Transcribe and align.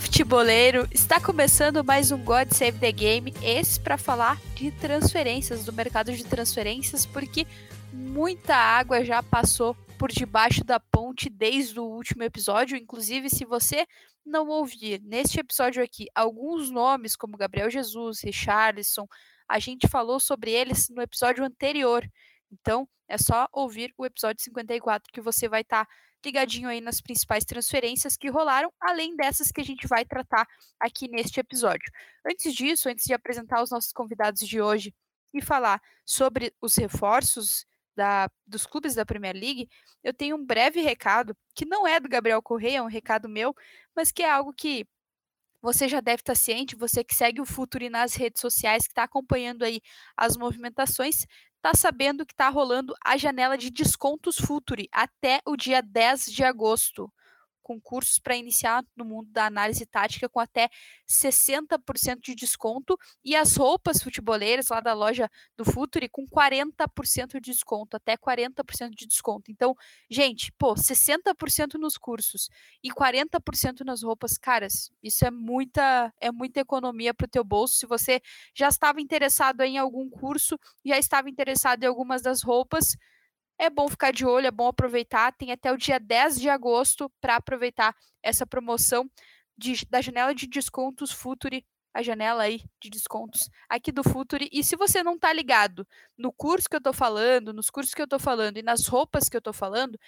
futeboleiro! 0.00 0.88
Está 0.90 1.20
começando 1.20 1.84
mais 1.84 2.10
um 2.10 2.16
God 2.24 2.50
Save 2.52 2.78
the 2.78 2.90
Game, 2.90 3.34
esse 3.42 3.78
para 3.78 3.98
falar 3.98 4.40
de 4.54 4.70
transferências, 4.72 5.64
do 5.64 5.72
mercado 5.74 6.10
de 6.10 6.24
transferências, 6.24 7.04
porque 7.04 7.46
muita 7.92 8.56
água 8.56 9.04
já 9.04 9.22
passou 9.22 9.74
por 9.98 10.10
debaixo 10.10 10.64
da 10.64 10.80
ponte 10.80 11.28
desde 11.28 11.78
o 11.78 11.84
último 11.84 12.22
episódio. 12.22 12.78
Inclusive, 12.78 13.28
se 13.28 13.44
você 13.44 13.86
não 14.24 14.48
ouvir 14.48 15.02
neste 15.02 15.38
episódio 15.38 15.82
aqui 15.82 16.06
alguns 16.14 16.70
nomes, 16.70 17.14
como 17.14 17.36
Gabriel 17.36 17.68
Jesus, 17.68 18.22
Richarlison, 18.22 19.06
a 19.46 19.58
gente 19.58 19.86
falou 19.86 20.18
sobre 20.18 20.50
eles 20.50 20.88
no 20.88 21.02
episódio 21.02 21.44
anterior. 21.44 22.08
Então, 22.50 22.88
é 23.06 23.18
só 23.18 23.46
ouvir 23.52 23.92
o 23.98 24.06
episódio 24.06 24.42
54 24.42 25.12
que 25.12 25.20
você 25.20 25.46
vai 25.46 25.60
estar. 25.60 25.84
Tá 25.84 25.92
ligadinho 26.24 26.68
aí 26.68 26.80
nas 26.80 27.00
principais 27.00 27.44
transferências 27.44 28.16
que 28.16 28.28
rolaram, 28.28 28.72
além 28.80 29.16
dessas 29.16 29.50
que 29.50 29.60
a 29.60 29.64
gente 29.64 29.86
vai 29.86 30.04
tratar 30.04 30.46
aqui 30.78 31.08
neste 31.08 31.40
episódio. 31.40 31.90
Antes 32.26 32.54
disso, 32.54 32.88
antes 32.88 33.04
de 33.04 33.14
apresentar 33.14 33.62
os 33.62 33.70
nossos 33.70 33.92
convidados 33.92 34.46
de 34.46 34.60
hoje 34.60 34.94
e 35.32 35.40
falar 35.40 35.80
sobre 36.04 36.54
os 36.60 36.76
reforços 36.76 37.66
da, 37.96 38.30
dos 38.46 38.66
clubes 38.66 38.94
da 38.94 39.06
Premier 39.06 39.34
League, 39.34 39.68
eu 40.02 40.14
tenho 40.14 40.36
um 40.36 40.44
breve 40.44 40.80
recado, 40.80 41.36
que 41.54 41.64
não 41.64 41.86
é 41.86 42.00
do 42.00 42.08
Gabriel 42.08 42.42
Correia, 42.42 42.78
é 42.78 42.82
um 42.82 42.86
recado 42.86 43.28
meu, 43.28 43.54
mas 43.94 44.10
que 44.10 44.22
é 44.22 44.30
algo 44.30 44.52
que 44.52 44.86
você 45.62 45.88
já 45.88 46.00
deve 46.00 46.22
estar 46.22 46.34
ciente, 46.34 46.76
você 46.76 47.04
que 47.04 47.14
segue 47.14 47.40
o 47.40 47.46
Futuri 47.46 47.90
nas 47.90 48.14
redes 48.14 48.40
sociais, 48.40 48.84
que 48.84 48.92
está 48.92 49.04
acompanhando 49.04 49.62
aí 49.62 49.80
as 50.16 50.36
movimentações, 50.36 51.26
está 51.56 51.74
sabendo 51.74 52.24
que 52.24 52.32
está 52.32 52.48
rolando 52.48 52.94
a 53.04 53.16
janela 53.16 53.56
de 53.58 53.70
descontos 53.70 54.36
Futuri 54.36 54.88
até 54.92 55.40
o 55.46 55.56
dia 55.56 55.82
10 55.82 56.26
de 56.26 56.42
agosto 56.42 57.10
com 57.70 57.80
cursos 57.80 58.18
para 58.18 58.34
iniciar 58.34 58.84
no 58.96 59.04
mundo 59.04 59.30
da 59.30 59.46
análise 59.46 59.86
tática 59.86 60.28
com 60.28 60.40
até 60.40 60.68
60% 61.08 62.18
de 62.20 62.34
desconto 62.34 62.98
e 63.24 63.36
as 63.36 63.54
roupas 63.54 64.02
futeboleiras 64.02 64.66
lá 64.68 64.80
da 64.80 64.92
loja 64.92 65.30
do 65.56 65.64
Futuri 65.64 66.08
com 66.08 66.26
40% 66.26 67.34
de 67.34 67.52
desconto, 67.52 67.96
até 67.96 68.16
40% 68.16 68.90
de 68.90 69.06
desconto. 69.06 69.52
Então, 69.52 69.76
gente, 70.10 70.50
pô, 70.58 70.74
60% 70.74 71.74
nos 71.74 71.96
cursos 71.96 72.48
e 72.82 72.90
40% 72.90 73.84
nas 73.84 74.02
roupas, 74.02 74.36
caras, 74.36 74.90
isso 75.00 75.24
é 75.24 75.30
muita 75.30 76.12
é 76.20 76.32
muita 76.32 76.58
economia 76.58 77.14
para 77.14 77.26
o 77.26 77.30
teu 77.30 77.44
bolso. 77.44 77.76
Se 77.76 77.86
você 77.86 78.20
já 78.52 78.68
estava 78.68 79.00
interessado 79.00 79.60
em 79.60 79.78
algum 79.78 80.10
curso, 80.10 80.58
já 80.84 80.98
estava 80.98 81.30
interessado 81.30 81.84
em 81.84 81.86
algumas 81.86 82.20
das 82.20 82.42
roupas, 82.42 82.96
é 83.60 83.68
bom 83.68 83.88
ficar 83.88 84.10
de 84.10 84.24
olho, 84.24 84.46
é 84.46 84.50
bom 84.50 84.66
aproveitar. 84.66 85.32
Tem 85.32 85.52
até 85.52 85.70
o 85.70 85.76
dia 85.76 86.00
10 86.00 86.40
de 86.40 86.48
agosto 86.48 87.12
para 87.20 87.36
aproveitar 87.36 87.94
essa 88.22 88.46
promoção 88.46 89.08
de, 89.56 89.84
da 89.90 90.00
janela 90.00 90.34
de 90.34 90.46
descontos 90.46 91.12
Futuri, 91.12 91.66
a 91.92 92.02
janela 92.02 92.44
aí 92.44 92.62
de 92.80 92.88
descontos 92.88 93.50
aqui 93.68 93.92
do 93.92 94.02
Futuri. 94.02 94.48
E 94.50 94.64
se 94.64 94.76
você 94.76 95.02
não 95.02 95.16
está 95.16 95.30
ligado 95.30 95.86
no 96.16 96.32
curso 96.32 96.70
que 96.70 96.74
eu 96.74 96.78
estou 96.78 96.94
falando, 96.94 97.52
nos 97.52 97.68
cursos 97.68 97.92
que 97.92 98.00
eu 98.00 98.04
estou 98.04 98.18
falando 98.18 98.56
e 98.56 98.62
nas 98.62 98.86
roupas 98.86 99.28
que 99.28 99.36
eu 99.36 99.40
estou 99.40 99.52
falando, 99.52 99.98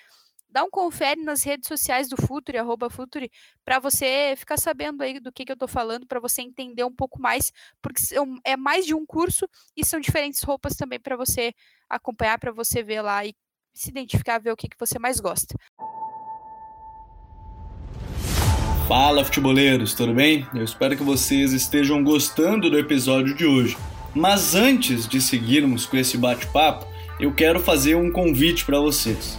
dá 0.52 0.62
um 0.62 0.70
confere 0.70 1.22
nas 1.22 1.42
redes 1.42 1.66
sociais 1.66 2.08
do 2.08 2.16
Futuri, 2.16 2.58
arroba 2.58 2.90
Futuri, 2.90 3.30
para 3.64 3.78
você 3.78 4.34
ficar 4.36 4.58
sabendo 4.58 5.02
aí 5.02 5.18
do 5.18 5.32
que, 5.32 5.44
que 5.44 5.52
eu 5.52 5.54
estou 5.54 5.68
falando, 5.68 6.06
para 6.06 6.20
você 6.20 6.42
entender 6.42 6.84
um 6.84 6.94
pouco 6.94 7.20
mais, 7.20 7.50
porque 7.80 8.00
são, 8.00 8.38
é 8.44 8.56
mais 8.56 8.84
de 8.84 8.94
um 8.94 9.06
curso 9.06 9.48
e 9.76 9.84
são 9.84 9.98
diferentes 9.98 10.42
roupas 10.42 10.76
também 10.76 11.00
para 11.00 11.16
você 11.16 11.54
acompanhar, 11.88 12.38
para 12.38 12.52
você 12.52 12.82
ver 12.82 13.00
lá 13.00 13.24
e 13.24 13.34
se 13.72 13.88
identificar, 13.88 14.38
ver 14.38 14.52
o 14.52 14.56
que, 14.56 14.68
que 14.68 14.78
você 14.78 14.98
mais 14.98 15.18
gosta. 15.18 15.54
Fala, 18.86 19.24
futeboleiros, 19.24 19.94
tudo 19.94 20.12
bem? 20.12 20.46
Eu 20.54 20.64
espero 20.64 20.96
que 20.96 21.02
vocês 21.02 21.52
estejam 21.52 22.04
gostando 22.04 22.68
do 22.68 22.78
episódio 22.78 23.34
de 23.34 23.46
hoje. 23.46 23.76
Mas 24.14 24.54
antes 24.54 25.08
de 25.08 25.20
seguirmos 25.20 25.86
com 25.86 25.96
esse 25.96 26.18
bate-papo, 26.18 26.86
eu 27.18 27.32
quero 27.32 27.58
fazer 27.60 27.94
um 27.94 28.12
convite 28.12 28.66
para 28.66 28.78
vocês. 28.78 29.38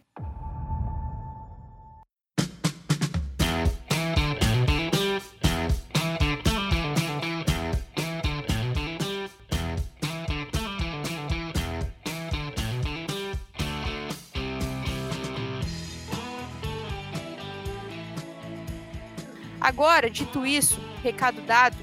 Agora, 19.61 20.09
dito 20.09 20.43
isso, 20.43 20.79
recado 21.03 21.39
dado, 21.41 21.77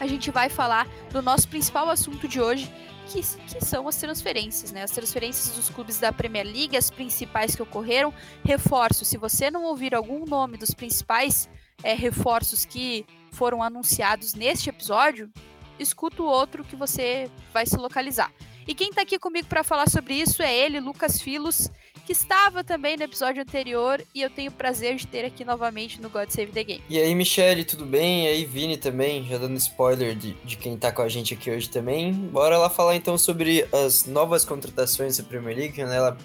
a 0.00 0.06
gente 0.06 0.30
vai 0.30 0.48
falar 0.48 0.88
do 1.10 1.20
nosso 1.20 1.46
principal 1.46 1.90
assunto 1.90 2.26
de 2.26 2.40
hoje, 2.40 2.72
que, 3.06 3.20
que, 3.22 3.64
são 3.64 3.86
as 3.86 3.96
transferências, 3.96 4.72
né? 4.72 4.82
As 4.82 4.90
transferências 4.90 5.54
dos 5.54 5.68
clubes 5.68 6.00
da 6.00 6.10
Premier 6.10 6.46
League, 6.46 6.76
as 6.76 6.90
principais 6.90 7.54
que 7.54 7.62
ocorreram. 7.62 8.12
Reforço, 8.42 9.04
se 9.04 9.18
você 9.18 9.50
não 9.50 9.64
ouvir 9.64 9.94
algum 9.94 10.24
nome 10.24 10.56
dos 10.56 10.72
principais 10.72 11.48
é, 11.82 11.94
reforços 11.94 12.64
que 12.64 13.04
foram 13.30 13.62
anunciados 13.62 14.34
neste 14.34 14.70
episódio, 14.70 15.30
escuta 15.78 16.22
o 16.22 16.26
outro 16.26 16.64
que 16.64 16.74
você 16.74 17.30
vai 17.52 17.66
se 17.66 17.76
localizar. 17.76 18.32
E 18.66 18.74
quem 18.74 18.88
está 18.88 19.02
aqui 19.02 19.18
comigo 19.18 19.46
para 19.46 19.62
falar 19.62 19.88
sobre 19.88 20.14
isso 20.14 20.42
é 20.42 20.52
ele, 20.52 20.80
Lucas 20.80 21.20
Filos, 21.20 21.70
que 22.06 22.12
estava 22.12 22.62
também 22.62 22.96
no 22.96 23.02
episódio 23.02 23.42
anterior 23.42 24.00
e 24.14 24.22
eu 24.22 24.30
tenho 24.30 24.52
o 24.52 24.54
prazer 24.54 24.94
de 24.94 25.08
ter 25.08 25.24
aqui 25.24 25.44
novamente 25.44 26.00
no 26.00 26.08
God 26.08 26.30
Save 26.30 26.52
the 26.52 26.62
Game. 26.62 26.84
E 26.88 27.00
aí, 27.00 27.12
Michele, 27.16 27.64
tudo 27.64 27.84
bem? 27.84 28.26
E 28.26 28.28
aí, 28.28 28.44
Vini 28.44 28.76
também, 28.76 29.26
já 29.26 29.36
dando 29.38 29.56
spoiler 29.56 30.14
de, 30.14 30.34
de 30.44 30.56
quem 30.56 30.78
tá 30.78 30.92
com 30.92 31.02
a 31.02 31.08
gente 31.08 31.34
aqui 31.34 31.50
hoje 31.50 31.68
também. 31.68 32.12
Bora 32.12 32.56
lá 32.58 32.70
falar 32.70 32.94
então 32.94 33.18
sobre 33.18 33.66
as 33.72 34.06
novas 34.06 34.44
contratações 34.44 35.18
da 35.18 35.24
Premier 35.24 35.56
League, 35.56 35.76
janela 35.76 36.16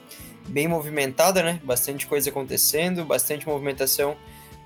bem 0.48 0.68
movimentada, 0.68 1.42
né? 1.42 1.60
Bastante 1.64 2.06
coisa 2.06 2.30
acontecendo, 2.30 3.04
bastante 3.04 3.48
movimentação 3.48 4.16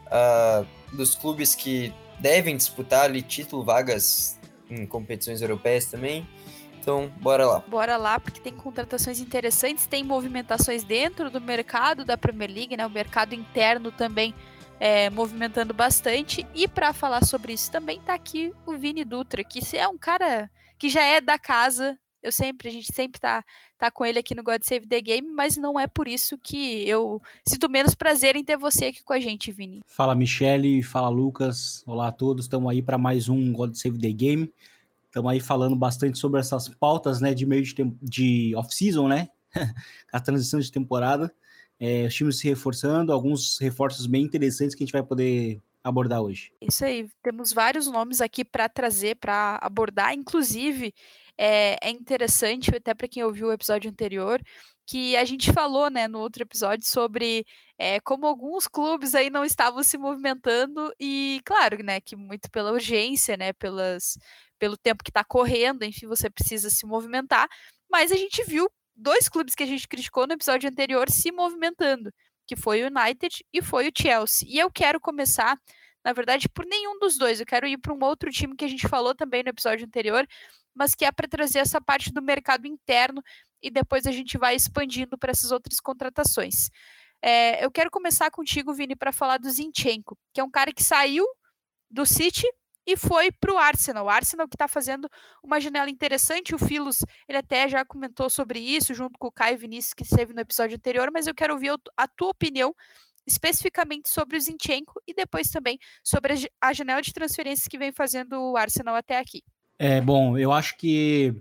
uh, 0.08 0.68
dos 0.94 1.16
clubes 1.16 1.56
que 1.56 1.94
devem 2.20 2.58
disputar 2.58 3.06
ali 3.06 3.22
título, 3.22 3.64
vagas 3.64 4.38
em 4.70 4.86
competições 4.86 5.42
europeias 5.42 5.86
também. 5.86 6.28
Então, 6.86 7.12
bora 7.20 7.48
lá. 7.48 7.64
Bora 7.68 7.98
lá, 7.98 8.20
porque 8.20 8.40
tem 8.40 8.54
contratações 8.54 9.20
interessantes, 9.20 9.88
tem 9.88 10.04
movimentações 10.04 10.84
dentro 10.84 11.32
do 11.32 11.42
mercado 11.42 12.06
da 12.06 12.16
Premier 12.16 12.48
League, 12.48 12.78
né? 12.78 12.86
O 12.86 12.92
mercado 12.92 13.34
interno 13.34 13.92
também 13.92 14.36
é, 14.80 15.10
movimentando 15.10 15.74
bastante. 15.74 16.46
E 16.54 16.68
para 16.68 16.94
falar 16.94 17.26
sobre 17.26 17.54
isso 17.54 17.72
também 17.72 18.00
tá 18.02 18.14
aqui 18.14 18.54
o 18.68 18.78
Vini 18.78 19.04
Dutra, 19.04 19.44
que 19.44 19.60
é 19.76 19.88
um 19.88 19.98
cara 19.98 20.48
que 20.78 20.88
já 20.88 21.02
é 21.02 21.20
da 21.20 21.40
casa. 21.40 21.98
Eu 22.22 22.32
sempre, 22.32 22.70
a 22.70 22.72
gente 22.72 22.94
sempre 22.94 23.20
tá, 23.20 23.44
tá 23.80 23.90
com 23.90 24.06
ele 24.06 24.20
aqui 24.20 24.36
no 24.36 24.44
God 24.44 24.62
Save 24.62 24.86
the 24.86 25.02
Game, 25.02 25.28
mas 25.28 25.58
não 25.58 25.80
é 25.80 25.88
por 25.88 26.08
isso 26.08 26.38
que 26.38 26.88
eu 26.88 27.20
sinto 27.50 27.68
menos 27.68 27.96
prazer 27.96 28.36
em 28.36 28.44
ter 28.44 28.58
você 28.58 28.86
aqui 28.86 29.04
com 29.04 29.14
a 29.14 29.20
gente, 29.20 29.52
Vini. 29.52 29.82
Fala, 29.88 30.14
Michele, 30.14 30.84
fala, 30.84 31.10
Lucas. 31.10 31.84
Olá 31.88 32.10
a 32.10 32.12
todos, 32.12 32.46
estamos 32.46 32.70
aí 32.70 32.84
para 32.84 33.00
mais 33.00 33.28
um 33.28 33.52
God 33.52 33.74
Save 33.74 33.98
the 33.98 34.12
Game. 34.12 34.54
Estamos 35.16 35.32
aí 35.32 35.40
falando 35.40 35.78
bastante 35.78 36.20
sobre 36.20 36.42
essas 36.42 36.68
pautas, 36.68 37.22
né, 37.22 37.34
de 37.34 37.46
meio 37.46 37.64
de, 37.64 37.74
de 38.02 38.54
off-season, 38.54 39.08
né, 39.08 39.30
a 40.12 40.20
transição 40.20 40.60
de 40.60 40.70
temporada, 40.70 41.34
é, 41.80 42.06
os 42.06 42.14
times 42.14 42.38
se 42.38 42.50
reforçando, 42.50 43.14
alguns 43.14 43.58
reforços 43.58 44.08
bem 44.08 44.26
interessantes 44.26 44.76
que 44.76 44.84
a 44.84 44.86
gente 44.86 44.92
vai 44.92 45.02
poder 45.02 45.62
abordar 45.82 46.22
hoje. 46.22 46.52
Isso 46.60 46.84
aí, 46.84 47.08
temos 47.24 47.54
vários 47.54 47.88
nomes 47.88 48.20
aqui 48.20 48.44
para 48.44 48.68
trazer, 48.68 49.16
para 49.16 49.58
abordar, 49.62 50.14
inclusive 50.14 50.94
é, 51.38 51.78
é 51.82 51.90
interessante, 51.90 52.76
até 52.76 52.94
para 52.94 53.08
quem 53.08 53.24
ouviu 53.24 53.48
o 53.48 53.54
episódio 53.54 53.90
anterior, 53.90 54.42
que 54.88 55.16
a 55.18 55.26
gente 55.26 55.52
falou, 55.52 55.90
né, 55.90 56.08
no 56.08 56.20
outro 56.20 56.44
episódio 56.44 56.88
sobre 56.88 57.46
é, 57.78 58.00
como 58.00 58.28
alguns 58.28 58.68
clubes 58.68 59.16
aí 59.16 59.30
não 59.30 59.44
estavam 59.44 59.82
se 59.84 59.98
movimentando 59.98 60.94
e, 61.00 61.42
claro, 61.44 61.84
né, 61.84 62.00
que 62.00 62.16
muito 62.16 62.50
pela 62.52 62.72
urgência, 62.72 63.36
né, 63.36 63.52
pelas, 63.54 64.18
pelo 64.60 64.78
tempo 64.78 65.04
que 65.04 65.10
está 65.10 65.24
correndo, 65.24 65.84
enfim, 65.84 66.08
você 66.08 66.30
precisa 66.30 66.70
se 66.70 66.86
movimentar, 66.86 67.48
mas 67.90 68.12
a 68.12 68.16
gente 68.16 68.44
viu 68.44 68.70
dois 68.96 69.28
clubes 69.28 69.56
que 69.56 69.64
a 69.64 69.68
gente 69.68 69.88
criticou 69.88 70.28
no 70.28 70.34
episódio 70.34 70.70
anterior 70.70 71.10
se 71.10 71.32
movimentando, 71.32 72.12
que 72.48 72.56
foi 72.56 72.84
o 72.84 72.88
United 72.88 73.44
e 73.52 73.62
foi 73.62 73.88
o 73.90 73.92
Chelsea. 73.96 74.48
E 74.50 74.60
eu 74.60 74.72
quero 74.72 75.00
começar, 75.00 75.58
na 76.06 76.13
verdade, 76.13 76.48
por 76.48 76.68
nenhum 76.68 77.00
dos 77.00 77.18
dois. 77.18 77.40
Eu 77.40 77.48
quero 77.48 77.66
ir 77.66 77.80
para 77.80 77.92
um 77.92 78.04
outro 78.04 78.30
time 78.31 78.56
que 78.56 78.63
a 78.63 78.68
gente 78.68 78.88
falou 78.88 79.16
também 79.16 79.42
no 79.42 79.50
episódio 79.50 79.88
anterior, 79.88 80.28
mas 80.72 80.94
que 80.94 81.04
é 81.04 81.12
para 81.12 81.28
trazer 81.28 81.60
essa 81.60 81.81
parte 81.81 82.13
do 82.13 82.22
mercado 82.22 82.68
interno 82.68 83.24
e 83.60 83.72
depois 83.72 84.06
a 84.06 84.12
gente 84.12 84.38
vai 84.38 84.56
expandindo 84.56 85.18
para 85.18 85.31
essas 85.31 85.52
outras 85.52 85.80
contratações. 85.80 86.69
É, 87.24 87.66
eu 87.66 87.72
quero 87.72 87.90
começar 87.90 88.30
contigo, 88.30 88.72
Vini, 88.72 88.96
para 88.96 89.12
falar 89.12 89.40
do 89.40 89.50
Zinchenko, 89.50 90.16
que 90.31 90.40
é 90.40 90.44
um 90.44 90.52
cara 90.52 90.72
que 90.72 90.84
saiu 90.84 91.25
do 91.90 92.06
City 92.06 92.46
e 92.86 92.96
foi 92.96 93.31
para 93.31 93.51
o 93.51 93.58
Arsenal. 93.58 94.06
O 94.06 94.10
Arsenal 94.10 94.48
que 94.48 94.54
está 94.56 94.68
fazendo 94.68 95.10
uma 95.42 95.60
janela 95.60 95.90
interessante. 95.90 96.54
O 96.54 96.60
Filos, 96.60 97.00
ele 97.28 97.40
até 97.40 97.68
já 97.68 97.84
comentou 97.84 98.30
sobre 98.30 98.60
isso, 98.60 98.94
junto 98.94 99.18
com 99.18 99.28
o 99.28 99.31
Caio 99.31 99.58
Vinícius, 99.58 99.96
que 99.96 100.04
esteve 100.04 100.34
no 100.34 100.42
episódio 100.42 100.75
anterior, 100.75 101.10
mas 101.12 101.25
eu 101.25 101.34
quero 101.34 101.54
ouvir 101.54 101.72
a 101.98 102.08
tua 102.08 102.30
opinião 102.30 102.75
especificamente 103.25 104.10
sobre 104.10 104.38
o 104.38 104.42
Zinchenko 104.42 105.01
e 105.07 105.13
depois 105.13 105.50
também 105.50 105.77
sobre 106.04 106.33
a 106.62 106.74
janela 106.74 107.01
de 107.01 107.13
transferências 107.13 107.68
que 107.68 107.77
vem 107.77 107.92
fazendo 107.92 108.33
o 108.39 108.57
Arsenal 108.57 108.95
até 108.95 109.18
aqui. 109.19 109.42
É, 109.77 110.00
bom, 110.00 110.38
eu 110.38 110.51
acho 110.51 110.77
que 110.77 111.33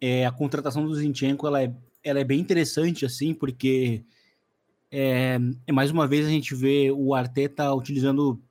é, 0.00 0.26
a 0.26 0.32
contratação 0.32 0.84
do 0.84 0.94
Zinchenko 0.94 1.46
ela 1.46 1.62
é, 1.62 1.72
ela 2.02 2.20
é 2.20 2.24
bem 2.24 2.40
interessante, 2.40 3.06
assim, 3.06 3.32
porque 3.32 4.04
é, 4.90 5.38
é, 5.66 5.72
mais 5.72 5.90
uma 5.90 6.06
vez 6.06 6.26
a 6.26 6.30
gente 6.30 6.54
vê 6.54 6.90
o 6.90 7.14
Arteta 7.14 7.72
utilizando 7.74 8.42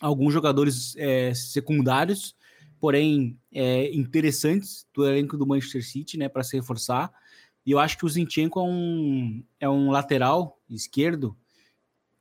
alguns 0.00 0.32
jogadores 0.32 0.94
é, 0.96 1.32
secundários, 1.34 2.36
porém 2.78 3.38
é, 3.52 3.94
interessantes 3.94 4.86
do 4.94 5.06
elenco 5.06 5.36
do 5.36 5.46
Manchester 5.46 5.84
City, 5.84 6.18
né, 6.18 6.28
para 6.28 6.42
se 6.42 6.56
reforçar. 6.56 7.12
E 7.64 7.72
eu 7.72 7.78
acho 7.78 7.98
que 7.98 8.06
o 8.06 8.08
Zinchenko 8.08 8.60
é 8.60 8.62
um, 8.62 9.44
é 9.60 9.68
um 9.68 9.90
lateral 9.90 10.60
esquerdo 10.68 11.36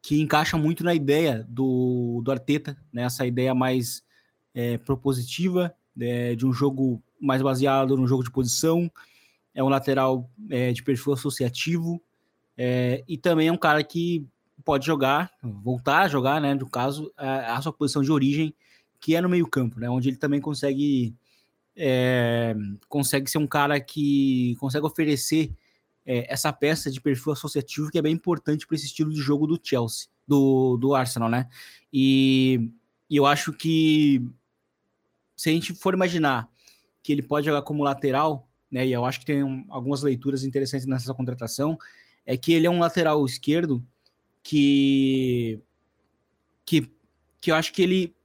que 0.06 0.22
encaixa 0.22 0.56
muito 0.56 0.84
na 0.84 0.94
ideia 0.94 1.44
do, 1.50 2.22
do 2.24 2.32
Arteta, 2.32 2.78
né, 2.94 3.02
essa 3.02 3.26
ideia 3.26 3.56
mais 3.56 4.04
é, 4.54 4.78
propositiva, 4.78 5.76
é, 6.00 6.36
de 6.36 6.46
um 6.46 6.54
jogo 6.54 7.02
mais 7.20 7.42
baseado 7.42 7.98
no 7.98 8.06
jogo 8.06 8.24
de 8.24 8.30
posição, 8.30 8.92
é 9.52 9.64
um 9.64 9.68
lateral 9.68 10.30
é, 10.52 10.72
de 10.72 10.84
perfil 10.84 11.14
associativo, 11.14 12.00
é, 12.56 13.04
e 13.08 13.18
também 13.18 13.48
é 13.48 13.52
um 13.52 13.58
cara 13.58 13.84
que 13.84 14.24
pode 14.64 14.86
jogar, 14.86 15.32
voltar 15.42 16.02
a 16.02 16.08
jogar, 16.08 16.40
né, 16.40 16.54
no 16.54 16.70
caso, 16.70 17.12
a, 17.18 17.58
a 17.58 17.62
sua 17.64 17.74
posição 17.74 18.04
de 18.04 18.12
origem, 18.12 18.54
que 19.00 19.16
é 19.16 19.22
no 19.22 19.30
meio 19.30 19.48
campo, 19.48 19.80
né, 19.80 19.90
onde 19.90 20.10
ele 20.10 20.18
também 20.18 20.40
consegue 20.40 21.16
é, 21.76 22.56
consegue 22.88 23.28
ser 23.28 23.40
um 23.40 23.48
cara 23.48 23.80
que 23.80 24.56
consegue 24.60 24.86
oferecer 24.86 25.52
é, 26.06 26.32
essa 26.32 26.54
peça 26.54 26.92
de 26.92 27.02
perfil 27.02 27.34
associativo 27.34 27.90
que 27.90 27.98
é 27.98 28.02
bem 28.02 28.14
importante 28.14 28.68
para 28.68 28.76
esse 28.76 28.86
estilo 28.86 29.12
de 29.12 29.20
jogo 29.20 29.48
do 29.48 29.60
Chelsea, 29.62 30.08
do, 30.28 30.78
do 30.78 30.94
Arsenal, 30.94 31.30
né? 31.30 31.50
E, 31.92 32.70
e 33.10 33.16
eu 33.18 33.26
acho 33.26 33.52
que 33.52 34.22
se 35.36 35.50
a 35.50 35.54
gente 35.54 35.74
for 35.74 35.94
imaginar 35.94 36.50
que 37.02 37.12
ele 37.12 37.22
pode 37.22 37.46
jogar 37.46 37.62
como 37.64 37.84
lateral, 37.84 38.48
né? 38.70 38.86
E 38.86 38.92
eu 38.92 39.06
acho 39.06 39.20
que 39.20 39.26
tem 39.26 39.44
um, 39.44 39.66
algumas 39.70 40.04
leituras 40.04 40.44
interessantes 40.44 40.86
nessa 40.86 41.14
contratação, 41.14 41.78
é 42.26 42.38
que 42.38 42.54
ele 42.54 42.68
é 42.68 42.70
um 42.70 42.80
lateral 42.80 43.26
esquerdo 43.26 43.86
que 44.44 45.60
que, 46.66 46.92
que 47.40 47.52
eu 47.52 47.56
acho 47.56 47.72
que 47.72 47.82
ele 47.82 48.16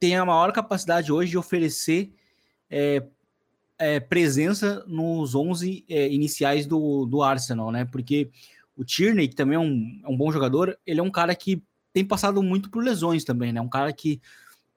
tem 0.00 0.16
a 0.16 0.24
maior 0.24 0.52
capacidade 0.52 1.12
hoje 1.12 1.30
de 1.30 1.38
oferecer 1.38 2.12
é, 2.68 3.06
é, 3.78 4.00
presença 4.00 4.84
nos 4.86 5.34
11 5.34 5.84
é, 5.88 6.12
iniciais 6.12 6.66
do, 6.66 7.06
do 7.06 7.22
Arsenal, 7.22 7.70
né? 7.70 7.84
Porque 7.84 8.30
o 8.76 8.84
Tierney, 8.84 9.28
que 9.28 9.36
também 9.36 9.56
é 9.56 9.60
um, 9.60 10.00
é 10.04 10.08
um 10.08 10.16
bom 10.16 10.30
jogador, 10.32 10.78
ele 10.86 11.00
é 11.00 11.02
um 11.02 11.10
cara 11.10 11.34
que 11.34 11.62
tem 11.92 12.04
passado 12.04 12.42
muito 12.42 12.70
por 12.70 12.82
lesões 12.82 13.24
também, 13.24 13.52
né? 13.52 13.60
Um 13.60 13.68
cara 13.68 13.92
que 13.92 14.20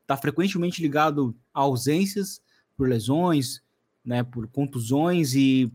está 0.02 0.16
frequentemente 0.16 0.82
ligado 0.82 1.36
a 1.54 1.62
ausências 1.62 2.42
por 2.78 2.88
lesões, 2.88 3.62
né, 4.06 4.24
por 4.24 4.48
contusões 4.48 5.34
e 5.34 5.70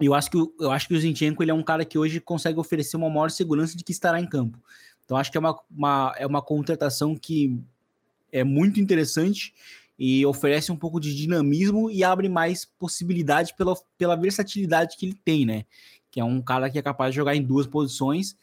eu 0.00 0.12
acho 0.12 0.28
que 0.28 0.36
eu 0.36 0.72
acho 0.72 0.88
que 0.88 0.94
o 0.94 1.00
Zinchenko 1.00 1.42
ele 1.42 1.52
é 1.52 1.54
um 1.54 1.62
cara 1.62 1.84
que 1.84 1.96
hoje 1.96 2.18
consegue 2.18 2.58
oferecer 2.58 2.96
uma 2.96 3.08
maior 3.08 3.30
segurança 3.30 3.76
de 3.76 3.84
que 3.84 3.92
estará 3.92 4.20
em 4.20 4.26
campo. 4.26 4.58
Então 5.04 5.16
acho 5.16 5.30
que 5.30 5.36
é 5.36 5.40
uma, 5.40 5.60
uma 5.70 6.14
é 6.18 6.26
uma 6.26 6.42
contratação 6.42 7.14
que 7.14 7.56
é 8.32 8.42
muito 8.42 8.80
interessante 8.80 9.54
e 9.98 10.24
oferece 10.26 10.72
um 10.72 10.76
pouco 10.76 10.98
de 10.98 11.14
dinamismo 11.14 11.90
e 11.90 12.02
abre 12.02 12.28
mais 12.28 12.64
possibilidade 12.64 13.54
pela, 13.56 13.74
pela 13.96 14.16
versatilidade 14.16 14.96
que 14.96 15.06
ele 15.06 15.18
tem, 15.24 15.46
né? 15.46 15.64
Que 16.10 16.20
é 16.20 16.24
um 16.24 16.40
cara 16.42 16.68
que 16.68 16.78
é 16.78 16.82
capaz 16.82 17.12
de 17.12 17.16
jogar 17.16 17.36
em 17.36 17.42
duas 17.42 17.66
posições 17.66 18.36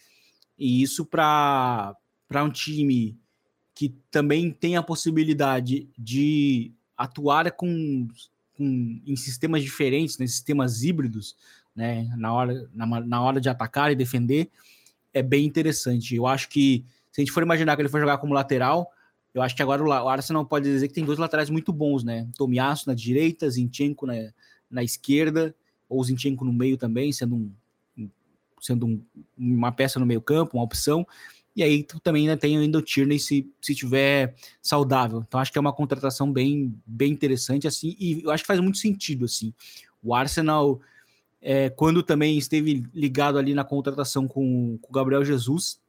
e 0.57 0.81
isso 0.81 1.05
para 1.05 1.95
um 2.33 2.49
time 2.49 3.17
que 3.73 3.89
também 4.09 4.51
tem 4.51 4.77
a 4.77 4.83
possibilidade 4.83 5.89
de 5.97 6.71
atuar 6.95 7.51
com, 7.51 8.07
com 8.53 9.01
em 9.05 9.15
sistemas 9.15 9.63
diferentes, 9.63 10.19
né, 10.19 10.27
sistemas 10.27 10.83
híbridos, 10.83 11.35
né, 11.75 12.03
na 12.15 12.31
hora, 12.31 12.69
na, 12.73 12.85
na 12.85 13.21
hora 13.21 13.41
de 13.41 13.49
atacar 13.49 13.91
e 13.91 13.95
defender, 13.95 14.49
é 15.13 15.23
bem 15.23 15.45
interessante. 15.45 16.15
Eu 16.15 16.27
acho 16.27 16.47
que 16.47 16.85
se 17.11 17.19
a 17.19 17.23
gente 17.23 17.31
for 17.31 17.43
imaginar 17.43 17.75
que 17.75 17.81
ele 17.81 17.89
for 17.89 17.99
jogar 17.99 18.19
como 18.19 18.33
lateral, 18.33 18.91
eu 19.33 19.41
acho 19.41 19.55
que 19.55 19.61
agora 19.61 19.83
o 19.83 20.09
Arsenal 20.09 20.45
pode 20.45 20.65
dizer 20.65 20.87
que 20.87 20.93
tem 20.93 21.05
dois 21.05 21.19
laterais 21.19 21.49
muito 21.49 21.71
bons, 21.71 22.03
né? 22.03 22.27
Tomiasso 22.37 22.87
na 22.87 22.93
direita, 22.93 23.49
Zinchenko 23.49 24.05
na, 24.05 24.13
na 24.69 24.83
esquerda, 24.83 25.55
ou 25.87 26.03
Zinchenko 26.03 26.43
no 26.43 26.51
meio 26.51 26.77
também, 26.77 27.11
sendo, 27.11 27.35
um, 27.35 28.09
sendo 28.59 28.85
um, 28.85 29.01
uma 29.37 29.71
peça 29.71 29.99
no 29.99 30.05
meio 30.05 30.21
campo, 30.21 30.57
uma 30.57 30.63
opção. 30.63 31.07
E 31.55 31.63
aí 31.63 31.83
tu 31.83 31.99
também 31.99 32.23
ainda 32.23 32.37
tem 32.37 32.57
ainda 32.57 32.77
o 32.77 32.81
Tierney 32.81 33.19
se, 33.19 33.49
se 33.61 33.75
tiver 33.75 34.35
saudável. 34.61 35.23
Então 35.25 35.39
acho 35.39 35.51
que 35.51 35.57
é 35.57 35.61
uma 35.61 35.73
contratação 35.73 36.31
bem, 36.31 36.73
bem 36.85 37.11
interessante 37.11 37.67
assim 37.67 37.95
e 37.99 38.21
eu 38.23 38.31
acho 38.31 38.43
que 38.43 38.47
faz 38.47 38.59
muito 38.59 38.77
sentido 38.77 39.25
assim. 39.25 39.53
O 40.01 40.15
Arsenal 40.15 40.79
é, 41.41 41.69
quando 41.69 42.03
também 42.03 42.37
esteve 42.37 42.83
ligado 42.93 43.37
ali 43.37 43.53
na 43.53 43.63
contratação 43.63 44.27
com, 44.27 44.77
com 44.81 44.89
o 44.89 44.93
Gabriel 44.93 45.25
Jesus, 45.25 45.79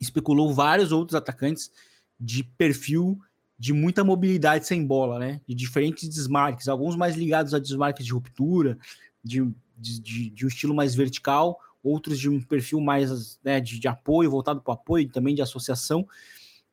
especulou 0.00 0.52
vários 0.52 0.90
outros 0.90 1.14
atacantes 1.14 1.70
de 2.18 2.44
perfil 2.44 3.18
de 3.58 3.72
muita 3.72 4.02
mobilidade 4.02 4.66
sem 4.66 4.84
bola, 4.84 5.18
né? 5.18 5.40
De 5.46 5.54
diferentes 5.54 6.08
desmarques, 6.08 6.68
alguns 6.68 6.96
mais 6.96 7.16
ligados 7.16 7.54
a 7.54 7.58
desmarques 7.58 8.04
de 8.04 8.12
ruptura, 8.12 8.78
de, 9.22 9.48
de, 9.76 10.30
de, 10.30 10.44
um 10.44 10.48
estilo 10.48 10.74
mais 10.74 10.94
vertical, 10.94 11.58
outros 11.82 12.18
de 12.18 12.28
um 12.28 12.40
perfil 12.40 12.80
mais 12.80 13.38
né, 13.42 13.60
de, 13.60 13.78
de, 13.78 13.88
apoio, 13.88 14.30
voltado 14.30 14.60
para 14.60 14.72
o 14.72 14.74
apoio, 14.74 15.08
também 15.08 15.34
de 15.34 15.42
associação. 15.42 16.06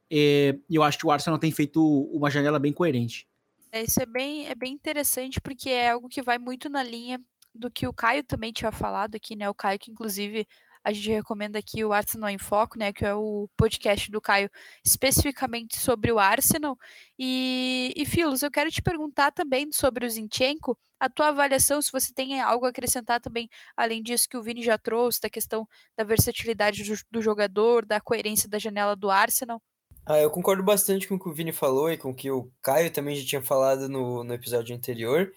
É, 0.10 0.58
e 0.70 0.76
eu 0.76 0.84
acho 0.84 0.98
que 0.98 1.06
o 1.06 1.12
Arsenal 1.12 1.40
tem 1.40 1.52
feito 1.52 1.82
uma 2.12 2.30
janela 2.30 2.60
bem 2.60 2.74
coerente. 2.74 3.28
É, 3.72 3.84
isso 3.84 4.02
é 4.02 4.06
bem, 4.06 4.48
é 4.48 4.56
bem 4.56 4.74
interessante, 4.74 5.40
porque 5.40 5.70
é 5.70 5.92
algo 5.92 6.10
que 6.10 6.22
vai 6.22 6.38
muito 6.38 6.70
na 6.70 6.84
linha 6.84 7.22
do 7.54 7.70
que 7.70 7.88
o 7.88 7.94
Caio 7.94 8.24
também 8.24 8.52
tinha 8.52 8.72
falado 8.72 9.16
aqui, 9.16 9.36
né? 9.36 9.50
O 9.50 9.54
Caio, 9.54 9.80
que 9.80 9.92
inclusive 9.92 10.46
a 10.84 10.92
gente 10.92 11.10
recomenda 11.10 11.60
aqui 11.60 11.84
o 11.84 11.94
Arsenal 11.94 12.30
em 12.30 12.38
Foco, 12.38 12.78
né, 12.78 12.92
que 12.92 13.06
é 13.06 13.14
o 13.14 13.48
podcast 13.56 14.10
do 14.10 14.20
Caio 14.20 14.50
especificamente 14.84 15.80
sobre 15.80 16.12
o 16.12 16.20
Arsenal. 16.20 16.78
E, 17.18 17.94
e 17.96 18.06
Filos, 18.06 18.42
eu 18.42 18.52
quero 18.52 18.72
te 18.72 18.82
perguntar 18.82 19.32
também 19.32 19.72
sobre 19.72 20.06
o 20.06 20.10
Zinchenko, 20.10 20.78
a 21.00 21.10
tua 21.10 21.30
avaliação, 21.30 21.82
se 21.82 21.92
você 21.92 22.14
tem 22.14 22.40
algo 22.42 22.66
a 22.66 22.70
acrescentar 22.70 23.20
também, 23.20 23.50
além 23.76 24.04
disso 24.04 24.30
que 24.30 24.38
o 24.38 24.44
Vini 24.44 24.62
já 24.64 24.78
trouxe, 24.78 25.20
da 25.22 25.30
questão 25.30 25.68
da 25.98 26.04
versatilidade 26.04 26.84
do, 26.84 26.96
do 27.10 27.22
jogador, 27.22 27.86
da 27.86 28.00
coerência 28.00 28.48
da 28.48 28.60
janela 28.60 28.96
do 28.96 29.10
Arsenal. 29.10 29.62
Ah, 30.06 30.20
eu 30.20 30.32
concordo 30.32 30.64
bastante 30.64 31.08
com 31.08 31.16
o 31.16 31.20
que 31.20 31.30
o 31.30 31.34
Vini 31.34 31.52
falou 31.52 31.92
e 31.92 31.98
com 31.98 32.10
o 32.10 32.16
que 32.16 32.30
o 32.32 32.52
Caio 32.62 32.92
também 32.92 33.16
já 33.16 33.28
tinha 33.28 33.42
falado 33.42 33.88
no, 33.88 34.24
no 34.24 34.34
episódio 34.34 34.76
anterior. 34.76 35.32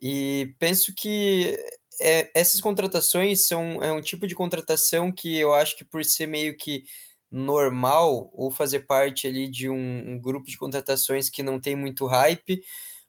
E 0.00 0.54
penso 0.58 0.94
que 0.94 1.58
é, 2.00 2.30
essas 2.34 2.60
contratações 2.60 3.46
são 3.46 3.82
é 3.82 3.92
um 3.92 4.00
tipo 4.00 4.26
de 4.26 4.34
contratação 4.34 5.10
que 5.12 5.36
eu 5.36 5.54
acho 5.54 5.76
que 5.76 5.84
por 5.84 6.04
ser 6.04 6.26
meio 6.26 6.56
que 6.56 6.84
normal 7.30 8.30
ou 8.34 8.50
fazer 8.50 8.80
parte 8.80 9.26
ali 9.26 9.48
de 9.48 9.68
um, 9.68 10.12
um 10.12 10.18
grupo 10.20 10.46
de 10.48 10.58
contratações 10.58 11.30
que 11.30 11.42
não 11.42 11.60
tem 11.60 11.76
muito 11.76 12.06
hype, 12.06 12.62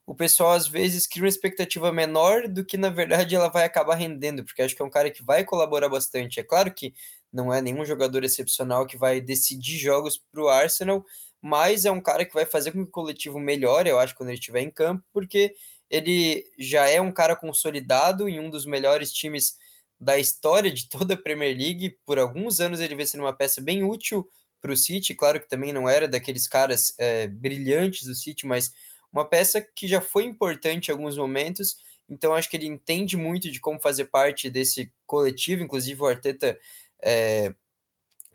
o 0.06 0.16
pessoal 0.16 0.52
às 0.52 0.68
vezes 0.68 1.08
cria 1.08 1.24
uma 1.24 1.30
expectativa 1.30 1.92
menor 1.92 2.48
do 2.48 2.66
que 2.66 2.78
na 2.78 2.90
verdade 2.90 3.36
ela 3.36 3.50
vai 3.50 3.64
acabar 3.66 3.96
rendendo, 3.96 4.44
porque 4.44 4.62
acho 4.62 4.76
que 4.76 4.82
é 4.82 4.86
um 4.86 4.90
cara 4.90 5.10
que 5.12 5.24
vai 5.24 5.44
colaborar 5.44 5.90
bastante. 5.90 6.40
É 6.40 6.44
claro 6.44 6.74
que 6.74 6.94
não 7.32 7.54
é 7.54 7.62
nenhum 7.62 7.86
jogador 7.86 8.24
excepcional 8.24 8.86
que 8.86 8.98
vai 8.98 9.22
decidir 9.22 9.78
jogos 9.78 10.22
para 10.32 10.42
o 10.44 10.50
Arsenal, 10.50 11.06
mas 11.42 11.86
é 11.86 11.92
um 11.92 12.02
cara 12.02 12.26
que 12.26 12.34
vai 12.34 12.46
fazer 12.46 12.72
com 12.72 12.84
que 12.84 12.90
o 12.90 12.92
coletivo 12.92 13.40
melhore, 13.40 13.90
eu 13.90 14.00
acho, 14.00 14.16
quando 14.16 14.30
ele 14.30 14.38
estiver 14.38 14.62
em 14.62 14.70
campo, 14.70 15.04
porque 15.14 15.56
ele 15.92 16.46
já 16.58 16.90
é 16.90 17.02
um 17.02 17.12
cara 17.12 17.36
consolidado 17.36 18.30
em 18.30 18.40
um 18.40 18.50
dos 18.50 18.66
melhores 18.66 19.12
times 19.12 19.58
da 20.00 20.18
história 20.18 20.72
de 20.72 20.88
toda 20.90 21.16
a 21.16 21.18
Premier 21.18 21.56
League. 21.56 21.98
Por 22.06 22.18
alguns 22.18 22.62
anos 22.62 22.80
ele 22.80 22.96
vem 22.96 23.06
sendo 23.06 23.26
uma 23.26 23.36
peça 23.36 23.60
bem 23.60 23.84
útil 23.84 24.28
para 24.62 24.72
o 24.72 24.78
City. 24.78 25.14
Claro 25.14 25.40
que 25.40 25.50
também 25.50 25.74
não 25.74 25.90
era 25.90 26.08
daqueles 26.08 26.48
caras 26.48 26.96
é, 26.98 27.28
brilhantes 27.28 28.08
do 28.08 28.16
City, 28.16 28.48
mas 28.48 28.72
uma 29.12 29.26
peça 29.26 29.60
que 29.62 29.86
já 29.86 30.00
foi 30.00 30.24
importante 30.24 30.88
em 30.88 30.92
alguns 30.94 31.18
momentos. 31.18 31.76
Então 32.10 32.34
acho 32.34 32.50
que 32.50 32.56
ele 32.56 32.68
entende 32.68 33.18
muito 33.18 33.52
de 33.52 33.60
como 33.60 33.80
fazer 33.80 34.06
parte 34.06 34.50
desse 34.50 34.94
coletivo. 35.06 35.62
Inclusive 35.62 36.02
o 36.02 36.06
Arteta, 36.06 36.58
é, 37.02 37.54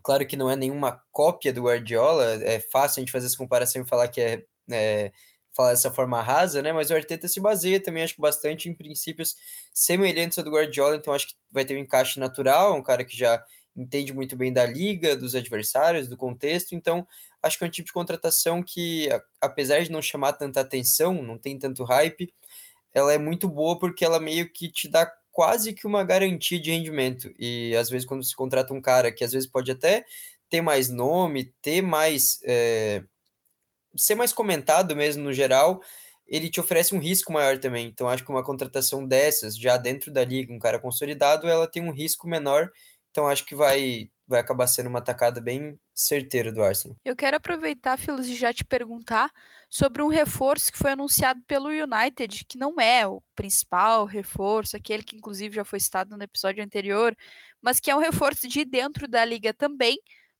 claro 0.02 0.26
que 0.26 0.36
não 0.36 0.50
é 0.50 0.56
nenhuma 0.56 1.02
cópia 1.10 1.54
do 1.54 1.62
Guardiola. 1.62 2.44
É 2.44 2.60
fácil 2.60 3.00
a 3.00 3.02
gente 3.02 3.12
fazer 3.12 3.26
essa 3.26 3.36
comparação 3.38 3.80
e 3.80 3.88
falar 3.88 4.08
que 4.08 4.20
é, 4.20 4.44
é 4.70 5.12
falar 5.56 5.70
dessa 5.70 5.90
forma 5.90 6.20
rasa, 6.22 6.60
né? 6.62 6.72
Mas 6.72 6.90
o 6.90 6.94
Arteta 6.94 7.26
se 7.28 7.40
baseia 7.40 7.82
também, 7.82 8.02
acho 8.02 8.14
que 8.14 8.20
bastante 8.20 8.68
em 8.68 8.75
princípios 8.75 9.34
semelhantes 9.72 10.38
ao 10.38 10.44
do 10.44 10.50
Guardiola, 10.50 10.96
então 10.96 11.14
acho 11.14 11.28
que 11.28 11.34
vai 11.50 11.64
ter 11.64 11.75
um 11.75 11.80
encaixe 11.80 12.20
natural, 12.20 12.76
um 12.76 12.82
cara 12.82 13.04
que 13.04 13.16
já 13.16 13.42
entende 13.75 14.12
muito 14.12 14.36
bem 14.36 14.52
da 14.52 14.64
liga, 14.66 15.16
dos 15.16 15.34
adversários, 15.34 16.08
do 16.08 16.16
contexto, 16.16 16.75
então 16.75 17.06
acho 17.42 17.58
que 17.58 17.64
é 17.64 17.66
um 17.66 17.70
tipo 17.70 17.86
de 17.86 17.92
contratação 17.92 18.62
que, 18.62 19.08
apesar 19.40 19.80
de 19.82 19.90
não 19.90 20.00
chamar 20.02 20.34
tanta 20.34 20.60
atenção, 20.60 21.22
não 21.22 21.38
tem 21.38 21.58
tanto 21.58 21.84
hype, 21.84 22.32
ela 22.94 23.12
é 23.12 23.18
muito 23.18 23.48
boa 23.48 23.78
porque 23.78 24.04
ela 24.04 24.18
meio 24.20 24.50
que 24.50 24.70
te 24.70 24.88
dá 24.88 25.10
quase 25.30 25.75
que 25.75 25.86
uma 25.86 26.02
garantia 26.02 26.58
de 26.58 26.70
rendimento. 26.70 27.30
E 27.38 27.76
às 27.76 27.90
vezes, 27.90 28.06
quando 28.06 28.25
se 28.25 28.34
contrata 28.34 28.72
um 28.72 28.80
cara 28.80 29.12
que 29.12 29.22
às 29.22 29.32
vezes 29.32 29.46
pode 29.46 29.70
até 29.70 30.04
ter 30.48 30.62
mais 30.62 30.88
nome, 30.88 31.52
ter 31.60 31.82
mais. 31.82 32.40
É 32.44 33.04
ser 33.97 34.15
mais 34.15 34.33
comentado 34.33 34.95
mesmo 34.95 35.25
no 35.25 35.33
geral, 35.33 35.81
ele 36.26 36.50
te 36.50 36.61
oferece 36.61 36.95
um 36.95 36.99
risco 36.99 37.33
maior 37.33 37.59
também. 37.59 37.87
Então, 37.87 38.09
acho 38.09 38.25
que 38.25 38.31
uma 38.31 38.45
contratação 38.45 39.07
dessas, 39.07 39.57
já 39.57 39.76
dentro 39.76 40.12
da 40.12 40.25
liga, 40.25 40.53
um 40.53 40.59
cara 40.59 40.79
consolidado, 40.79 41.47
ela 41.47 41.67
tem 41.67 41.83
um 41.83 41.93
risco 41.93 42.29
menor. 42.29 42.71
Então, 43.11 43.29
acho 43.29 43.47
que 43.47 43.55
vai, 43.55 44.11
vai 44.26 44.41
acabar 44.41 44.67
sendo 44.67 44.88
uma 44.88 45.00
tacada 45.00 45.41
bem 45.41 45.79
certeira 45.95 46.53
do 46.53 46.62
Arsenal. 46.62 46.97
Eu 47.05 47.17
quero 47.17 47.37
aproveitar, 47.37 47.97
Filos, 47.97 48.26
e 48.26 48.35
já 48.35 48.53
te 48.53 48.65
perguntar 48.65 49.31
sobre 49.71 50.03
um 50.03 50.09
reforço 50.09 50.71
que 50.71 50.79
foi 50.79 50.93
anunciado 50.93 51.41
pelo 51.47 51.69
United, 51.69 52.45
que 52.45 52.59
não 52.59 52.81
é 52.81 53.07
o 53.07 53.23
principal 53.35 54.05
reforço, 54.05 54.76
aquele 54.76 55.03
que 55.03 55.17
inclusive 55.17 55.57
já 55.57 55.65
foi 55.65 55.81
citado 55.81 56.17
no 56.17 56.23
episódio 56.23 56.62
anterior, 56.62 57.17
mas 57.61 57.81
que 57.81 57.91
é 57.91 57.97
um 57.97 58.00
reforço 58.00 58.47
de 58.49 58.65
dentro 58.65 59.09
da 59.09 59.25
liga 59.25 59.53
também, 59.53 59.99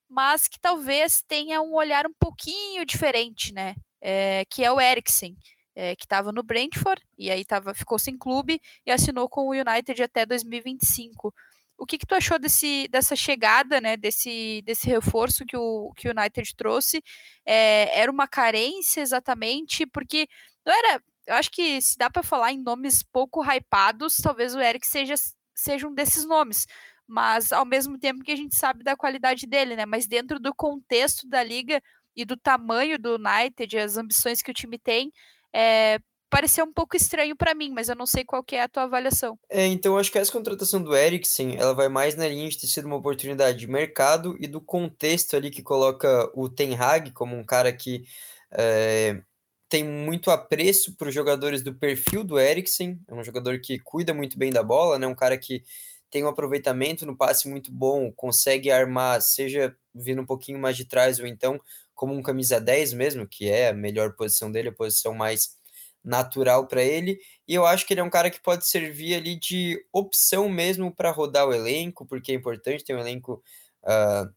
mas 0.09 0.49
que 0.49 0.59
talvez 0.61 1.23
tenha 1.27 1.61
um 1.61 1.75
olhar 1.75 2.07
um 2.07 2.15
pouquinho 2.19 2.85
diferente, 2.85 3.53
né? 3.53 3.75
É, 4.01 4.45
que 4.51 4.65
é 4.65 4.71
o 4.71 4.81
Eriksen, 4.81 5.37
é, 5.75 5.97
que 5.97 6.05
estava 6.05 6.33
no 6.33 6.43
Brentford 6.43 7.03
e 7.19 7.31
aí 7.31 7.45
tava, 7.45 7.75
ficou 7.75 7.99
sem 7.99 8.17
clube 8.17 8.61
e 8.85 8.91
assinou 8.91 9.29
com 9.29 9.43
o 9.43 9.51
United 9.51 10.03
até 10.03 10.25
2025. 10.25 11.35
O 11.79 11.85
que, 11.85 11.99
que 11.99 12.07
tu 12.07 12.15
achou 12.15 12.39
desse, 12.39 12.89
dessa 12.89 13.15
chegada, 13.15 13.81
né, 13.81 13.97
desse, 13.97 14.63
desse 14.65 14.89
reforço 14.89 15.45
que 15.45 15.57
o, 15.57 15.93
que 15.95 16.09
o 16.09 16.13
United 16.19 16.55
trouxe? 16.57 17.03
É, 17.45 18.01
era 18.01 18.11
uma 18.11 18.27
carência 18.27 19.03
exatamente, 19.03 19.87
porque 19.87 20.27
não 20.65 20.73
era. 20.73 21.03
Eu 21.27 21.35
acho 21.35 21.51
que 21.51 21.81
se 21.83 21.99
dá 21.99 22.09
para 22.09 22.23
falar 22.23 22.53
em 22.53 22.63
nomes 22.63 23.03
pouco 23.03 23.43
hypados, 23.45 24.17
talvez 24.17 24.55
o 24.55 24.61
Eric 24.61 24.87
seja, 24.87 25.15
seja 25.55 25.87
um 25.89 25.95
desses 25.95 26.25
nomes 26.25 26.67
mas 27.07 27.53
ao 27.53 27.65
mesmo 27.65 27.99
tempo 27.99 28.23
que 28.23 28.33
a 28.33 28.37
gente 28.37 28.57
sabe 28.57 28.83
da 28.83 28.97
qualidade 28.97 29.47
dele, 29.47 29.77
né? 29.77 29.87
Mas 29.87 30.07
dentro 30.07 30.41
do 30.41 30.55
contexto 30.55 31.29
da 31.29 31.43
liga 31.43 31.81
e 32.15 32.25
do 32.25 32.37
tamanho 32.37 32.99
do 32.99 33.17
United, 33.17 33.79
as 33.79 33.97
ambições 33.97 34.43
que 34.43 34.51
o 34.51 34.55
time 34.55 34.79
tem, 34.79 35.13
é, 35.53 35.99
pareceu 36.29 36.65
um 36.65 36.73
pouco 36.73 36.97
estranho 36.97 37.37
para 37.37 37.55
mim, 37.55 37.71
mas 37.71 37.89
eu 37.89 37.95
não 37.95 38.07
sei 38.07 38.25
qual 38.25 38.43
que 38.43 38.57
é 38.57 38.63
a 38.63 38.69
tua 38.69 38.85
avaliação. 38.85 39.39
É, 39.49 39.67
então 39.67 39.97
acho 39.97 40.11
que 40.11 40.19
essa 40.19 40.33
contratação 40.33 40.83
do 40.83 40.97
Eriksen, 40.97 41.57
ela 41.57 41.75
vai 41.75 41.89
mais 41.89 42.17
na 42.17 42.27
linha 42.27 42.49
de 42.49 42.59
ter 42.59 42.67
sido 42.67 42.87
uma 42.87 42.97
oportunidade 42.97 43.59
de 43.59 43.67
mercado 43.67 44.37
e 44.41 44.47
do 44.47 44.61
contexto 44.61 45.37
ali 45.37 45.51
que 45.51 45.63
coloca 45.63 46.31
o 46.35 46.49
Ten 46.49 46.75
Hag 46.75 47.13
como 47.13 47.37
um 47.37 47.45
cara 47.45 47.73
que 47.73 48.05
é, 48.51 49.21
tem 49.69 49.85
muito 49.85 50.31
apreço 50.31 50.95
para 50.97 51.09
os 51.09 51.15
jogadores 51.15 51.63
do 51.63 51.75
perfil 51.75 52.25
do 52.25 52.39
Eriksen, 52.39 53.01
é 53.09 53.15
um 53.15 53.25
jogador 53.25 53.61
que 53.61 53.79
cuida 53.79 54.15
muito 54.15 54.39
bem 54.39 54.51
da 54.51 54.63
bola, 54.63 54.99
né? 54.99 55.07
Um 55.07 55.15
cara 55.15 55.37
que 55.37 55.63
tem 56.11 56.25
um 56.25 56.29
aproveitamento 56.29 57.05
no 57.07 57.17
passe 57.17 57.49
muito 57.49 57.73
bom, 57.73 58.13
consegue 58.13 58.71
armar, 58.71 59.21
seja 59.21 59.77
vindo 59.95 60.23
um 60.23 60.27
pouquinho 60.27 60.59
mais 60.59 60.77
de 60.77 60.85
trás 60.85 61.19
ou 61.19 61.27
então 61.27 61.61
como 61.95 62.13
um 62.15 62.23
camisa 62.23 62.61
10 62.61 62.93
mesmo, 62.93 63.27
que 63.27 63.49
é 63.49 63.69
a 63.69 63.73
melhor 63.73 64.15
posição 64.15 64.53
dele, 64.53 64.69
a 64.69 64.73
posição 64.73 65.15
mais 65.15 65.57
natural 66.05 66.67
para 66.69 66.83
ele. 66.83 67.19
E 67.49 67.55
eu 67.55 67.67
acho 67.67 67.87
que 67.87 67.95
ele 67.95 68.01
é 68.01 68.05
um 68.05 68.11
cara 68.11 68.31
que 68.31 68.41
pode 68.41 68.67
servir 68.67 69.15
ali 69.15 69.37
de 69.37 69.83
opção 69.93 70.49
mesmo 70.49 70.95
para 70.95 71.11
rodar 71.11 71.49
o 71.49 71.55
elenco, 71.55 72.07
porque 72.07 72.33
é 72.33 72.35
importante 72.35 72.85
ter 72.85 72.95
um 72.95 73.01
elenco 73.01 73.43
uh, 73.83 74.33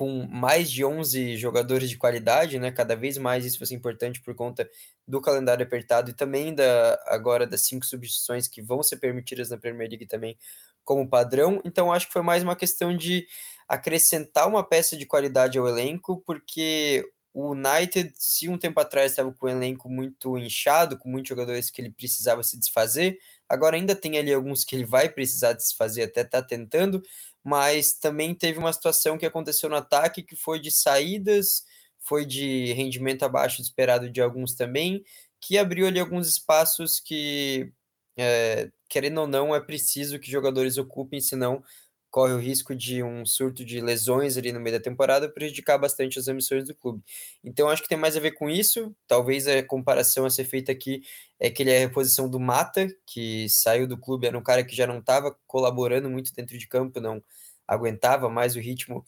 com 0.00 0.26
mais 0.26 0.70
de 0.70 0.82
11 0.82 1.36
jogadores 1.36 1.90
de 1.90 1.98
qualidade, 1.98 2.58
né? 2.58 2.72
Cada 2.72 2.96
vez 2.96 3.18
mais 3.18 3.44
isso 3.44 3.58
vai 3.58 3.66
ser 3.66 3.74
importante 3.74 4.18
por 4.22 4.34
conta 4.34 4.66
do 5.06 5.20
calendário 5.20 5.62
apertado 5.62 6.10
e 6.10 6.14
também 6.14 6.54
da 6.54 6.98
agora 7.06 7.46
das 7.46 7.66
cinco 7.66 7.84
substituições 7.84 8.48
que 8.48 8.62
vão 8.62 8.82
ser 8.82 8.96
permitidas 8.96 9.50
na 9.50 9.58
Premier 9.58 9.90
League 9.90 10.06
também 10.06 10.38
como 10.86 11.06
padrão. 11.06 11.60
Então 11.66 11.92
acho 11.92 12.06
que 12.06 12.14
foi 12.14 12.22
mais 12.22 12.42
uma 12.42 12.56
questão 12.56 12.96
de 12.96 13.26
acrescentar 13.68 14.48
uma 14.48 14.66
peça 14.66 14.96
de 14.96 15.04
qualidade 15.04 15.58
ao 15.58 15.68
elenco, 15.68 16.22
porque 16.24 17.04
o 17.34 17.50
United, 17.52 18.14
se 18.16 18.48
um 18.48 18.56
tempo 18.56 18.80
atrás 18.80 19.12
estava 19.12 19.30
com 19.34 19.46
um 19.46 19.50
elenco 19.50 19.86
muito 19.90 20.38
inchado, 20.38 20.96
com 20.96 21.10
muitos 21.10 21.28
jogadores 21.28 21.70
que 21.70 21.82
ele 21.82 21.90
precisava 21.90 22.42
se 22.42 22.58
desfazer, 22.58 23.18
agora 23.46 23.76
ainda 23.76 23.94
tem 23.94 24.16
ali 24.16 24.32
alguns 24.32 24.64
que 24.64 24.74
ele 24.74 24.86
vai 24.86 25.10
precisar 25.10 25.52
desfazer, 25.52 26.04
até 26.04 26.24
tá 26.24 26.42
tentando, 26.42 27.02
mas 27.44 27.94
também 27.94 28.34
teve 28.34 28.58
uma 28.58 28.72
situação 28.72 29.18
que 29.18 29.26
aconteceu 29.26 29.68
no 29.68 29.76
ataque 29.76 30.22
que 30.22 30.36
foi 30.36 30.60
de 30.60 30.70
saídas, 30.70 31.64
foi 31.98 32.24
de 32.26 32.72
rendimento 32.72 33.24
abaixo 33.24 33.58
do 33.58 33.64
esperado 33.64 34.10
de 34.10 34.20
alguns 34.20 34.54
também, 34.54 35.02
que 35.40 35.58
abriu 35.58 35.86
ali 35.86 35.98
alguns 36.00 36.28
espaços 36.28 37.00
que, 37.00 37.72
é, 38.16 38.70
querendo 38.88 39.22
ou 39.22 39.26
não, 39.26 39.54
é 39.54 39.60
preciso 39.60 40.18
que 40.18 40.30
jogadores 40.30 40.76
ocupem, 40.78 41.20
senão 41.20 41.62
corre 42.10 42.32
o 42.32 42.38
risco 42.38 42.74
de 42.74 43.02
um 43.02 43.24
surto 43.24 43.64
de 43.64 43.80
lesões 43.80 44.36
ali 44.36 44.52
no 44.52 44.60
meio 44.60 44.76
da 44.76 44.82
temporada 44.82 45.28
prejudicar 45.28 45.78
bastante 45.78 46.18
as 46.18 46.28
ambições 46.28 46.66
do 46.66 46.74
clube. 46.74 47.02
Então 47.44 47.68
acho 47.68 47.82
que 47.82 47.88
tem 47.88 47.98
mais 47.98 48.16
a 48.16 48.20
ver 48.20 48.32
com 48.32 48.50
isso. 48.50 48.94
Talvez 49.06 49.46
a 49.46 49.62
comparação 49.62 50.24
a 50.26 50.30
ser 50.30 50.44
feita 50.44 50.72
aqui 50.72 51.02
é 51.38 51.48
que 51.50 51.62
ele 51.62 51.70
é 51.70 51.78
a 51.78 51.80
reposição 51.80 52.28
do 52.28 52.40
Mata, 52.40 52.88
que 53.06 53.48
saiu 53.48 53.86
do 53.86 53.96
clube, 53.96 54.26
era 54.26 54.36
um 54.36 54.42
cara 54.42 54.64
que 54.64 54.74
já 54.74 54.86
não 54.86 54.98
estava 54.98 55.36
colaborando 55.46 56.10
muito 56.10 56.34
dentro 56.34 56.58
de 56.58 56.66
campo, 56.66 57.00
não 57.00 57.22
aguentava 57.66 58.28
mais 58.28 58.56
o 58.56 58.60
ritmo 58.60 59.04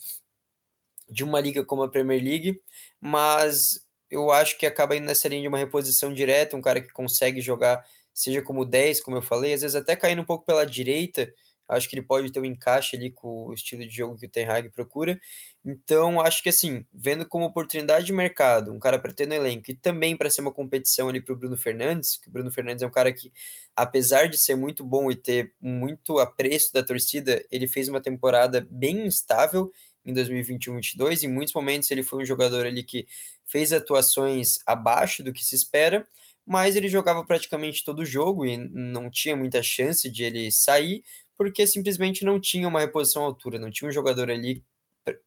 de 1.09 1.25
uma 1.25 1.41
liga 1.41 1.65
como 1.65 1.83
a 1.83 1.91
Premier 1.91 2.23
League, 2.23 2.63
mas 3.01 3.85
eu 4.11 4.31
acho 4.31 4.59
que 4.59 4.67
acaba 4.67 4.97
indo 4.97 5.07
nessa 5.07 5.29
linha 5.29 5.43
de 5.43 5.49
uma 5.49 5.59
reposição 5.59 6.13
direta, 6.13 6.57
um 6.57 6.61
cara 6.61 6.81
que 6.81 6.93
consegue 6.93 7.41
jogar, 7.41 7.85
seja 8.15 8.43
como 8.43 8.65
10, 8.65 9.01
como 9.01 9.17
eu 9.17 9.23
falei, 9.23 9.53
às 9.55 9.63
vezes 9.63 9.75
até 9.75 9.97
caindo 9.97 10.23
um 10.23 10.25
pouco 10.25 10.45
pela 10.45 10.65
direita, 10.65 11.33
Acho 11.69 11.88
que 11.88 11.95
ele 11.97 12.02
pode 12.07 12.31
ter 12.31 12.40
um 12.40 12.45
encaixe 12.45 12.97
ali 12.97 13.11
com 13.11 13.47
o 13.47 13.54
estilo 13.54 13.83
de 13.87 13.95
jogo 13.95 14.16
que 14.19 14.26
o 14.26 14.28
Ten 14.28 14.47
Hag 14.47 14.69
procura. 14.71 15.19
Então, 15.64 16.21
acho 16.21 16.42
que 16.42 16.49
assim, 16.49 16.85
vendo 16.92 17.26
como 17.26 17.45
oportunidade 17.45 18.04
de 18.07 18.12
mercado, 18.12 18.73
um 18.73 18.78
cara 18.78 18.99
para 18.99 19.12
ter 19.12 19.26
no 19.26 19.35
elenco 19.35 19.71
e 19.71 19.75
também 19.75 20.16
para 20.16 20.28
ser 20.28 20.40
uma 20.40 20.52
competição 20.52 21.09
ali 21.09 21.21
para 21.21 21.33
o 21.33 21.37
Bruno 21.37 21.57
Fernandes, 21.57 22.16
que 22.16 22.28
o 22.28 22.33
Bruno 22.33 22.50
Fernandes 22.50 22.83
é 22.83 22.87
um 22.87 22.90
cara 22.90 23.12
que, 23.12 23.33
apesar 23.76 24.28
de 24.28 24.37
ser 24.37 24.57
muito 24.57 24.85
bom 24.85 25.11
e 25.11 25.16
ter 25.16 25.54
muito 25.61 26.19
apreço 26.19 26.73
da 26.73 26.83
torcida, 26.83 27.45
ele 27.50 27.69
fez 27.69 27.88
uma 27.88 28.00
temporada 28.00 28.66
bem 28.71 29.07
instável 29.07 29.73
em 30.04 30.12
2021-22. 30.12 31.23
Em 31.23 31.28
muitos 31.28 31.54
momentos 31.54 31.90
ele 31.90 32.02
foi 32.02 32.23
um 32.23 32.26
jogador 32.26 32.66
ali 32.66 32.83
que 32.83 33.07
fez 33.47 33.73
atuações 33.73 34.59
abaixo 34.66 35.23
do 35.23 35.33
que 35.33 35.45
se 35.45 35.54
espera, 35.54 36.07
mas 36.45 36.75
ele 36.75 36.88
jogava 36.88 37.25
praticamente 37.25 37.85
todo 37.85 38.00
o 38.00 38.04
jogo 38.04 38.45
e 38.45 38.57
não 38.57 39.09
tinha 39.11 39.37
muita 39.37 39.62
chance 39.62 40.11
de 40.11 40.25
ele 40.25 40.50
sair 40.50 41.04
porque 41.37 41.67
simplesmente 41.67 42.25
não 42.25 42.41
tinha 42.41 42.69
uma 42.69 42.81
reposição 42.81 43.23
à 43.23 43.27
altura, 43.27 43.59
não 43.59 43.71
tinha 43.71 43.89
um 43.89 43.93
jogador 43.93 44.31
ali 44.31 44.65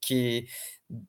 que 0.02 0.48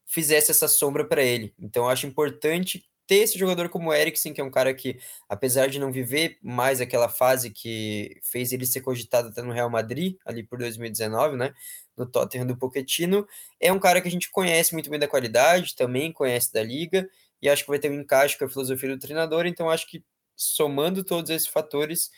fizesse 0.06 0.50
essa 0.50 0.68
sombra 0.68 1.04
para 1.04 1.22
ele. 1.22 1.54
Então 1.58 1.88
acho 1.88 2.06
importante 2.06 2.84
ter 3.06 3.16
esse 3.16 3.38
jogador 3.38 3.68
como 3.68 3.90
o 3.90 3.94
Eriksen, 3.94 4.32
que 4.32 4.40
é 4.40 4.44
um 4.44 4.50
cara 4.50 4.74
que, 4.74 4.98
apesar 5.28 5.68
de 5.68 5.78
não 5.78 5.92
viver 5.92 6.38
mais 6.42 6.80
aquela 6.80 7.08
fase 7.08 7.50
que 7.50 8.18
fez 8.22 8.52
ele 8.52 8.66
ser 8.66 8.80
cogitado 8.80 9.28
até 9.28 9.42
no 9.42 9.52
Real 9.52 9.70
Madrid, 9.70 10.16
ali 10.24 10.42
por 10.42 10.58
2019, 10.58 11.36
né, 11.36 11.54
no 11.96 12.04
Tottenham 12.04 12.46
do 12.46 12.56
Pochettino, 12.56 13.26
é 13.60 13.72
um 13.72 13.78
cara 13.78 14.00
que 14.00 14.08
a 14.08 14.10
gente 14.10 14.30
conhece 14.30 14.72
muito 14.72 14.90
bem 14.90 14.98
da 14.98 15.06
qualidade, 15.06 15.76
também 15.76 16.12
conhece 16.12 16.52
da 16.52 16.62
liga, 16.62 17.08
e 17.40 17.48
acho 17.48 17.62
que 17.62 17.70
vai 17.70 17.78
ter 17.78 17.90
um 17.90 18.00
encaixe 18.00 18.36
com 18.36 18.44
a 18.44 18.48
filosofia 18.48 18.88
do 18.88 18.98
treinador, 18.98 19.46
então 19.46 19.70
acho 19.70 19.86
que 19.88 20.02
somando 20.34 21.04
todos 21.04 21.30
esses 21.30 21.46
fatores, 21.46 22.10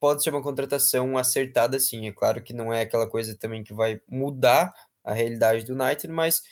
pode 0.00 0.24
ser 0.24 0.30
uma 0.30 0.42
contratação 0.42 1.16
acertada, 1.18 1.78
sim. 1.78 2.08
É 2.08 2.12
claro 2.12 2.42
que 2.42 2.52
não 2.52 2.72
é 2.72 2.82
aquela 2.82 3.08
coisa 3.08 3.36
também 3.36 3.62
que 3.62 3.74
vai 3.74 4.00
mudar 4.08 4.74
a 5.04 5.12
realidade 5.12 5.64
do 5.64 5.74
United, 5.74 6.12
mas 6.12 6.42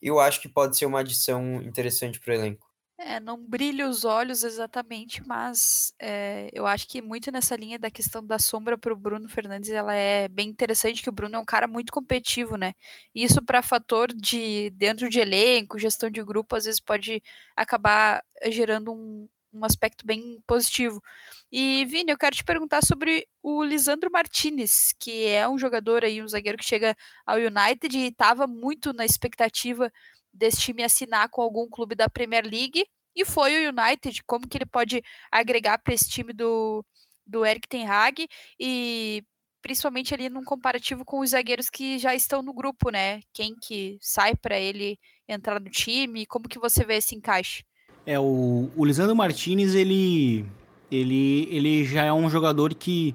eu 0.00 0.20
acho 0.20 0.40
que 0.40 0.48
pode 0.48 0.76
ser 0.78 0.86
uma 0.86 1.00
adição 1.00 1.62
interessante 1.62 2.20
para 2.20 2.32
o 2.32 2.34
elenco. 2.34 2.66
É, 2.98 3.20
não 3.20 3.36
brilha 3.36 3.86
os 3.86 4.06
olhos 4.06 4.42
exatamente, 4.42 5.22
mas 5.26 5.92
é, 6.00 6.48
eu 6.50 6.66
acho 6.66 6.88
que 6.88 7.02
muito 7.02 7.30
nessa 7.30 7.54
linha 7.54 7.78
da 7.78 7.90
questão 7.90 8.24
da 8.24 8.38
sombra 8.38 8.78
para 8.78 8.90
o 8.90 8.96
Bruno 8.96 9.28
Fernandes, 9.28 9.68
ela 9.68 9.94
é 9.94 10.28
bem 10.28 10.48
interessante, 10.48 11.02
que 11.02 11.08
o 11.10 11.12
Bruno 11.12 11.36
é 11.36 11.38
um 11.38 11.44
cara 11.44 11.68
muito 11.68 11.92
competitivo, 11.92 12.56
né? 12.56 12.72
Isso 13.14 13.44
para 13.44 13.60
fator 13.62 14.08
de 14.14 14.70
dentro 14.70 15.10
de 15.10 15.20
elenco, 15.20 15.78
gestão 15.78 16.08
de 16.08 16.24
grupo, 16.24 16.56
às 16.56 16.64
vezes 16.64 16.80
pode 16.80 17.22
acabar 17.54 18.24
gerando 18.50 18.92
um, 18.92 19.28
um 19.56 19.64
aspecto 19.64 20.06
bem 20.06 20.40
positivo. 20.46 21.02
E, 21.50 21.84
Vini, 21.86 22.12
eu 22.12 22.18
quero 22.18 22.36
te 22.36 22.44
perguntar 22.44 22.84
sobre 22.84 23.26
o 23.42 23.62
Lisandro 23.62 24.10
Martinez, 24.10 24.92
que 24.98 25.26
é 25.26 25.48
um 25.48 25.58
jogador 25.58 26.04
aí, 26.04 26.22
um 26.22 26.28
zagueiro 26.28 26.58
que 26.58 26.64
chega 26.64 26.96
ao 27.24 27.38
United 27.38 27.96
e 27.96 28.08
estava 28.08 28.46
muito 28.46 28.92
na 28.92 29.04
expectativa 29.04 29.90
desse 30.32 30.60
time 30.60 30.82
assinar 30.82 31.28
com 31.30 31.40
algum 31.42 31.68
clube 31.68 31.94
da 31.94 32.08
Premier 32.10 32.44
League 32.44 32.84
e 33.14 33.24
foi 33.24 33.66
o 33.66 33.70
United, 33.70 34.22
como 34.24 34.46
que 34.46 34.58
ele 34.58 34.66
pode 34.66 35.02
agregar 35.32 35.78
para 35.78 35.94
esse 35.94 36.08
time 36.08 36.34
do, 36.34 36.84
do 37.26 37.46
Eric 37.46 37.66
Ten 37.66 37.86
Hag 37.88 38.28
e 38.60 39.24
principalmente 39.62 40.14
ali 40.14 40.28
num 40.28 40.44
comparativo 40.44 41.04
com 41.04 41.20
os 41.20 41.30
zagueiros 41.30 41.70
que 41.70 41.98
já 41.98 42.14
estão 42.14 42.42
no 42.42 42.52
grupo, 42.52 42.90
né? 42.90 43.20
Quem 43.32 43.56
que 43.56 43.98
sai 44.00 44.36
para 44.36 44.58
ele 44.58 44.98
entrar 45.26 45.58
no 45.58 45.70
time, 45.70 46.26
como 46.26 46.48
que 46.48 46.58
você 46.58 46.84
vê 46.84 46.96
esse 46.96 47.16
encaixe? 47.16 47.64
É, 48.06 48.18
o, 48.18 48.70
o 48.76 48.84
Lisandro 48.84 49.16
Martinez, 49.16 49.74
ele, 49.74 50.46
ele, 50.90 51.48
ele 51.50 51.84
já 51.84 52.04
é 52.04 52.12
um 52.12 52.30
jogador 52.30 52.72
que 52.74 53.14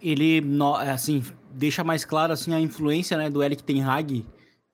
ele, 0.00 0.42
assim, 0.90 1.22
deixa 1.52 1.84
mais 1.84 2.04
claro, 2.04 2.32
assim, 2.32 2.54
a 2.54 2.60
influência, 2.60 3.16
né, 3.16 3.28
do 3.28 3.42
Eric 3.42 3.62
Ten 3.62 3.82
Hag 3.84 4.24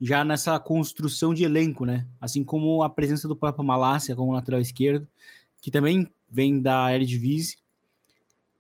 já 0.03 0.25
nessa 0.25 0.59
construção 0.59 1.33
de 1.33 1.45
elenco, 1.45 1.85
né? 1.85 2.05
Assim 2.21 2.43
como 2.43 2.83
a 2.83 2.91
presença 2.91 3.29
do 3.29 3.37
próprio 3.37 3.65
Malásia 3.65 4.17
como 4.17 4.33
lateral 4.33 4.61
esquerdo, 4.61 5.07
que 5.61 5.71
também 5.71 6.09
vem 6.29 6.61
da 6.61 6.93
Eredivisie. 6.93 7.57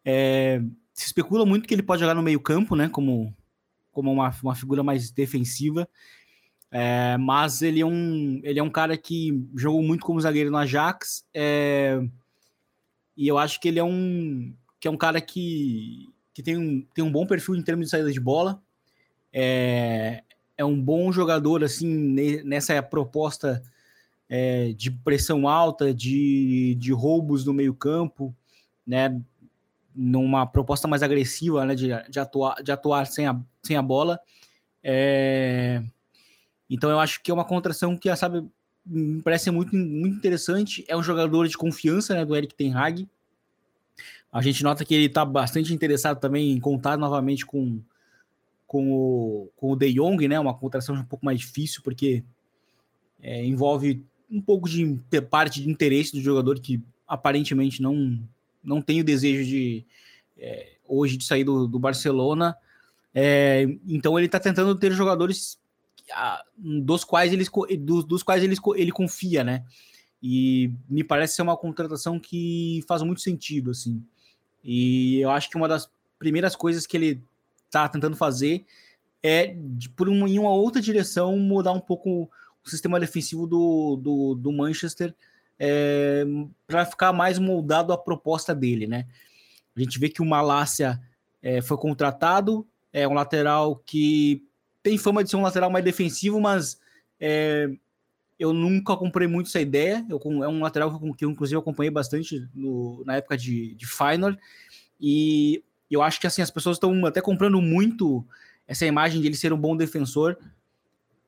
É, 0.05 0.63
se 0.95 1.07
especula 1.07 1.45
muito 1.45 1.67
que 1.67 1.75
ele 1.75 1.83
pode 1.83 2.01
jogar 2.01 2.15
no 2.15 2.23
meio 2.23 2.39
campo, 2.39 2.77
né? 2.77 2.89
Como, 2.89 3.35
como 3.91 4.13
uma, 4.13 4.33
uma 4.41 4.55
figura 4.55 4.85
mais 4.85 5.11
defensiva. 5.11 5.89
É, 6.75 7.19
mas 7.19 7.61
ele 7.61 7.83
é, 7.83 7.87
um, 7.87 8.41
ele 8.43 8.59
é 8.59 8.62
um 8.62 8.71
cara 8.71 8.97
que 8.97 9.47
jogou 9.55 9.83
muito 9.83 10.07
como 10.07 10.21
zagueiro 10.21 10.50
no 10.50 10.57
Ajax. 10.57 11.23
É, 11.35 12.02
e 13.14 13.29
eu 13.29 13.37
acho 13.37 13.61
que 13.61 13.69
ele 13.69 13.79
é 13.79 13.85
um, 13.85 14.55
que 14.81 14.88
é 14.88 14.91
um 14.91 14.97
cara 14.97 15.21
que, 15.21 16.09
que 16.33 16.43
tem, 16.43 16.57
um, 16.57 16.81
tem 16.95 17.05
um 17.05 17.12
bom 17.12 17.26
perfil 17.26 17.55
em 17.57 17.62
termos 17.62 17.87
de 17.87 17.91
saída 17.91 18.11
de 18.11 18.19
bola. 18.19 18.62
É, 19.31 20.23
é 20.57 20.64
um 20.64 20.81
bom 20.81 21.12
jogador 21.12 21.62
assim 21.62 22.43
nessa 22.43 22.83
proposta 22.83 23.62
é, 24.29 24.73
de 24.73 24.91
pressão 24.91 25.47
alta, 25.47 25.93
de, 25.93 26.75
de 26.76 26.91
roubos 26.91 27.45
no 27.45 27.52
meio 27.52 27.75
campo, 27.75 28.35
né? 28.87 29.21
Numa 29.95 30.47
proposta 30.47 30.88
mais 30.88 31.02
agressiva, 31.02 31.67
né? 31.67 31.75
De, 31.75 31.88
de, 32.09 32.19
atuar, 32.19 32.62
de 32.62 32.73
atuar 32.73 33.07
sem 33.07 33.26
a, 33.26 33.38
sem 33.62 33.76
a 33.76 33.83
bola. 33.83 34.19
É... 34.83 35.83
Então 36.75 36.91
eu 36.91 36.99
acho 36.99 37.23
que 37.23 37.31
é 37.31 37.35
uma 37.35 37.45
contração 37.45 37.99
que, 37.99 38.14
sabe, 38.17 38.43
me 38.87 39.21
parece 39.21 39.50
muito, 39.50 39.76
muito 39.76 40.17
interessante. 40.17 40.83
É 40.88 40.97
um 40.97 41.02
jogador 41.02 41.47
de 41.47 41.57
confiança, 41.57 42.14
né? 42.14 42.25
Do 42.25 42.35
Eric 42.35 42.55
Ten 42.55 42.75
Hag. 42.75 43.07
A 44.33 44.40
gente 44.40 44.62
nota 44.62 44.83
que 44.83 44.94
ele 44.94 45.05
está 45.05 45.23
bastante 45.23 45.75
interessado 45.75 46.18
também 46.18 46.51
em 46.51 46.59
contar 46.59 46.97
novamente 46.97 47.44
com 47.44 47.79
com 48.66 48.90
o, 48.90 49.51
com 49.55 49.73
o 49.73 49.77
De 49.77 49.92
Jong, 49.92 50.27
né? 50.27 50.40
Uma 50.40 50.55
contratação 50.55 50.94
um 50.94 51.05
pouco 51.05 51.27
mais 51.27 51.38
difícil, 51.38 51.83
porque 51.83 52.25
é, 53.20 53.44
envolve 53.44 54.03
um 54.31 54.40
pouco 54.40 54.66
de 54.66 54.99
parte 55.29 55.61
de 55.61 55.68
interesse 55.68 56.12
do 56.12 56.23
jogador 56.23 56.59
que 56.59 56.83
aparentemente 57.07 57.83
não, 57.83 58.18
não 58.64 58.81
tem 58.81 59.03
o 59.03 59.05
desejo 59.05 59.44
de 59.44 59.85
é, 60.38 60.70
hoje 60.88 61.18
de 61.18 61.25
sair 61.27 61.44
do, 61.44 61.66
do 61.66 61.79
Barcelona. 61.79 62.57
É, 63.14 63.68
então 63.87 64.18
ele 64.18 64.25
está 64.25 64.40
tentando 64.40 64.75
ter 64.75 64.90
jogadores 64.92 65.61
dos 66.57 67.05
quais 67.05 67.33
ele, 67.33 67.47
dos, 67.79 68.05
dos 68.05 68.23
quais 68.23 68.43
ele, 68.43 68.57
ele 68.77 68.93
confia, 68.93 69.43
né? 69.45 69.65
E 70.23 70.73
me 70.88 71.03
parece 71.03 71.35
ser 71.35 71.43
uma 71.43 71.57
contratação 71.57 72.19
que 72.19 72.85
faz 72.87 73.03
muito 73.03 73.21
sentido, 73.21 73.71
assim. 73.71 74.03
E 74.62 75.21
eu 75.21 75.31
acho 75.31 75.51
que 75.51 75.57
uma 75.57 75.67
das 75.67 75.91
primeiras 76.19 76.55
coisas 76.55 76.87
que 76.87 76.97
ele 76.97 77.23
está 77.67 77.88
tentando 77.88 78.17
fazer 78.17 78.65
é, 79.23 79.57
por 79.97 80.09
uma, 80.09 80.29
em 80.29 80.38
uma 80.38 80.53
outra 80.53 80.81
direção, 80.81 81.37
mudar 81.38 81.73
um 81.73 81.81
pouco 81.81 82.31
o 82.65 82.71
sistema 82.71 83.01
defensivo 83.01 83.47
do, 83.47 83.97
do, 83.97 84.35
do 84.35 84.53
Manchester 84.53 85.15
é, 85.59 86.25
para 86.67 86.85
ficar 86.85 87.12
mais 87.12 87.38
moldado 87.38 87.93
à 87.93 87.99
proposta 87.99 88.55
dele, 88.55 88.87
né? 88.87 89.07
A 89.77 89.81
gente 89.81 89.99
vê 89.99 90.09
que 90.09 90.21
o 90.21 90.27
Malásia 90.27 91.01
é, 91.43 91.61
foi 91.62 91.77
contratado, 91.77 92.67
é 92.93 93.07
um 93.09 93.15
lateral 93.15 93.77
que 93.77 94.45
tem 94.83 94.99
fama 94.99 95.23
de 95.23 95.31
ser 95.31 95.37
um 95.37 95.42
lateral 95.42 95.71
mais 95.71 95.85
defensivo, 95.85 96.40
mas 96.40 96.81
é, 97.21 97.71
eu 98.38 98.53
nunca 98.53 98.97
comprei 98.97 99.29
muito 99.29 99.47
essa 99.47 99.61
ideia. 99.61 100.05
Eu, 100.09 100.21
é 100.42 100.49
um 100.49 100.61
lateral 100.61 100.99
que, 100.99 101.14
que 101.14 101.25
eu, 101.25 101.31
inclusive, 101.31 101.59
acompanhei 101.59 101.90
bastante 101.90 102.49
no, 102.55 103.03
na 103.05 103.16
época 103.16 103.37
de, 103.37 103.75
de 103.75 103.87
Final. 103.87 104.37
E 105.01 105.62
eu 105.90 106.03
acho 106.03 106.21
que 106.21 106.27
assim 106.27 106.42
as 106.42 106.51
pessoas 106.51 106.77
estão 106.77 107.07
até 107.07 107.21
comprando 107.21 107.61
muito 107.61 108.27
essa 108.66 108.87
imagem 108.87 109.21
de 109.21 109.27
ele 109.27 109.37
ser 109.37 109.53
um 109.53 109.61
bom 109.61 109.77
defensor 109.77 110.38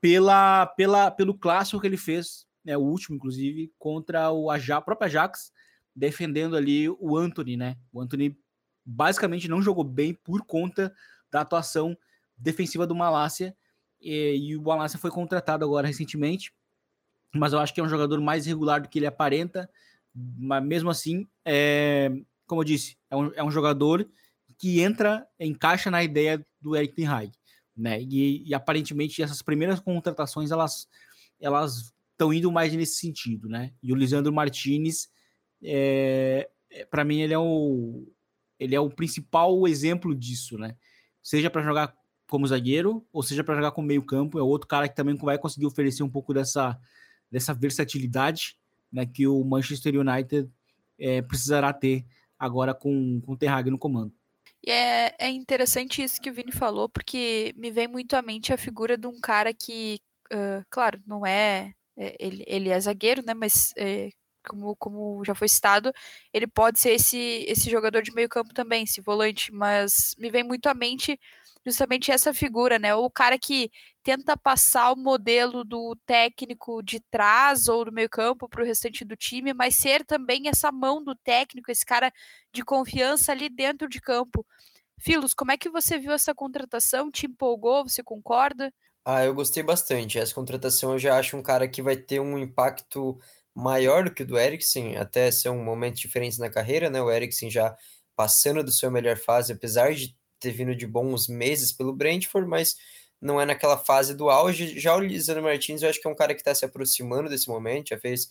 pela, 0.01 0.67
pela 0.67 1.11
pelo 1.11 1.35
clássico 1.35 1.81
que 1.81 1.87
ele 1.87 1.97
fez, 1.97 2.47
né, 2.65 2.77
o 2.77 2.81
último 2.81 3.17
inclusive, 3.17 3.73
contra 3.79 4.31
o 4.31 4.51
Ajax, 4.51 4.85
próprio 4.85 5.07
Ajax, 5.07 5.53
defendendo 5.95 6.57
ali 6.57 6.89
o 6.89 7.17
Anthony, 7.17 7.57
né? 7.57 7.77
O 7.93 8.01
Anthony 8.01 8.37
basicamente 8.85 9.49
não 9.49 9.63
jogou 9.63 9.85
bem 9.85 10.15
por 10.15 10.45
conta 10.45 10.95
da 11.31 11.41
atuação 11.41 11.97
defensiva 12.37 12.87
do 12.87 12.95
Malásia. 12.95 13.57
E, 14.01 14.51
e 14.51 14.57
o 14.57 14.63
Malásia 14.63 14.99
foi 14.99 15.11
contratado 15.11 15.65
agora 15.65 15.87
recentemente, 15.87 16.53
mas 17.35 17.53
eu 17.53 17.59
acho 17.59 17.73
que 17.75 17.81
é 17.81 17.83
um 17.83 17.89
jogador 17.89 18.21
mais 18.21 18.47
regular 18.47 18.81
do 18.81 18.89
que 18.89 18.99
ele 18.99 19.07
aparenta. 19.07 19.69
Mas 20.15 20.65
mesmo 20.65 20.91
assim, 20.91 21.27
é, 21.45 22.11
como 22.47 22.61
eu 22.61 22.65
disse, 22.65 22.97
é 23.11 23.17
um, 23.17 23.33
é 23.35 23.43
um 23.43 23.51
jogador 23.51 24.09
que 24.59 24.81
entra, 24.81 25.27
encaixa 25.39 25.91
na 25.91 26.03
ideia 26.03 26.45
do 26.61 26.77
Eric 26.77 26.95
Ten 26.95 27.07
Hag, 27.07 27.33
né? 27.77 28.01
E, 28.01 28.49
e 28.49 28.55
aparentemente 28.55 29.23
essas 29.23 29.43
primeiras 29.43 29.81
contratações 29.81 30.51
elas 30.51 30.89
elas 31.41 31.93
estão 32.13 32.33
indo 32.33 32.51
mais 32.51 32.73
nesse 32.73 32.97
sentido, 32.97 33.49
né? 33.49 33.73
E 33.83 33.93
o 33.93 33.97
Lisandro 33.97 34.33
Martinez, 34.33 35.11
é, 35.63 36.49
é 36.71 36.85
para 36.85 37.05
mim 37.05 37.21
ele 37.21 37.35
é 37.35 37.39
o 37.39 38.07
ele 38.59 38.75
é 38.75 38.81
o 38.81 38.89
principal 38.89 39.67
exemplo 39.67 40.15
disso, 40.15 40.57
né? 40.57 40.77
Seja 41.21 41.51
para 41.51 41.63
jogar 41.63 41.95
como 42.35 42.49
zagueiro 42.49 43.07
ou 43.13 43.23
seja 43.23 43.45
para 43.45 43.55
jogar 43.55 43.71
como 43.71 43.87
meio 43.87 44.03
campo, 44.03 44.41
é 44.41 44.43
outro 44.43 44.67
cara 44.67 44.89
que 44.89 44.97
também 44.97 45.15
vai 45.15 45.39
conseguir 45.39 45.67
oferecer 45.67 46.03
um 46.03 46.11
pouco 46.11 46.35
dessa 46.35 46.77
dessa 47.31 47.55
versatilidade, 47.55 48.57
né? 48.93 49.07
Que 49.07 49.25
o 49.29 49.45
Manchester 49.45 49.95
United 49.95 50.51
é, 50.99 51.23
precisará 51.23 51.73
ter 51.73 52.05
agora 52.37 52.75
com, 52.75 53.21
com 53.21 53.35
o 53.35 53.37
Ten 53.37 53.51
no 53.71 53.79
comando. 53.79 54.13
E 54.67 54.69
é, 54.69 55.15
é 55.17 55.29
interessante 55.29 56.03
isso 56.03 56.21
que 56.21 56.29
o 56.29 56.35
Vini 56.35 56.51
falou, 56.51 56.89
porque 56.89 57.55
me 57.57 57.71
vem 57.71 57.87
muito 57.87 58.15
à 58.15 58.23
mente 58.23 58.53
a 58.53 58.59
figura 58.59 58.99
de 58.99 59.07
um 59.07 59.21
cara 59.21 59.55
que, 59.55 60.01
uh, 60.33 60.65
claro, 60.69 61.01
não 61.07 61.25
é, 61.25 61.73
é. 61.97 62.17
ele, 62.19 62.43
ele 62.49 62.69
é 62.69 62.81
zagueiro, 62.81 63.23
né? 63.25 63.33
Mas 63.33 63.73
é, 63.77 64.11
como, 64.49 64.75
como 64.75 65.25
já 65.25 65.37
foi 65.37 65.49
citado, 65.49 65.93
ele 66.33 66.49
pode 66.49 66.81
ser 66.81 66.91
esse, 66.91 67.45
esse 67.47 67.71
jogador 67.71 68.03
de 68.03 68.13
meio 68.13 68.29
campo 68.29 68.53
também, 68.53 68.83
esse 68.83 69.01
volante, 69.01 69.53
mas 69.53 70.17
me 70.19 70.31
vem 70.31 70.43
muito 70.43 70.67
à 70.67 70.75
mente 70.75 71.17
justamente 71.67 72.11
essa 72.11 72.33
figura, 72.35 72.79
né? 72.79 72.95
O 72.95 73.11
cara 73.11 73.39
que 73.39 73.71
tenta 74.03 74.37
passar 74.37 74.93
o 74.93 74.97
modelo 74.97 75.65
do 75.65 75.97
técnico 76.07 76.83
de 76.83 77.01
trás 77.11 77.69
ou 77.69 77.85
do 77.87 77.93
meio 77.93 78.09
campo 78.09 78.49
para 78.49 78.63
o 78.63 78.67
restante 78.67 79.05
do 79.05 79.17
time, 79.17 79.55
mas 79.55 79.75
ser 79.77 80.05
também 80.05 80.49
essa 80.49 80.71
mão 80.71 81.03
do 81.03 81.15
técnico, 81.15 81.71
esse 81.71 81.85
cara 81.87 82.13
de 82.53 82.65
confiança 82.65 83.33
ali 83.33 83.49
dentro 83.49 83.89
de 83.89 84.01
campo. 84.01 84.47
Filos, 85.01 85.35
como 85.35 85.53
é 85.53 85.59
que 85.59 85.71
você 85.71 85.99
viu 85.99 86.13
essa 86.13 86.35
contratação? 86.35 87.11
Te 87.11 87.27
empolgou? 87.27 87.85
Você 87.89 88.03
concorda? 88.03 88.73
Ah, 89.05 89.25
eu 89.25 89.35
gostei 89.35 89.63
bastante. 89.63 90.19
Essa 90.19 90.35
contratação 90.35 90.93
eu 90.93 90.99
já 90.99 91.19
acho 91.19 91.37
um 91.37 91.43
cara 91.43 91.69
que 91.69 91.83
vai 91.83 91.97
ter 91.97 92.21
um 92.21 92.39
impacto 92.39 93.19
maior 93.55 94.05
do 94.05 94.15
que 94.15 94.23
o 94.23 94.27
do 94.27 94.39
Eriksen, 94.39 94.97
até 94.97 95.31
ser 95.31 95.51
um 95.51 95.63
momento 95.63 95.97
diferente 95.97 96.39
na 96.39 96.51
carreira, 96.51 96.89
né? 96.91 97.01
O 97.03 97.11
Eriksen 97.11 97.51
já 97.51 97.77
passando 98.17 98.65
do 98.65 98.73
seu 98.73 98.91
melhor 98.91 99.17
fase, 99.17 99.53
apesar 99.53 99.93
de 99.95 100.17
ter 100.45 100.53
vindo 100.53 100.75
de 100.75 100.87
bons 100.87 101.29
meses 101.29 101.73
pelo 101.73 101.93
Brentford, 101.93 102.49
mas 102.49 102.77
não 103.21 103.41
é 103.41 103.47
naquela 103.47 103.79
fase 103.79 104.15
do 104.15 104.31
auge. 104.31 104.79
Já 104.79 104.97
o 104.97 105.01
Lisandro 105.01 105.43
Martins, 105.43 105.83
eu 105.83 105.91
acho 105.91 106.01
que 106.01 106.07
é 106.07 106.11
um 106.11 106.15
cara 106.15 106.35
que 106.35 106.41
está 106.41 106.55
se 106.55 106.65
aproximando 106.65 107.29
desse 107.29 107.49
momento, 107.49 107.89
já 107.89 107.99
fez 107.99 108.29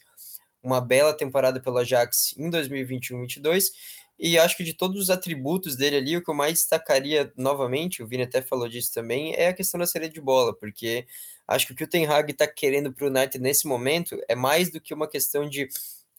uma 0.61 0.79
bela 0.79 1.13
temporada 1.13 1.59
pelo 1.59 1.77
Ajax 1.77 2.33
em 2.37 2.49
2021-22, 2.49 3.65
e 4.17 4.37
acho 4.37 4.55
que 4.55 4.63
de 4.63 4.73
todos 4.73 5.01
os 5.01 5.09
atributos 5.09 5.75
dele 5.75 5.97
ali, 5.97 6.15
o 6.15 6.23
que 6.23 6.29
eu 6.29 6.35
mais 6.35 6.53
destacaria 6.53 7.33
novamente, 7.35 8.01
o 8.01 8.07
Vini 8.07 8.23
até 8.23 8.41
falou 8.41 8.69
disso 8.69 8.93
também, 8.93 9.33
é 9.35 9.47
a 9.47 9.53
questão 9.53 9.79
da 9.79 9.87
saída 9.87 10.07
de 10.09 10.21
bola, 10.21 10.55
porque 10.55 11.05
Acho 11.47 11.67
que 11.67 11.73
o 11.73 11.75
que 11.75 11.83
o 11.83 11.87
Ten 11.87 12.05
Hag 12.05 12.31
está 12.31 12.47
querendo 12.47 12.93
para 12.93 13.05
o 13.05 13.09
United 13.09 13.39
nesse 13.39 13.67
momento 13.67 14.19
é 14.27 14.35
mais 14.35 14.71
do 14.71 14.79
que 14.79 14.93
uma 14.93 15.07
questão 15.07 15.47
de 15.47 15.67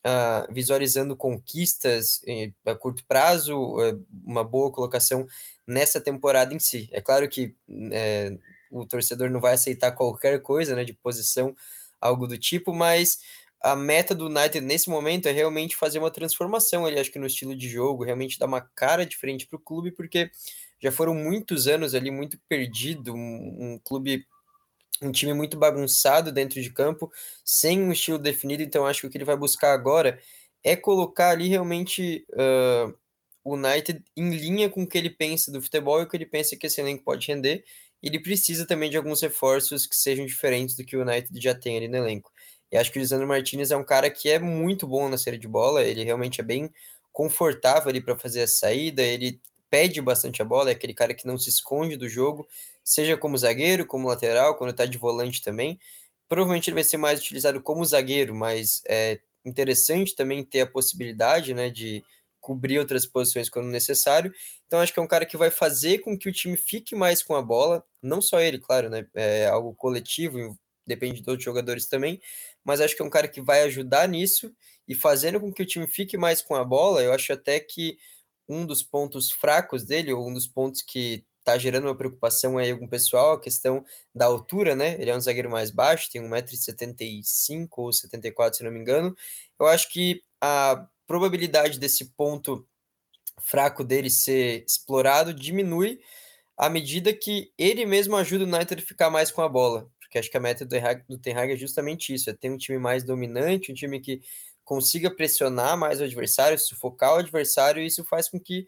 uh, 0.05 0.53
visualizando 0.53 1.17
conquistas 1.17 2.21
eh, 2.27 2.53
a 2.67 2.75
curto 2.75 3.05
prazo, 3.07 3.57
uh, 3.57 4.07
uma 4.25 4.45
boa 4.45 4.71
colocação 4.71 5.27
nessa 5.67 6.01
temporada 6.01 6.55
em 6.55 6.59
si. 6.59 6.89
É 6.93 7.01
claro 7.01 7.29
que 7.29 7.55
eh, 7.93 8.37
o 8.71 8.85
torcedor 8.85 9.31
não 9.31 9.41
vai 9.41 9.55
aceitar 9.55 9.93
qualquer 9.93 10.41
coisa, 10.43 10.75
né, 10.77 10.85
de 10.85 10.93
posição, 10.93 11.57
algo 12.01 12.27
do 12.27 12.37
tipo, 12.37 12.75
mas 12.75 13.21
a 13.63 13.75
meta 13.75 14.15
do 14.15 14.27
United 14.27 14.61
nesse 14.61 14.91
momento 14.91 15.27
é 15.27 15.33
realmente 15.33 15.75
fazer 15.75 15.99
uma 15.99 16.11
transformação 16.11 16.85
acho 16.85 17.11
que 17.11 17.19
no 17.19 17.27
estilo 17.27 17.57
de 17.57 17.67
jogo, 17.67 18.05
realmente 18.05 18.39
dar 18.39 18.47
uma 18.47 18.61
cara 18.61 19.07
diferente 19.07 19.47
para 19.47 19.57
o 19.57 19.61
clube, 19.61 19.91
porque 19.91 20.31
já 20.83 20.93
foram 20.93 21.15
muitos 21.15 21.67
anos 21.67 21.95
ali 21.95 22.11
muito 22.11 22.39
perdido, 22.47 23.15
um, 23.15 23.75
um 23.75 23.81
clube 23.83 24.27
um 25.03 25.13
time 25.13 25.35
muito 25.35 25.57
bagunçado 25.57 26.33
dentro 26.33 26.61
de 26.63 26.71
campo, 26.71 27.11
sem 27.45 27.83
um 27.83 27.93
estilo 27.93 28.19
definido, 28.19 28.63
então 28.63 28.87
acho 28.87 29.03
que 29.03 29.07
o 29.07 29.11
que 29.11 29.17
ele 29.17 29.25
vai 29.25 29.37
buscar 29.37 29.73
agora 29.73 30.19
é 30.63 30.75
colocar 30.75 31.31
ali 31.31 31.49
realmente 31.49 32.27
uh, 32.33 32.95
o 33.45 33.55
United 33.55 34.03
em 34.17 34.31
linha 34.31 34.71
com 34.71 34.83
o 34.83 34.87
que 34.87 34.97
ele 34.97 35.11
pensa 35.11 35.53
do 35.53 35.61
futebol 35.61 36.01
e 36.01 36.05
o 36.05 36.09
que 36.09 36.17
ele 36.17 36.27
pensa 36.27 36.57
que 36.57 36.67
esse 36.67 36.81
elenco 36.81 37.05
pode 37.05 37.27
render. 37.27 37.65
Ele 38.03 38.19
precisa 38.19 38.67
também 38.67 38.91
de 38.91 38.97
alguns 38.97 39.21
reforços 39.21 39.87
que 39.87 39.97
sejam 39.97 40.25
diferentes 40.25 40.77
do 40.77 40.85
que 40.85 40.97
o 40.97 41.03
United 41.03 41.29
já 41.41 41.55
tem 41.55 41.77
ali 41.77 41.89
no 41.89 41.97
elenco. 41.99 42.33
E 42.73 42.77
acho 42.77 42.91
que 42.91 42.99
o 42.99 43.01
Lisandro 43.01 43.29
Martinez 43.29 43.71
é 43.71 43.77
um 43.77 43.85
cara 43.85 44.11
que 44.11 44.29
é 44.29 44.39
muito 44.39 44.87
bom 44.87 45.09
na 45.09 45.19
série 45.19 45.39
de 45.39 45.47
bola, 45.47 45.83
ele 45.85 46.03
realmente 46.03 46.41
é 46.41 46.45
bem 46.45 46.71
confortável 47.13 47.91
ali 47.91 48.01
para 48.01 48.19
fazer 48.19 48.43
a 48.43 48.49
saída, 48.49 49.03
ele 49.03 49.41
pede 49.71 50.01
bastante 50.01 50.43
a 50.43 50.45
bola, 50.45 50.71
é 50.71 50.73
aquele 50.73 50.95
cara 50.95 51.15
que 51.15 51.27
não 51.27 51.39
se 51.39 51.49
esconde 51.49 51.97
do 51.97 52.09
jogo, 52.09 52.47
seja 52.85 53.17
como 53.17 53.39
zagueiro, 53.39 53.87
como 53.87 54.09
lateral, 54.09 54.57
quando 54.57 54.71
está 54.71 54.87
de 54.87 54.99
volante 54.99 55.43
também. 55.43 55.81
Provavelmente 56.29 56.69
ele 56.69 56.75
vai 56.75 56.85
ser 56.85 56.99
mais 56.99 57.21
utilizado 57.21 57.63
como 57.63 57.85
zagueiro, 57.85 58.35
mas 58.35 58.83
é 58.87 59.21
interessante 59.45 60.15
também 60.15 60.45
ter 60.45 60.61
a 60.61 60.67
possibilidade 60.67 61.55
né, 61.55 61.71
de 61.71 62.05
cobrir 62.41 62.79
outras 62.79 63.07
posições 63.07 63.49
quando 63.49 63.69
necessário. 63.69 64.33
Então 64.67 64.81
acho 64.81 64.93
que 64.93 65.01
é 65.01 65.03
um 65.03 65.09
cara 65.09 65.25
que 65.25 65.37
vai 65.37 65.51
fazer 65.51 65.99
com 66.01 66.17
que 66.19 66.29
o 66.29 66.33
time 66.33 66.57
fique 66.57 66.95
mais 66.95 67.23
com 67.23 67.35
a 67.35 67.43
bola, 67.43 67.83
não 68.03 68.21
só 68.21 68.41
ele, 68.41 68.59
claro, 68.59 68.91
né? 68.91 69.07
É 69.15 69.47
algo 69.47 69.75
coletivo, 69.75 70.59
depende 70.87 71.23
de 71.23 71.31
outros 71.31 71.45
jogadores 71.45 71.87
também, 71.87 72.21
mas 72.63 72.83
acho 72.83 72.95
que 72.95 73.01
é 73.01 73.05
um 73.05 73.11
cara 73.11 73.29
que 73.29 73.41
vai 73.41 73.63
ajudar 73.63 74.07
nisso 74.07 74.55
e 74.87 74.95
fazendo 74.95 75.41
com 75.41 75.51
que 75.53 75.63
o 75.63 75.67
time 75.67 75.87
fique 75.87 76.19
mais 76.19 76.43
com 76.43 76.55
a 76.55 76.63
bola. 76.63 77.03
Eu 77.03 77.15
acho 77.15 77.33
até 77.33 77.59
que 77.59 77.97
um 78.47 78.67
dos 78.67 78.83
pontos 78.83 79.31
fracos 79.31 79.85
dele, 79.85 80.13
ou 80.13 80.29
um 80.29 80.35
dos 80.35 80.47
pontos 80.47 80.83
que 80.83 81.25
tá 81.45 81.59
gerando 81.59 81.85
uma 81.85 81.97
preocupação 81.97 82.59
aí 82.59 82.77
com 82.77 82.87
o 82.87 82.89
pessoal, 82.89 83.35
a 83.35 83.41
questão 83.41 83.85
da 84.15 84.25
altura, 84.25 84.75
né? 84.75 84.95
Ele 85.01 85.11
é 85.11 85.17
um 85.17 85.21
zagueiro 85.21 85.51
mais 85.51 85.71
baixo, 85.71 86.11
tem 86.11 86.23
1,75m 86.23 87.69
ou 87.77 87.93
74 87.93 88.59
se 88.59 88.65
não 88.65 88.71
me 88.73 88.81
engano. 88.81 89.15
Eu 89.61 89.67
acho 89.67 89.91
que 89.91 90.23
a 90.41 90.89
probabilidade 91.07 91.79
desse 91.79 92.07
ponto 92.07 92.67
fraco 93.43 93.85
dele 93.85 94.11
ser 94.11 94.65
explorado 94.67 95.35
diminui 95.35 96.01
à 96.57 96.69
medida 96.69 97.13
que 97.13 97.53
ele 97.59 97.85
mesmo 97.85 98.17
ajuda 98.17 98.45
o 98.45 98.49
United 98.49 98.83
a 98.83 98.87
ficar 98.87 99.11
mais 99.11 99.31
com 99.31 99.43
a 99.43 99.49
bola. 99.49 99.91
Porque 100.01 100.19
acho 100.19 100.31
que 100.31 100.37
a 100.37 100.41
meta 100.41 100.65
do 100.65 101.19
Ten 101.19 101.35
Hag 101.35 101.53
é 101.53 101.57
justamente 101.57 102.15
isso, 102.15 102.31
é 102.31 102.33
ter 102.33 102.51
um 102.51 102.57
time 102.57 102.79
mais 102.79 103.03
dominante, 103.05 103.73
um 103.73 103.75
time 103.75 104.01
que 104.01 104.23
consiga 104.65 105.11
pressionar 105.11 105.77
mais 105.77 106.01
o 106.01 106.05
adversário, 106.05 106.59
sufocar 106.59 107.15
o 107.15 107.19
adversário, 107.19 107.83
e 107.83 107.87
isso 107.87 108.05
faz 108.05 108.29
com 108.29 108.41
que 108.41 108.67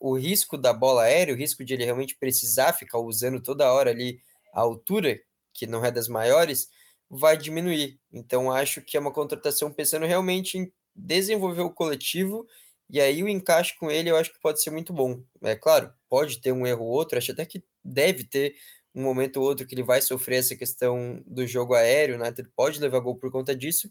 o 0.00 0.16
risco 0.16 0.56
da 0.56 0.72
bola 0.72 1.02
aérea, 1.04 1.34
o 1.34 1.36
risco 1.36 1.64
de 1.64 1.74
ele 1.74 1.84
realmente 1.84 2.16
precisar 2.16 2.72
ficar 2.72 2.98
usando 2.98 3.40
toda 3.40 3.72
hora 3.72 3.90
ali 3.90 4.20
a 4.54 4.60
altura, 4.60 5.20
que 5.52 5.66
não 5.66 5.84
é 5.84 5.90
das 5.90 6.08
maiores, 6.08 6.68
vai 7.10 7.36
diminuir. 7.36 7.98
Então, 8.12 8.50
acho 8.52 8.80
que 8.82 8.96
é 8.96 9.00
uma 9.00 9.12
contratação 9.12 9.72
pensando 9.72 10.06
realmente 10.06 10.58
em 10.58 10.72
desenvolver 10.94 11.60
o 11.62 11.70
coletivo, 11.72 12.46
e 12.88 13.00
aí 13.00 13.22
o 13.22 13.28
encaixe 13.28 13.76
com 13.78 13.90
ele 13.90 14.10
eu 14.10 14.16
acho 14.16 14.32
que 14.32 14.40
pode 14.40 14.62
ser 14.62 14.70
muito 14.70 14.92
bom. 14.92 15.22
É 15.42 15.54
claro, 15.56 15.92
pode 16.08 16.40
ter 16.40 16.52
um 16.52 16.66
erro 16.66 16.84
ou 16.84 16.90
outro, 16.92 17.18
acho 17.18 17.32
até 17.32 17.44
que 17.44 17.62
deve 17.84 18.24
ter 18.24 18.54
um 18.94 19.02
momento 19.02 19.36
ou 19.38 19.44
outro 19.46 19.66
que 19.66 19.74
ele 19.74 19.82
vai 19.82 20.00
sofrer 20.00 20.36
essa 20.38 20.56
questão 20.56 21.22
do 21.26 21.46
jogo 21.46 21.74
aéreo, 21.74 22.16
né? 22.18 22.32
Ele 22.36 22.48
pode 22.56 22.80
levar 22.80 23.00
gol 23.00 23.16
por 23.16 23.30
conta 23.30 23.54
disso, 23.54 23.90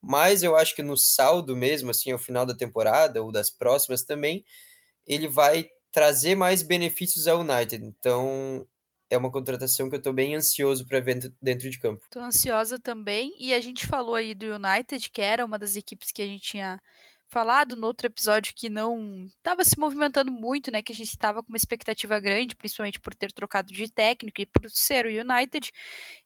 mas 0.00 0.42
eu 0.42 0.56
acho 0.56 0.74
que 0.74 0.82
no 0.82 0.96
saldo 0.96 1.56
mesmo, 1.56 1.90
assim, 1.90 2.10
ao 2.12 2.18
final 2.18 2.46
da 2.46 2.54
temporada 2.56 3.22
ou 3.22 3.30
das 3.32 3.50
próximas 3.50 4.02
também, 4.02 4.44
ele 5.10 5.26
vai 5.26 5.68
trazer 5.90 6.36
mais 6.36 6.62
benefícios 6.62 7.26
ao 7.26 7.40
United. 7.40 7.84
Então, 7.84 8.64
é 9.10 9.18
uma 9.18 9.30
contratação 9.30 9.88
que 9.88 9.96
eu 9.96 9.98
estou 9.98 10.12
bem 10.12 10.36
ansioso 10.36 10.86
para 10.86 11.00
ver 11.00 11.32
dentro 11.42 11.68
de 11.68 11.80
campo. 11.80 12.04
Estou 12.04 12.22
ansiosa 12.22 12.78
também. 12.78 13.34
E 13.40 13.52
a 13.52 13.60
gente 13.60 13.88
falou 13.88 14.14
aí 14.14 14.32
do 14.34 14.46
United, 14.54 15.10
que 15.10 15.20
era 15.20 15.44
uma 15.44 15.58
das 15.58 15.74
equipes 15.74 16.12
que 16.12 16.22
a 16.22 16.26
gente 16.26 16.42
tinha 16.42 16.80
falado 17.28 17.76
no 17.76 17.86
outro 17.86 18.06
episódio 18.06 18.52
que 18.54 18.68
não 18.68 19.26
estava 19.36 19.64
se 19.64 19.78
movimentando 19.78 20.30
muito, 20.30 20.70
né? 20.70 20.80
Que 20.82 20.92
a 20.92 20.94
gente 20.94 21.08
estava 21.10 21.42
com 21.42 21.48
uma 21.48 21.56
expectativa 21.56 22.18
grande, 22.20 22.56
principalmente 22.56 23.00
por 23.00 23.14
ter 23.14 23.32
trocado 23.32 23.72
de 23.72 23.90
técnico 23.90 24.40
e 24.40 24.46
por 24.46 24.68
ser 24.70 25.06
o 25.06 25.08
United. 25.08 25.72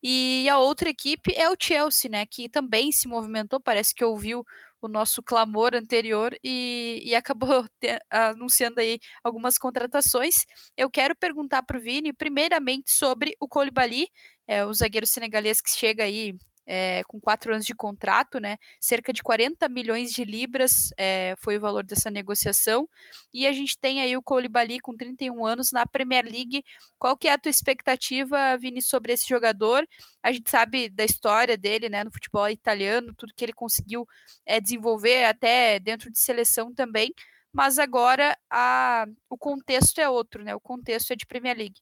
E 0.02 0.46
a 0.48 0.58
outra 0.58 0.90
equipe 0.90 1.32
é 1.34 1.48
o 1.50 1.56
Chelsea, 1.58 2.10
né? 2.10 2.26
Que 2.26 2.50
também 2.50 2.92
se 2.92 3.08
movimentou, 3.08 3.60
parece 3.60 3.94
que 3.94 4.04
ouviu 4.04 4.44
o 4.86 4.88
nosso 4.88 5.22
clamor 5.22 5.74
anterior 5.74 6.36
e, 6.42 7.02
e 7.04 7.14
acabou 7.14 7.64
te, 7.80 7.98
anunciando 8.10 8.80
aí 8.80 8.98
algumas 9.22 9.58
contratações. 9.58 10.44
Eu 10.76 10.90
quero 10.90 11.16
perguntar 11.16 11.62
para 11.62 11.78
o 11.78 11.80
Vini, 11.80 12.12
primeiramente, 12.12 12.90
sobre 12.90 13.34
o 13.40 13.48
Colibali, 13.48 14.08
é, 14.46 14.64
o 14.64 14.72
zagueiro 14.74 15.06
senegalês 15.06 15.60
que 15.60 15.70
chega 15.70 16.04
aí 16.04 16.34
é, 16.66 17.02
com 17.04 17.20
quatro 17.20 17.52
anos 17.52 17.66
de 17.66 17.74
contrato, 17.74 18.38
né? 18.38 18.56
Cerca 18.80 19.12
de 19.12 19.22
40 19.22 19.68
milhões 19.68 20.12
de 20.12 20.24
libras 20.24 20.90
é, 20.96 21.34
foi 21.38 21.56
o 21.56 21.60
valor 21.60 21.84
dessa 21.84 22.10
negociação. 22.10 22.88
E 23.32 23.46
a 23.46 23.52
gente 23.52 23.78
tem 23.78 24.00
aí 24.00 24.16
o 24.16 24.22
Koulibaly 24.22 24.80
com 24.80 24.96
31 24.96 25.44
anos 25.44 25.72
na 25.72 25.86
Premier 25.86 26.24
League. 26.24 26.64
Qual 26.98 27.16
que 27.16 27.28
é 27.28 27.32
a 27.32 27.38
tua 27.38 27.50
expectativa, 27.50 28.56
Vini, 28.56 28.82
sobre 28.82 29.12
esse 29.12 29.28
jogador? 29.28 29.86
A 30.22 30.32
gente 30.32 30.50
sabe 30.50 30.88
da 30.88 31.04
história 31.04 31.56
dele, 31.56 31.88
né, 31.88 32.04
no 32.04 32.12
futebol 32.12 32.48
italiano, 32.48 33.14
tudo 33.16 33.34
que 33.36 33.44
ele 33.44 33.52
conseguiu 33.52 34.06
é, 34.46 34.60
desenvolver 34.60 35.24
até 35.24 35.78
dentro 35.78 36.10
de 36.10 36.18
seleção 36.18 36.72
também. 36.72 37.12
Mas 37.52 37.78
agora 37.78 38.36
a, 38.50 39.06
o 39.30 39.38
contexto 39.38 40.00
é 40.00 40.08
outro, 40.08 40.42
né? 40.42 40.54
O 40.56 40.60
contexto 40.60 41.12
é 41.12 41.16
de 41.16 41.24
Premier 41.24 41.56
League. 41.56 41.80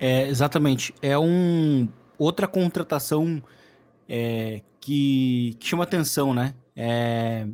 É, 0.00 0.26
exatamente. 0.26 0.94
É 1.02 1.18
um 1.18 1.86
outra 2.18 2.46
contratação 2.46 3.42
é, 4.08 4.62
que, 4.80 5.56
que, 5.58 5.66
chama 5.66 5.84
atenção, 5.84 6.34
né? 6.34 6.54
É, 6.74 7.46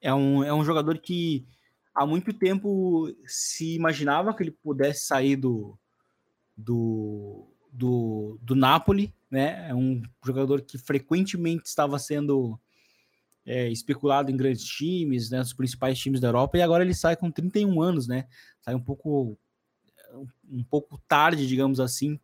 é, 0.00 0.14
um, 0.14 0.42
é 0.42 0.52
um 0.52 0.64
jogador 0.64 0.98
que 0.98 1.46
há 1.94 2.06
muito 2.06 2.32
tempo 2.32 3.12
se 3.26 3.74
imaginava 3.74 4.34
que 4.34 4.42
ele 4.42 4.50
pudesse 4.50 5.06
sair 5.06 5.36
do, 5.36 5.78
do, 6.56 7.46
do, 7.72 8.38
do 8.42 8.54
Napoli, 8.54 9.14
né? 9.30 9.68
É 9.68 9.74
um 9.74 10.02
jogador 10.24 10.62
que 10.62 10.78
frequentemente 10.78 11.66
estava 11.66 11.98
sendo 11.98 12.58
é, 13.46 13.68
especulado 13.70 14.30
em 14.30 14.36
grandes 14.36 14.64
times, 14.64 15.30
né, 15.30 15.40
os 15.40 15.52
principais 15.52 15.98
times 15.98 16.20
da 16.20 16.28
Europa, 16.28 16.56
e 16.56 16.62
agora 16.62 16.82
ele 16.82 16.94
sai 16.94 17.16
com 17.16 17.30
31 17.30 17.80
anos, 17.82 18.08
né? 18.08 18.26
Sai 18.62 18.74
um 18.74 18.80
pouco 18.80 19.38
um 20.48 20.62
pouco 20.62 21.00
tarde, 21.08 21.46
digamos 21.46 21.80
assim, 21.80 22.16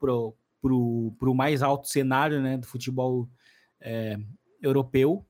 para 0.60 0.72
o 1.30 1.34
mais 1.34 1.62
alto 1.62 1.88
cenário 1.88 2.42
né, 2.42 2.58
do 2.58 2.66
futebol 2.66 3.28
é, 3.80 4.16
europeu. 4.60 5.26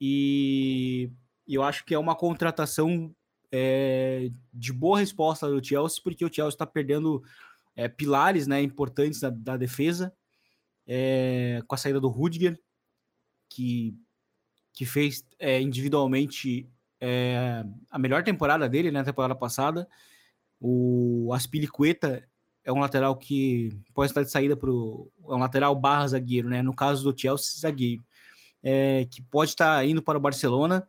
E 0.00 1.10
eu 1.46 1.62
acho 1.62 1.84
que 1.84 1.94
é 1.94 1.98
uma 1.98 2.14
contratação 2.14 3.14
é, 3.50 4.30
de 4.52 4.72
boa 4.72 4.98
resposta 4.98 5.48
do 5.48 5.64
Chelsea, 5.64 6.00
porque 6.02 6.24
o 6.24 6.32
Chelsea 6.32 6.54
está 6.54 6.66
perdendo 6.66 7.22
é, 7.74 7.88
pilares 7.88 8.46
né, 8.46 8.60
importantes 8.60 9.20
da, 9.20 9.30
da 9.30 9.56
defesa, 9.56 10.12
é, 10.86 11.62
com 11.66 11.74
a 11.74 11.78
saída 11.78 12.00
do 12.00 12.08
Rudiger, 12.08 12.58
que, 13.48 13.96
que 14.72 14.84
fez 14.84 15.24
é, 15.38 15.60
individualmente 15.60 16.68
é, 17.00 17.64
a 17.90 17.98
melhor 17.98 18.22
temporada 18.22 18.68
dele 18.68 18.90
na 18.90 19.00
né, 19.00 19.04
temporada 19.04 19.34
passada. 19.34 19.88
O 20.60 21.32
Aspilicueta 21.32 22.27
é 22.68 22.72
um 22.72 22.80
lateral 22.80 23.16
que 23.16 23.72
pode 23.94 24.10
estar 24.10 24.22
de 24.22 24.30
saída 24.30 24.54
para. 24.54 24.68
É 24.68 24.72
um 24.72 25.38
lateral 25.38 25.74
barra 25.74 26.08
zagueiro, 26.08 26.50
né? 26.50 26.60
No 26.60 26.74
caso 26.74 27.02
do 27.02 27.18
Chelsea, 27.18 27.60
zagueiro. 27.60 28.04
É, 28.62 29.06
que 29.10 29.22
pode 29.22 29.52
estar 29.52 29.82
indo 29.86 30.02
para 30.02 30.18
o 30.18 30.20
Barcelona. 30.20 30.86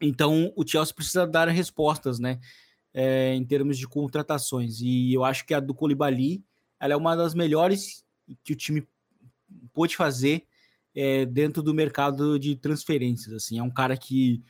Então 0.00 0.52
o 0.56 0.66
Chelsea 0.66 0.92
precisa 0.92 1.28
dar 1.28 1.46
respostas, 1.48 2.18
né? 2.18 2.40
É, 2.92 3.32
em 3.34 3.44
termos 3.44 3.78
de 3.78 3.86
contratações. 3.86 4.80
E 4.80 5.14
eu 5.14 5.24
acho 5.24 5.46
que 5.46 5.54
a 5.54 5.60
do 5.60 5.72
Colibali 5.72 6.42
ela 6.80 6.92
é 6.92 6.96
uma 6.96 7.14
das 7.14 7.34
melhores 7.34 8.04
que 8.42 8.52
o 8.52 8.56
time 8.56 8.84
pôde 9.72 9.96
fazer 9.96 10.44
é, 10.92 11.24
dentro 11.24 11.62
do 11.62 11.72
mercado 11.72 12.36
de 12.36 12.56
transferências. 12.56 13.32
Assim, 13.32 13.60
é 13.60 13.62
um 13.62 13.70
cara 13.70 13.96
que 13.96 14.42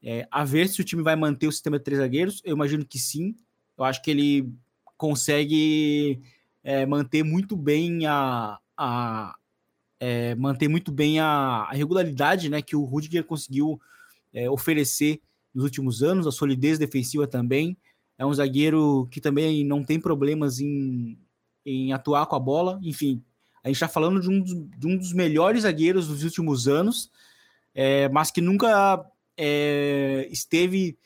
é, 0.00 0.28
a 0.30 0.44
ver 0.44 0.68
se 0.68 0.80
o 0.80 0.84
time 0.84 1.02
vai 1.02 1.16
manter 1.16 1.48
o 1.48 1.52
sistema 1.52 1.76
de 1.76 1.84
três 1.84 2.00
zagueiros. 2.00 2.40
Eu 2.44 2.54
imagino 2.54 2.86
que 2.86 3.00
sim. 3.00 3.34
Eu 3.76 3.82
acho 3.82 4.00
que 4.00 4.12
ele 4.12 4.54
consegue 4.96 6.20
é, 6.62 6.84
manter 6.86 7.22
muito 7.22 7.56
bem 7.56 8.06
a, 8.06 8.58
a 8.76 9.34
é, 9.98 10.34
manter 10.34 10.68
muito 10.68 10.92
bem 10.92 11.20
a, 11.20 11.66
a, 11.70 11.72
regularidade 11.72 12.48
né, 12.48 12.60
que 12.60 12.76
o 12.76 12.84
Rudiger 12.84 13.24
conseguiu 13.24 13.80
é, 14.32 14.50
oferecer 14.50 15.20
nos 15.54 15.64
últimos 15.64 16.02
anos, 16.02 16.26
a 16.26 16.32
solidez 16.32 16.78
defensiva 16.78 17.26
também. 17.26 17.76
É 18.18 18.24
um 18.24 18.32
zagueiro 18.32 19.08
que 19.10 19.20
também 19.20 19.64
não 19.64 19.82
tem 19.82 20.00
problemas 20.00 20.60
em, 20.60 21.18
em 21.64 21.92
atuar 21.92 22.26
com 22.26 22.36
a 22.36 22.40
bola. 22.40 22.78
Enfim, 22.82 23.22
a 23.62 23.68
gente 23.68 23.76
está 23.76 23.88
falando 23.88 24.20
de 24.20 24.28
um, 24.28 24.42
de 24.42 24.86
um, 24.86 24.96
dos 24.96 25.12
melhores 25.12 25.62
zagueiros 25.62 26.08
dos 26.08 26.22
últimos 26.24 26.68
anos, 26.68 27.10
é, 27.74 28.08
mas 28.08 28.30
que 28.30 28.40
nunca 28.40 29.04
é, 29.36 30.28
esteve, 30.30 30.98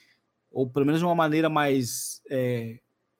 ou 0.51 0.69
pelo 0.69 0.87
menos 0.87 1.01
de 1.01 1.05
uma 1.05 1.15
maneira 1.15 1.49
mais. 1.49 2.21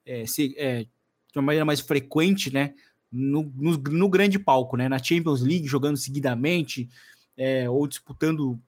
É, 0.05 0.21
é 0.21 0.25
se, 0.25 0.53
é, 0.57 0.83
de 0.83 0.89
uma 1.37 1.43
maneira 1.43 1.65
mais 1.65 1.79
frequente, 1.79 2.53
né? 2.53 2.73
No, 3.11 3.43
no, 3.55 3.77
no, 3.77 4.09
grande 4.09 4.39
palco, 4.39 4.77
né? 4.77 4.87
Na 4.87 5.01
Champions 5.01 5.41
League, 5.41 5.67
jogando 5.67 5.97
seguidamente, 5.97 6.89
é, 7.37 7.69
ou 7.69 7.85
disputando 7.87 8.59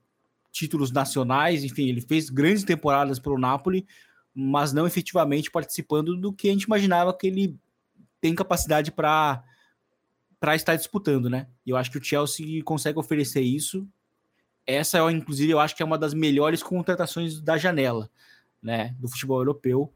títulos 0.52 0.92
nacionais, 0.92 1.64
enfim, 1.64 1.88
ele 1.88 2.00
fez 2.00 2.30
grandes 2.30 2.62
temporadas 2.62 3.18
pelo 3.18 3.38
Napoli, 3.38 3.86
mas 4.34 4.72
não 4.72 4.86
efetivamente 4.86 5.50
participando 5.50 6.16
do 6.16 6.32
que 6.32 6.48
a 6.48 6.52
gente 6.52 6.64
imaginava 6.64 7.16
que 7.16 7.26
ele 7.26 7.56
tem 8.20 8.34
capacidade 8.34 8.90
para 8.90 9.42
para 10.40 10.54
estar 10.54 10.76
disputando, 10.76 11.30
né? 11.30 11.46
E 11.64 11.70
eu 11.70 11.76
acho 11.76 11.90
que 11.90 11.96
o 11.96 12.04
Chelsea 12.04 12.62
consegue 12.62 12.98
oferecer 12.98 13.40
isso. 13.40 13.88
Essa, 14.66 14.98
eu, 14.98 15.10
inclusive, 15.10 15.50
eu 15.50 15.58
acho 15.58 15.74
que 15.74 15.82
é 15.82 15.86
uma 15.86 15.96
das 15.96 16.12
melhores 16.12 16.62
contratações 16.62 17.40
da 17.40 17.56
janela, 17.56 18.10
né? 18.62 18.94
Do 18.98 19.08
futebol 19.08 19.38
europeu. 19.38 19.90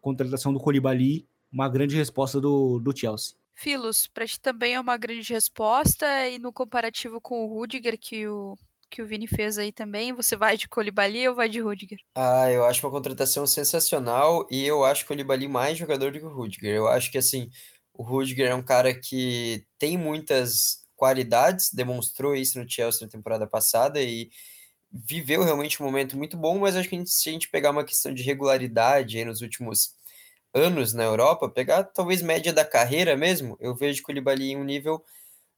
Contratação 0.00 0.52
do 0.52 0.60
Colibali, 0.60 1.26
uma 1.52 1.68
grande 1.68 1.96
resposta 1.96 2.40
do, 2.40 2.78
do 2.78 2.96
Chelsea. 2.96 3.34
Filos, 3.54 4.06
para 4.06 4.26
ti 4.26 4.40
também 4.40 4.74
é 4.74 4.80
uma 4.80 4.96
grande 4.96 5.32
resposta, 5.32 6.06
e 6.28 6.38
no 6.38 6.52
comparativo 6.52 7.20
com 7.20 7.44
o 7.44 7.48
Rudiger, 7.48 7.98
que 7.98 8.26
o, 8.26 8.56
que 8.88 9.02
o 9.02 9.06
Vini 9.06 9.26
fez 9.26 9.58
aí 9.58 9.70
também, 9.70 10.12
você 10.14 10.34
vai 10.34 10.56
de 10.56 10.68
Colibali 10.68 11.28
ou 11.28 11.34
vai 11.34 11.48
de 11.48 11.60
Rudiger? 11.60 11.98
Ah, 12.14 12.50
eu 12.50 12.64
acho 12.64 12.84
uma 12.86 12.92
contratação 12.92 13.46
sensacional, 13.46 14.46
e 14.50 14.64
eu 14.64 14.84
acho 14.84 15.04
o 15.04 15.06
Colibali 15.06 15.46
mais 15.46 15.76
jogador 15.76 16.10
do 16.10 16.18
que 16.18 16.24
o 16.24 16.32
Rudiger. 16.34 16.74
Eu 16.74 16.88
acho 16.88 17.10
que, 17.10 17.18
assim, 17.18 17.50
o 17.92 18.02
Rudiger 18.02 18.50
é 18.50 18.54
um 18.54 18.62
cara 18.62 18.94
que 18.94 19.66
tem 19.78 19.98
muitas 19.98 20.86
qualidades, 20.96 21.70
demonstrou 21.72 22.34
isso 22.34 22.58
no 22.58 22.68
Chelsea 22.68 23.06
na 23.06 23.12
temporada 23.12 23.46
passada, 23.46 24.00
e 24.02 24.30
viveu 24.92 25.42
realmente 25.44 25.80
um 25.82 25.86
momento 25.86 26.16
muito 26.16 26.36
bom, 26.36 26.58
mas 26.58 26.76
acho 26.76 26.88
que 26.88 26.94
a 26.96 26.98
gente, 26.98 27.10
se 27.10 27.28
a 27.28 27.32
gente 27.32 27.48
pegar 27.48 27.70
uma 27.70 27.84
questão 27.84 28.12
de 28.12 28.22
regularidade 28.22 29.18
aí 29.18 29.24
nos 29.24 29.40
últimos 29.40 29.94
anos 30.52 30.92
na 30.92 31.04
Europa, 31.04 31.48
pegar 31.48 31.84
talvez 31.84 32.22
média 32.22 32.52
da 32.52 32.64
carreira 32.64 33.16
mesmo, 33.16 33.56
eu 33.60 33.74
vejo 33.74 33.98
que 33.98 34.02
o 34.02 34.06
Koulibaly 34.06 34.50
em 34.50 34.56
um 34.56 34.64
nível 34.64 35.04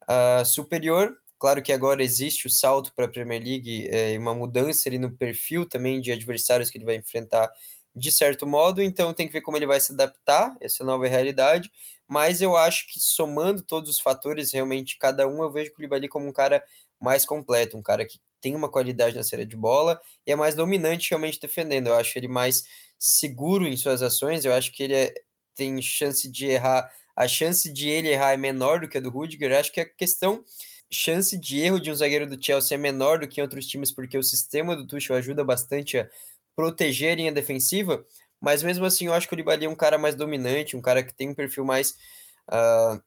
uh, 0.05 0.45
superior. 0.45 1.17
Claro 1.39 1.63
que 1.63 1.73
agora 1.73 2.05
existe 2.05 2.47
o 2.47 2.51
salto 2.51 2.93
para 2.95 3.07
a 3.07 3.09
Premier 3.09 3.43
League 3.43 3.89
é, 3.91 4.17
uma 4.19 4.35
mudança 4.35 4.89
ali 4.89 4.99
no 4.99 5.11
perfil 5.11 5.67
também 5.67 6.01
de 6.01 6.13
adversários 6.13 6.71
que 6.71 6.79
ele 6.79 6.85
vai 6.85 6.97
enfrentar 6.97 7.51
de 7.95 8.11
certo 8.11 8.47
modo, 8.47 8.83
então 8.83 9.13
tem 9.13 9.27
que 9.27 9.33
ver 9.33 9.43
como 9.43 9.57
ele 9.57 9.67
vai 9.67 9.81
se 9.81 9.93
adaptar 9.93 10.51
a 10.51 10.57
essa 10.61 10.83
nova 10.83 11.07
realidade, 11.07 11.71
mas 12.09 12.41
eu 12.41 12.57
acho 12.57 12.87
que 12.87 12.99
somando 13.01 13.63
todos 13.63 13.91
os 13.91 14.01
fatores, 14.01 14.53
realmente 14.53 14.97
cada 14.99 15.27
um, 15.29 15.43
eu 15.43 15.53
vejo 15.53 15.71
o 15.71 15.75
Koulibaly 15.75 16.09
como 16.09 16.27
um 16.27 16.33
cara 16.33 16.65
mais 17.01 17.27
completo, 17.27 17.77
um 17.77 17.83
cara 17.83 18.07
que 18.07 18.19
tem 18.43 18.55
uma 18.55 18.69
qualidade 18.69 19.17
na 19.17 19.23
série 19.23 19.47
de 19.47 19.57
bola 19.57 19.99
e 20.27 20.33
é 20.33 20.37
mais 20.37 20.55
dominante 20.55 21.11
realmente 21.11 21.41
defendendo. 21.41 21.87
Eu 21.87 21.95
acho 21.95 22.19
ele 22.19 22.29
mais 22.29 22.65
seguro 22.99 23.67
em 23.67 23.77
suas 23.77 24.03
ações. 24.03 24.45
Eu 24.45 24.53
acho 24.53 24.73
que 24.73 24.83
ele 24.83 24.95
é, 24.95 25.15
tem 25.55 25.81
chance 25.81 26.31
de 26.31 26.47
errar. 26.47 26.91
A 27.17 27.29
chance 27.29 27.73
de 27.73 27.89
ele 27.89 28.09
errar 28.09 28.33
é 28.33 28.37
menor 28.37 28.81
do 28.81 28.89
que 28.89 28.99
a 28.99 29.01
do 29.01 29.09
Rudiger. 29.09 29.53
Eu 29.53 29.59
acho 29.59 29.73
que 29.73 29.81
a 29.81 29.89
questão 29.89 30.45
chance 30.91 31.39
de 31.39 31.61
erro 31.61 31.81
de 31.81 31.91
um 31.91 31.95
zagueiro 31.95 32.27
do 32.27 32.43
Chelsea 32.45 32.75
é 32.75 32.79
menor 32.79 33.19
do 33.19 33.29
que 33.29 33.41
em 33.41 33.43
outros 33.43 33.67
times, 33.67 33.91
porque 33.91 34.19
o 34.19 34.23
sistema 34.23 34.77
do 34.77 34.87
Tuchel 34.87 35.17
ajuda 35.17 35.43
bastante 35.43 35.99
a 35.99 36.09
proteger 36.55 37.13
a 37.13 37.15
linha 37.15 37.33
defensiva, 37.33 38.05
mas 38.39 38.63
mesmo 38.63 38.85
assim 38.85 39.07
eu 39.07 39.15
acho 39.15 39.27
que 39.27 39.35
o 39.35 39.37
Libali 39.37 39.65
é 39.65 39.69
um 39.69 39.75
cara 39.75 39.97
mais 39.97 40.15
dominante, 40.15 40.77
um 40.77 40.83
cara 40.83 41.03
que 41.03 41.15
tem 41.15 41.31
um 41.31 41.35
perfil 41.35 41.65
mais 41.65 41.93
uh, 42.51 43.03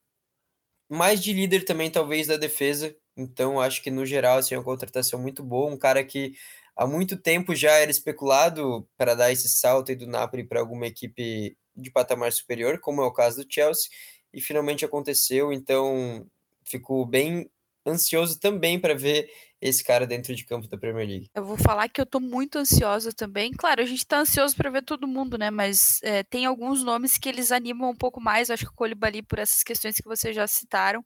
mais 0.89 1.21
de 1.21 1.33
líder 1.33 1.65
também, 1.65 1.89
talvez, 1.91 2.27
da 2.27 2.37
defesa, 2.37 2.95
então 3.15 3.59
acho 3.59 3.81
que 3.81 3.91
no 3.91 4.05
geral 4.05 4.37
assim, 4.37 4.55
é 4.55 4.57
uma 4.57 4.63
contratação 4.63 5.19
muito 5.19 5.43
boa, 5.43 5.71
um 5.73 5.77
cara 5.77 6.03
que 6.03 6.33
há 6.75 6.85
muito 6.85 7.17
tempo 7.17 7.55
já 7.55 7.71
era 7.71 7.91
especulado 7.91 8.87
para 8.97 9.15
dar 9.15 9.31
esse 9.31 9.49
salto 9.49 9.91
aí 9.91 9.95
do 9.95 10.07
Napoli 10.07 10.43
para 10.43 10.59
alguma 10.59 10.87
equipe 10.87 11.57
de 11.75 11.91
patamar 11.91 12.31
superior, 12.31 12.79
como 12.79 13.01
é 13.01 13.05
o 13.05 13.13
caso 13.13 13.43
do 13.43 13.53
Chelsea, 13.53 13.89
e 14.33 14.41
finalmente 14.41 14.85
aconteceu, 14.85 15.51
então 15.51 16.25
fico 16.63 17.05
bem 17.05 17.49
ansioso 17.87 18.39
também 18.39 18.79
para 18.79 18.95
ver 18.95 19.29
esse 19.61 19.83
cara 19.83 20.05
dentro 20.05 20.35
de 20.35 20.45
campo 20.45 20.67
da 20.67 20.77
Premier 20.77 21.07
League. 21.07 21.29
Eu 21.33 21.45
vou 21.45 21.57
falar 21.57 21.87
que 21.89 22.01
eu 22.01 22.05
tô 22.05 22.19
muito 22.19 22.57
ansiosa 22.57 23.11
também. 23.13 23.51
Claro, 23.51 23.81
a 23.81 23.85
gente 23.85 24.05
tá 24.05 24.19
ansioso 24.19 24.55
para 24.55 24.69
ver 24.69 24.83
todo 24.83 25.07
mundo, 25.07 25.37
né? 25.37 25.49
Mas 25.49 25.99
é, 26.03 26.23
tem 26.23 26.45
alguns 26.45 26.83
nomes 26.83 27.17
que 27.17 27.29
eles 27.29 27.51
animam 27.51 27.89
um 27.89 27.95
pouco 27.95 28.21
mais. 28.21 28.49
Acho 28.49 28.65
que 28.65 28.71
o 28.71 28.75
Colibali, 28.75 29.23
por 29.23 29.39
essas 29.39 29.63
questões 29.63 29.95
que 29.95 30.07
vocês 30.07 30.35
já 30.35 30.45
citaram, 30.45 31.03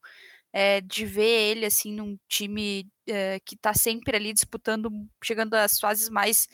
é, 0.54 0.82
de 0.82 1.06
ver 1.06 1.52
ele 1.52 1.66
assim 1.66 1.94
num 1.94 2.18
time 2.28 2.88
é, 3.08 3.40
que 3.42 3.56
está 3.56 3.74
sempre 3.74 4.16
ali 4.16 4.34
disputando, 4.34 4.90
chegando 5.24 5.54
às 5.56 5.80
fases 5.80 6.10
mais 6.10 6.48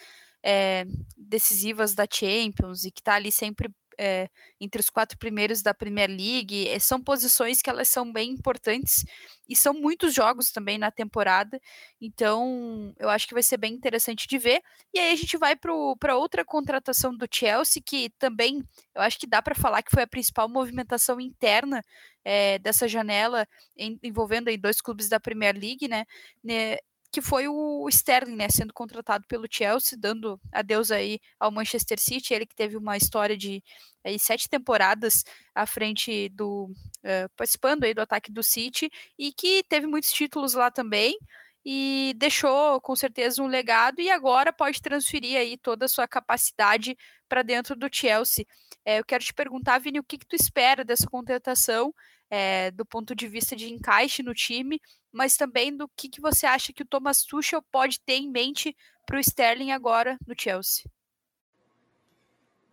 é, 0.43 0.85
decisivas 1.17 1.95
da 1.95 2.05
Champions 2.11 2.83
e 2.83 2.91
que 2.91 3.01
está 3.01 3.15
ali 3.15 3.31
sempre 3.31 3.69
é, 3.97 4.29
entre 4.59 4.79
os 4.81 4.89
quatro 4.89 5.17
primeiros 5.17 5.61
da 5.61 5.73
Premier 5.73 6.09
League. 6.09 6.67
É, 6.67 6.79
são 6.79 7.01
posições 7.01 7.61
que 7.61 7.69
elas 7.69 7.87
são 7.87 8.11
bem 8.11 8.31
importantes 8.31 9.05
e 9.47 9.55
são 9.55 9.73
muitos 9.73 10.13
jogos 10.13 10.51
também 10.51 10.77
na 10.77 10.91
temporada. 10.91 11.59
Então, 12.01 12.93
eu 12.99 13.09
acho 13.09 13.27
que 13.27 13.33
vai 13.33 13.43
ser 13.43 13.57
bem 13.57 13.73
interessante 13.73 14.27
de 14.27 14.37
ver. 14.37 14.61
E 14.93 14.99
aí 14.99 15.11
a 15.11 15.15
gente 15.15 15.37
vai 15.37 15.55
para 15.55 16.15
outra 16.17 16.43
contratação 16.43 17.15
do 17.15 17.27
Chelsea, 17.31 17.81
que 17.85 18.09
também 18.17 18.63
eu 18.93 19.01
acho 19.01 19.19
que 19.19 19.27
dá 19.27 19.41
para 19.41 19.55
falar 19.55 19.83
que 19.83 19.91
foi 19.91 20.03
a 20.03 20.07
principal 20.07 20.49
movimentação 20.49 21.19
interna 21.19 21.83
é, 22.23 22.57
dessa 22.59 22.87
janela 22.87 23.47
em, 23.77 23.99
envolvendo 24.03 24.47
aí 24.47 24.57
dois 24.57 24.81
clubes 24.81 25.07
da 25.07 25.19
Premier 25.19 25.55
League, 25.55 25.87
né? 25.87 26.05
né 26.43 26.77
que 27.15 27.21
foi 27.21 27.47
o 27.47 27.87
Sterling, 27.87 28.35
né, 28.35 28.49
sendo 28.49 28.73
contratado 28.73 29.25
pelo 29.25 29.47
Chelsea, 29.49 29.97
dando 29.97 30.37
adeus 30.51 30.91
aí 30.91 31.17
ao 31.39 31.49
Manchester 31.49 31.97
City, 31.97 32.33
ele 32.33 32.45
que 32.45 32.53
teve 32.53 32.75
uma 32.75 32.97
história 32.97 33.37
de 33.37 33.63
aí, 34.03 34.19
sete 34.19 34.49
temporadas 34.49 35.23
à 35.55 35.65
frente 35.65 36.27
do, 36.27 36.65
uh, 36.65 37.29
participando 37.37 37.85
aí 37.85 37.93
do 37.93 38.01
ataque 38.01 38.29
do 38.29 38.43
City, 38.43 38.91
e 39.17 39.31
que 39.31 39.63
teve 39.63 39.87
muitos 39.87 40.11
títulos 40.11 40.55
lá 40.55 40.69
também, 40.69 41.17
e 41.63 42.13
deixou 42.17 42.81
com 42.81 42.97
certeza 42.97 43.41
um 43.41 43.47
legado, 43.47 44.01
e 44.01 44.11
agora 44.11 44.51
pode 44.51 44.81
transferir 44.81 45.37
aí 45.37 45.55
toda 45.57 45.85
a 45.85 45.89
sua 45.89 46.09
capacidade 46.09 46.97
para 47.29 47.43
dentro 47.43 47.77
do 47.77 47.87
Chelsea. 47.89 48.45
É, 48.83 48.99
eu 48.99 49.05
quero 49.05 49.23
te 49.23 49.33
perguntar, 49.33 49.79
Vini, 49.79 50.01
o 50.01 50.03
que, 50.03 50.17
que 50.17 50.27
tu 50.27 50.35
espera 50.35 50.83
dessa 50.83 51.07
contratação, 51.07 51.93
é, 52.29 52.71
do 52.71 52.85
ponto 52.85 53.15
de 53.15 53.25
vista 53.25 53.55
de 53.55 53.71
encaixe 53.71 54.21
no 54.21 54.33
time, 54.33 54.81
mas 55.15 55.37
também 55.37 55.75
do 55.75 55.89
que, 55.95 56.09
que 56.09 56.19
você 56.19 56.45
acha 56.45 56.73
que 56.73 56.83
o 56.83 56.85
Thomas 56.85 57.23
Tuchel 57.23 57.61
pode 57.71 58.01
ter 58.01 58.15
em 58.15 58.29
mente 58.29 58.75
para 59.05 59.15
o 59.15 59.19
Sterling 59.21 59.71
agora 59.71 60.17
no 60.27 60.35
Chelsea. 60.37 60.83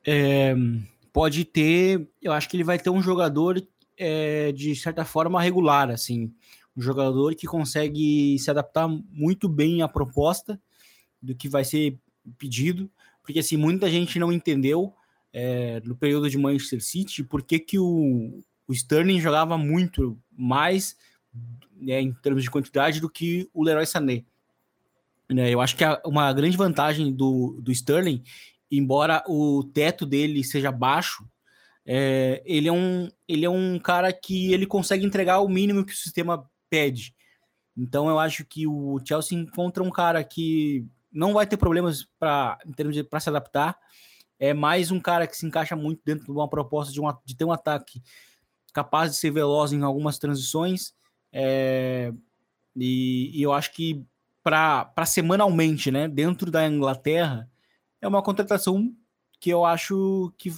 É, 0.04 0.52
pode 1.12 1.44
ter, 1.44 2.10
eu 2.20 2.32
acho 2.32 2.48
que 2.48 2.56
ele 2.56 2.64
vai 2.64 2.80
ter 2.80 2.90
um 2.90 3.00
jogador 3.00 3.64
é, 3.96 4.50
de 4.50 4.74
certa 4.74 5.04
forma 5.04 5.40
regular, 5.40 5.88
assim, 5.88 6.34
um 6.76 6.82
jogador 6.82 7.36
que 7.36 7.46
consegue 7.46 8.36
se 8.40 8.50
adaptar 8.50 8.88
muito 8.88 9.48
bem 9.48 9.80
à 9.80 9.86
proposta 9.86 10.60
do 11.22 11.36
que 11.36 11.48
vai 11.48 11.64
ser 11.64 11.96
pedido, 12.36 12.90
porque 13.22 13.38
assim 13.38 13.56
muita 13.56 13.88
gente 13.88 14.18
não 14.18 14.32
entendeu 14.32 14.92
é, 15.32 15.80
no 15.84 15.94
período 15.94 16.28
de 16.28 16.38
Manchester 16.38 16.82
City 16.82 17.22
por 17.22 17.40
que, 17.40 17.60
que 17.60 17.78
o, 17.78 18.42
o 18.66 18.72
Sterling 18.72 19.20
jogava 19.20 19.56
muito 19.56 20.18
mais 20.36 20.96
né, 21.80 22.00
em 22.00 22.12
termos 22.12 22.42
de 22.42 22.50
quantidade 22.50 23.00
do 23.00 23.08
que 23.08 23.48
o 23.52 23.62
Leroy 23.62 23.86
Sané. 23.86 24.24
Né, 25.28 25.50
eu 25.50 25.60
acho 25.60 25.76
que 25.76 25.84
uma 26.04 26.32
grande 26.32 26.56
vantagem 26.56 27.12
do, 27.12 27.58
do 27.60 27.72
Sterling, 27.72 28.22
embora 28.70 29.24
o 29.26 29.64
teto 29.64 30.04
dele 30.04 30.44
seja 30.44 30.70
baixo, 30.70 31.26
é, 31.84 32.42
ele, 32.44 32.68
é 32.68 32.72
um, 32.72 33.08
ele 33.26 33.44
é 33.44 33.50
um 33.50 33.78
cara 33.78 34.12
que 34.12 34.52
ele 34.52 34.66
consegue 34.66 35.04
entregar 35.04 35.40
o 35.40 35.48
mínimo 35.48 35.84
que 35.84 35.92
o 35.92 35.96
sistema 35.96 36.48
pede. 36.70 37.14
Então 37.76 38.08
eu 38.08 38.18
acho 38.18 38.44
que 38.44 38.66
o 38.66 39.00
Chelsea 39.04 39.38
encontra 39.38 39.82
um 39.82 39.90
cara 39.90 40.22
que 40.22 40.86
não 41.10 41.32
vai 41.32 41.46
ter 41.46 41.56
problemas 41.56 42.06
para 42.18 42.58
em 42.66 42.72
termos 42.72 42.94
de 42.94 43.02
para 43.02 43.20
se 43.20 43.28
adaptar. 43.28 43.76
É 44.38 44.52
mais 44.52 44.90
um 44.90 45.00
cara 45.00 45.26
que 45.26 45.36
se 45.36 45.46
encaixa 45.46 45.76
muito 45.76 46.00
dentro 46.04 46.24
de 46.24 46.30
uma 46.32 46.48
proposta 46.48 46.92
de, 46.92 47.00
uma, 47.00 47.18
de 47.24 47.36
ter 47.36 47.44
um 47.44 47.52
ataque 47.52 48.02
capaz 48.72 49.12
de 49.12 49.16
ser 49.16 49.30
veloz 49.30 49.72
em 49.72 49.82
algumas 49.82 50.18
transições. 50.18 50.94
É, 51.32 52.12
e, 52.76 53.30
e, 53.34 53.42
eu 53.42 53.52
acho 53.52 53.72
que 53.72 54.04
para 54.42 55.06
semanalmente, 55.06 55.90
né, 55.90 56.08
dentro 56.08 56.50
da 56.50 56.66
Inglaterra, 56.66 57.48
é 58.00 58.08
uma 58.08 58.22
contratação 58.22 58.94
que 59.40 59.50
eu 59.50 59.64
acho 59.64 60.32
que 60.36 60.52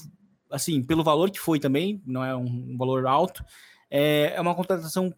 assim, 0.50 0.82
pelo 0.82 1.02
valor 1.02 1.30
que 1.30 1.40
foi 1.40 1.58
também, 1.58 2.00
não 2.06 2.24
é 2.24 2.34
um 2.34 2.76
valor 2.76 3.06
alto, 3.06 3.44
é, 3.90 4.34
é 4.36 4.40
uma 4.40 4.54
contratação 4.54 5.12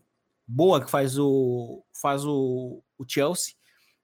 boa 0.47 0.83
que 0.83 0.91
faz 0.91 1.19
o, 1.19 1.85
faz 1.93 2.25
o, 2.25 2.83
o 2.97 3.05
Chelsea. 3.07 3.55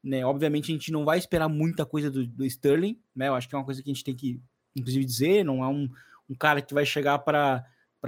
Né? 0.02 0.24
Obviamente 0.26 0.70
a 0.70 0.74
gente 0.74 0.92
não 0.92 1.04
vai 1.04 1.18
esperar 1.18 1.48
muita 1.48 1.86
coisa 1.86 2.10
do, 2.10 2.26
do 2.26 2.44
Sterling, 2.44 3.00
né? 3.14 3.28
Eu 3.28 3.34
acho 3.34 3.48
que 3.48 3.54
é 3.54 3.58
uma 3.58 3.64
coisa 3.64 3.82
que 3.82 3.90
a 3.90 3.94
gente 3.94 4.04
tem 4.04 4.14
que, 4.14 4.40
inclusive, 4.74 5.04
dizer, 5.04 5.44
não 5.44 5.62
é 5.62 5.68
um, 5.68 5.88
um 6.28 6.34
cara 6.34 6.60
que 6.60 6.74
vai 6.74 6.84
chegar 6.84 7.18
para 7.20 7.64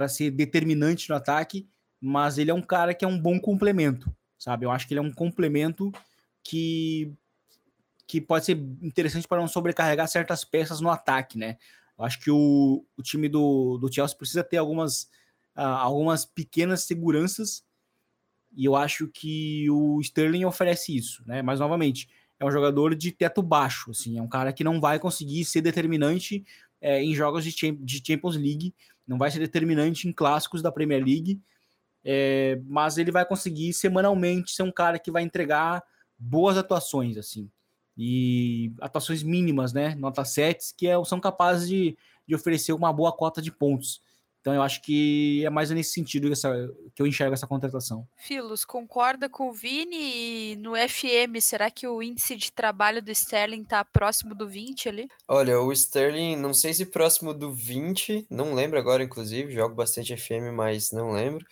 ser 0.07 0.29
determinante 0.31 1.09
no 1.09 1.15
ataque, 1.15 1.67
mas 2.05 2.37
ele 2.37 2.51
é 2.51 2.53
um 2.53 2.61
cara 2.61 2.93
que 2.93 3.03
é 3.03 3.07
um 3.07 3.19
bom 3.19 3.39
complemento, 3.39 4.15
sabe? 4.37 4.65
Eu 4.65 4.71
acho 4.71 4.87
que 4.87 4.93
ele 4.93 4.99
é 4.99 5.03
um 5.03 5.11
complemento 5.11 5.91
que, 6.43 7.11
que 8.05 8.21
pode 8.21 8.45
ser 8.45 8.57
interessante 8.81 9.27
para 9.27 9.41
não 9.41 9.47
sobrecarregar 9.47 10.07
certas 10.07 10.43
peças 10.43 10.79
no 10.79 10.91
ataque, 10.91 11.37
né? 11.37 11.57
Eu 11.97 12.05
acho 12.05 12.19
que 12.19 12.29
o, 12.29 12.85
o 12.95 13.01
time 13.01 13.27
do, 13.27 13.79
do 13.79 13.91
Chelsea 13.91 14.15
precisa 14.15 14.43
ter 14.43 14.57
algumas, 14.57 15.03
uh, 15.57 15.61
algumas 15.61 16.25
pequenas 16.25 16.83
seguranças 16.83 17.63
e 18.55 18.65
eu 18.65 18.75
acho 18.75 19.07
que 19.07 19.67
o 19.71 19.99
Sterling 19.99 20.45
oferece 20.45 20.95
isso, 20.95 21.23
né? 21.25 21.41
Mas 21.41 21.59
novamente, 21.59 22.07
é 22.39 22.45
um 22.45 22.51
jogador 22.51 22.93
de 22.93 23.11
teto 23.11 23.41
baixo, 23.41 23.89
assim, 23.89 24.19
é 24.19 24.21
um 24.21 24.27
cara 24.27 24.53
que 24.53 24.63
não 24.63 24.79
vai 24.79 24.99
conseguir 24.99 25.43
ser 25.43 25.61
determinante 25.61 26.45
é, 26.79 27.01
em 27.01 27.15
jogos 27.15 27.43
de, 27.43 27.71
de, 27.71 28.03
Champions 28.05 28.35
League, 28.35 28.75
não 29.07 29.17
vai 29.17 29.31
ser 29.31 29.39
determinante 29.39 30.07
em 30.07 30.13
clássicos 30.13 30.61
da 30.61 30.71
Premier 30.71 31.03
League, 31.03 31.41
é, 32.05 32.61
mas 32.67 32.99
ele 32.99 33.11
vai 33.11 33.25
conseguir 33.25 33.73
semanalmente 33.73 34.51
ser 34.51 34.61
um 34.61 34.71
cara 34.71 34.99
que 34.99 35.09
vai 35.09 35.23
entregar 35.23 35.83
boas 36.17 36.55
atuações, 36.55 37.17
assim, 37.17 37.49
e 37.97 38.71
atuações 38.79 39.23
mínimas, 39.23 39.73
né? 39.73 39.95
Nota 39.95 40.23
7, 40.23 40.75
que 40.77 40.87
é, 40.87 41.03
são 41.03 41.19
capazes 41.19 41.67
de, 41.67 41.97
de 42.27 42.35
oferecer 42.35 42.73
uma 42.73 42.93
boa 42.93 43.11
cota 43.11 43.41
de 43.41 43.51
pontos. 43.51 44.01
Então 44.45 44.53
eu 44.53 44.61
acho 44.61 44.79
que 44.83 45.43
é 45.43 45.49
mais 45.49 45.71
nesse 45.71 45.93
sentido 45.93 46.27
que, 46.27 46.33
essa, 46.33 46.53
que 46.93 47.01
eu 47.01 47.07
enxergo 47.07 47.33
essa 47.33 47.47
contratação. 47.47 48.07
Filos, 48.15 48.63
concorda 48.63 49.27
com 49.27 49.49
o 49.49 49.51
Vini 49.51 50.51
e 50.51 50.55
no 50.57 50.73
FM, 50.75 51.41
será 51.41 51.71
que 51.71 51.87
o 51.87 52.03
índice 52.03 52.35
de 52.35 52.51
trabalho 52.51 53.01
do 53.01 53.09
Sterling 53.09 53.63
está 53.63 53.83
próximo 53.83 54.35
do 54.35 54.47
20 54.47 54.87
ali? 54.87 55.07
Olha, 55.27 55.59
o 55.59 55.73
Sterling, 55.73 56.35
não 56.35 56.53
sei 56.53 56.75
se 56.75 56.85
próximo 56.85 57.33
do 57.33 57.51
20, 57.51 58.27
não 58.29 58.53
lembro 58.53 58.77
agora, 58.77 59.03
inclusive, 59.03 59.51
jogo 59.51 59.73
bastante 59.73 60.15
FM, 60.15 60.53
mas 60.53 60.91
não 60.91 61.13
lembro. 61.13 61.43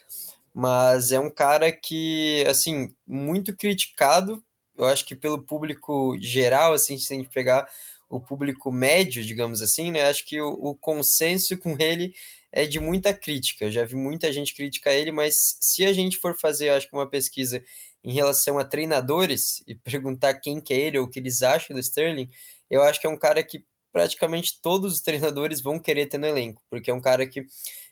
Mas 0.53 1.11
é 1.11 1.19
um 1.19 1.29
cara 1.29 1.71
que, 1.71 2.43
assim, 2.47 2.93
muito 3.07 3.55
criticado, 3.55 4.43
eu 4.77 4.85
acho 4.85 5.05
que 5.05 5.15
pelo 5.15 5.41
público 5.41 6.15
geral, 6.19 6.73
assim, 6.73 6.97
se 6.97 7.13
a 7.13 7.17
gente 7.17 7.29
pegar 7.29 7.67
o 8.09 8.19
público 8.19 8.71
médio, 8.71 9.23
digamos 9.23 9.61
assim, 9.61 9.91
né? 9.91 10.03
Acho 10.03 10.25
que 10.25 10.39
o, 10.39 10.49
o 10.51 10.75
consenso 10.75 11.57
com 11.57 11.75
ele 11.79 12.13
é 12.51 12.65
de 12.65 12.79
muita 12.79 13.13
crítica. 13.13 13.65
Eu 13.65 13.71
já 13.71 13.83
vi 13.83 13.95
muita 13.95 14.31
gente 14.31 14.53
criticar 14.53 14.93
ele, 14.93 15.11
mas 15.11 15.57
se 15.59 15.85
a 15.85 15.91
gente 15.91 16.17
for 16.17 16.37
fazer, 16.37 16.69
acho 16.69 16.87
que 16.87 16.95
uma 16.95 17.09
pesquisa 17.09 17.63
em 18.03 18.13
relação 18.13 18.59
a 18.59 18.63
treinadores 18.63 19.63
e 19.67 19.73
perguntar 19.75 20.35
quem 20.35 20.61
que 20.61 20.73
é 20.73 20.77
ele 20.77 20.99
ou 20.99 21.05
o 21.05 21.09
que 21.09 21.19
eles 21.19 21.41
acham 21.41 21.73
do 21.73 21.79
Sterling, 21.79 22.29
eu 22.69 22.83
acho 22.83 23.01
que 23.01 23.07
é 23.07 23.09
um 23.09 23.17
cara 23.17 23.43
que 23.43 23.65
praticamente 23.91 24.59
todos 24.61 24.93
os 24.93 25.01
treinadores 25.01 25.61
vão 25.61 25.79
querer 25.79 26.07
ter 26.07 26.17
no 26.17 26.27
elenco, 26.27 26.63
porque 26.69 26.89
é 26.89 26.93
um 26.93 27.01
cara 27.01 27.27
que 27.27 27.45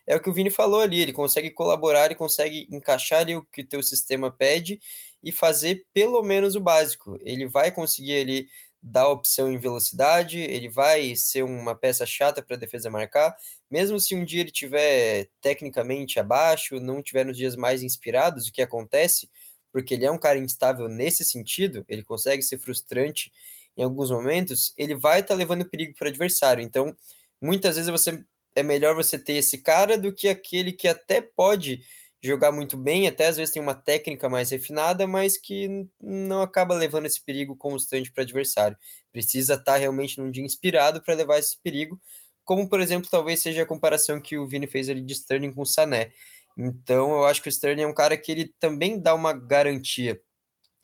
é 0.08 0.16
o 0.16 0.22
que 0.22 0.30
o 0.30 0.34
Vini 0.34 0.50
falou 0.50 0.82
ali, 0.82 1.00
ele 1.00 1.14
consegue 1.14 1.52
colaborar, 1.52 2.06
ele 2.06 2.16
consegue 2.16 2.68
encaixar 2.72 3.20
ali 3.22 3.36
o 3.36 3.44
que 3.44 3.62
o 3.62 3.68
teu 3.68 3.84
sistema 3.84 4.32
pede 4.32 4.80
e 5.24 5.32
fazer 5.32 5.86
pelo 5.94 6.22
menos 6.24 6.56
o 6.56 6.60
básico. 6.60 7.18
Ele 7.22 7.48
vai 7.48 7.72
conseguir 7.72 8.20
ali 8.20 8.48
dar 8.82 9.08
opção 9.10 9.52
em 9.52 9.60
velocidade, 9.60 10.40
ele 10.40 10.68
vai 10.68 11.16
ser 11.16 11.44
uma 11.44 11.76
peça 11.76 12.06
chata 12.06 12.42
para 12.42 12.56
a 12.56 12.60
defesa 12.60 12.90
marcar, 12.90 13.36
mesmo 13.70 14.00
se 14.00 14.16
um 14.16 14.26
dia 14.26 14.42
ele 14.42 14.52
tiver 14.52 15.30
tecnicamente 15.40 16.20
abaixo, 16.20 16.80
não 16.80 17.02
tiver 17.02 17.24
nos 17.24 17.38
dias 17.38 17.56
mais 17.56 17.84
inspirados, 17.84 18.48
o 18.48 18.52
que 18.52 18.62
acontece, 18.62 19.30
porque 19.72 19.94
ele 19.94 20.06
é 20.06 20.12
um 20.12 20.18
cara 20.18 20.40
instável 20.40 20.88
nesse 20.90 21.24
sentido, 21.24 21.86
ele 21.88 22.04
consegue 22.04 22.42
ser 22.42 22.58
frustrante 22.58 23.32
em 23.78 23.84
alguns 23.84 24.10
momentos, 24.10 24.74
ele 24.76 24.96
vai 24.96 25.20
estar 25.20 25.36
tá 25.36 25.38
levando 25.38 25.70
perigo 25.70 25.94
para 25.96 26.08
o 26.08 26.10
adversário. 26.10 26.64
Então, 26.64 26.96
muitas 27.40 27.76
vezes 27.76 27.90
você 27.90 28.24
é 28.56 28.64
melhor 28.64 28.96
você 28.96 29.18
ter 29.18 29.34
esse 29.34 29.58
cara 29.58 29.98
do 29.98 30.14
que 30.14 30.28
aquele 30.28 30.72
que 30.72 30.88
até 30.88 31.22
pode 31.22 31.82
jogar 32.24 32.52
muito 32.52 32.78
bem, 32.78 33.08
até 33.08 33.28
às 33.28 33.38
vezes 33.38 33.54
tem 33.54 33.62
uma 33.62 33.74
técnica 33.74 34.30
mais 34.30 34.52
refinada, 34.52 35.08
mas 35.08 35.38
que 35.38 35.88
não 36.00 36.42
acaba 36.42 36.76
levando 36.76 37.08
esse 37.08 37.24
perigo 37.24 37.56
constante 37.56 38.12
para 38.12 38.22
o 38.22 38.24
adversário. 38.24 38.78
Precisa 39.12 39.54
estar 39.54 39.74
tá 39.74 39.78
realmente 39.78 40.20
num 40.20 40.30
dia 40.30 40.44
inspirado 40.44 41.02
para 41.02 41.16
levar 41.16 41.40
esse 41.40 41.58
perigo, 41.62 42.00
como 42.44 42.70
por 42.70 42.80
exemplo, 42.80 43.10
talvez 43.10 43.42
seja 43.42 43.64
a 43.64 43.66
comparação 43.66 44.22
que 44.22 44.38
o 44.38 44.48
Vini 44.48 44.68
fez 44.68 44.88
ali 44.90 45.02
de 45.02 45.14
Sterling 45.14 45.54
com 45.54 45.62
o 45.62 45.66
Sané. 45.66 46.12
Então, 46.58 47.12
eu 47.12 47.26
acho 47.26 47.42
que 47.42 47.48
o 47.48 47.50
Sterling 47.50 47.84
é 47.84 47.88
um 47.88 47.94
cara 47.94 48.18
que 48.18 48.32
ele 48.32 48.54
também 48.60 49.00
dá 49.00 49.16
uma 49.16 49.34
garantia. 49.34 50.22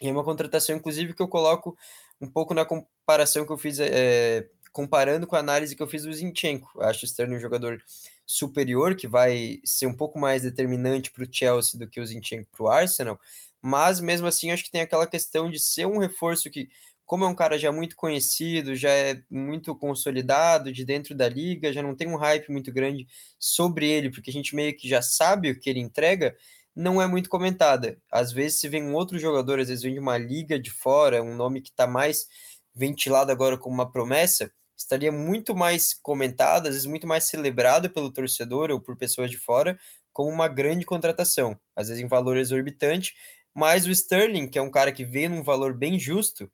E 0.01 0.07
é 0.07 0.11
uma 0.11 0.23
contratação, 0.23 0.75
inclusive, 0.75 1.13
que 1.13 1.21
eu 1.21 1.27
coloco 1.27 1.77
um 2.21 2.29
pouco 2.29 2.53
na 2.53 2.65
comparação 2.65 3.45
que 3.45 3.51
eu 3.51 3.57
fiz, 3.57 3.79
é, 3.79 4.47
comparando 4.77 5.25
com 5.25 5.35
a 5.35 5.39
análise 5.39 5.75
que 5.75 5.81
eu 5.81 5.87
fiz 5.87 6.03
do 6.03 6.13
Zinchenko. 6.13 6.83
Acho 6.83 7.03
o 7.03 7.07
Sterling 7.07 7.37
um 7.37 7.39
jogador 7.39 7.81
superior, 8.27 8.95
que 8.95 9.07
vai 9.07 9.59
ser 9.65 9.87
um 9.87 9.93
pouco 9.93 10.19
mais 10.19 10.43
determinante 10.43 11.09
para 11.09 11.23
o 11.23 11.27
Chelsea 11.31 11.79
do 11.79 11.87
que 11.87 11.99
o 11.99 12.05
Zinchenko 12.05 12.47
para 12.55 12.63
o 12.63 12.67
Arsenal, 12.67 13.19
mas 13.59 13.99
mesmo 13.99 14.27
assim 14.27 14.51
acho 14.51 14.63
que 14.63 14.69
tem 14.69 14.81
aquela 14.81 15.07
questão 15.07 15.49
de 15.49 15.59
ser 15.59 15.87
um 15.87 15.97
reforço 15.97 16.51
que, 16.51 16.69
como 17.07 17.25
é 17.25 17.27
um 17.27 17.33
cara 17.33 17.57
já 17.57 17.71
muito 17.71 17.95
conhecido, 17.95 18.75
já 18.75 18.91
é 18.91 19.19
muito 19.31 19.75
consolidado 19.75 20.71
de 20.71 20.85
dentro 20.85 21.15
da 21.15 21.27
liga, 21.27 21.73
já 21.73 21.81
não 21.81 21.95
tem 21.95 22.07
um 22.07 22.15
hype 22.15 22.51
muito 22.51 22.71
grande 22.71 23.07
sobre 23.39 23.89
ele, 23.89 24.11
porque 24.11 24.29
a 24.29 24.33
gente 24.33 24.55
meio 24.55 24.77
que 24.77 24.87
já 24.87 25.01
sabe 25.01 25.49
o 25.49 25.59
que 25.59 25.71
ele 25.71 25.79
entrega, 25.79 26.37
não 26.75 27.01
é 27.01 27.07
muito 27.07 27.31
comentada. 27.31 27.97
Às 28.11 28.31
vezes 28.31 28.59
se 28.59 28.69
vem 28.69 28.83
um 28.83 28.93
outro 28.93 29.17
jogador, 29.17 29.59
às 29.59 29.69
vezes 29.69 29.83
vem 29.83 29.93
de 29.93 29.99
uma 29.99 30.19
liga 30.19 30.59
de 30.59 30.69
fora, 30.69 31.23
um 31.23 31.35
nome 31.35 31.61
que 31.61 31.71
está 31.71 31.87
mais 31.87 32.27
ventilado 32.75 33.31
agora 33.31 33.57
como 33.57 33.73
uma 33.73 33.91
promessa, 33.91 34.51
estaria 34.77 35.11
muito 35.11 35.55
mais 35.55 35.93
comentado, 35.93 36.67
às 36.67 36.73
vezes 36.73 36.85
muito 36.85 37.07
mais 37.07 37.25
celebrado 37.25 37.89
pelo 37.89 38.11
torcedor 38.11 38.71
ou 38.71 38.79
por 38.79 38.95
pessoas 38.97 39.31
de 39.31 39.37
fora, 39.37 39.79
como 40.13 40.29
uma 40.29 40.47
grande 40.47 40.85
contratação, 40.85 41.59
às 41.75 41.89
vezes 41.89 42.03
em 42.03 42.07
valor 42.07 42.37
exorbitante, 42.37 43.13
mas 43.53 43.85
o 43.85 43.91
Sterling, 43.91 44.47
que 44.47 44.59
é 44.59 44.61
um 44.61 44.71
cara 44.71 44.91
que 44.91 45.03
vê 45.05 45.27
num 45.27 45.43
valor 45.43 45.73
bem 45.73 45.99
justo, 45.99 46.49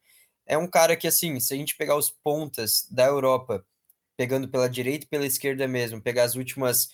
é 0.46 0.58
um 0.58 0.68
cara 0.68 0.96
que, 0.96 1.08
assim, 1.08 1.40
se 1.40 1.54
a 1.54 1.58
gente 1.58 1.76
pegar 1.76 1.96
os 1.98 2.10
pontas 2.10 2.88
da 2.92 3.06
Europa, 3.06 3.66
pegando 4.18 4.50
pela 4.50 4.70
direita 4.70 5.06
e 5.06 5.10
pela 5.10 5.26
esquerda 5.26 5.68
mesmo, 5.68 6.02
pegar 6.02 6.24
as 6.24 6.36
últimas 6.36 6.90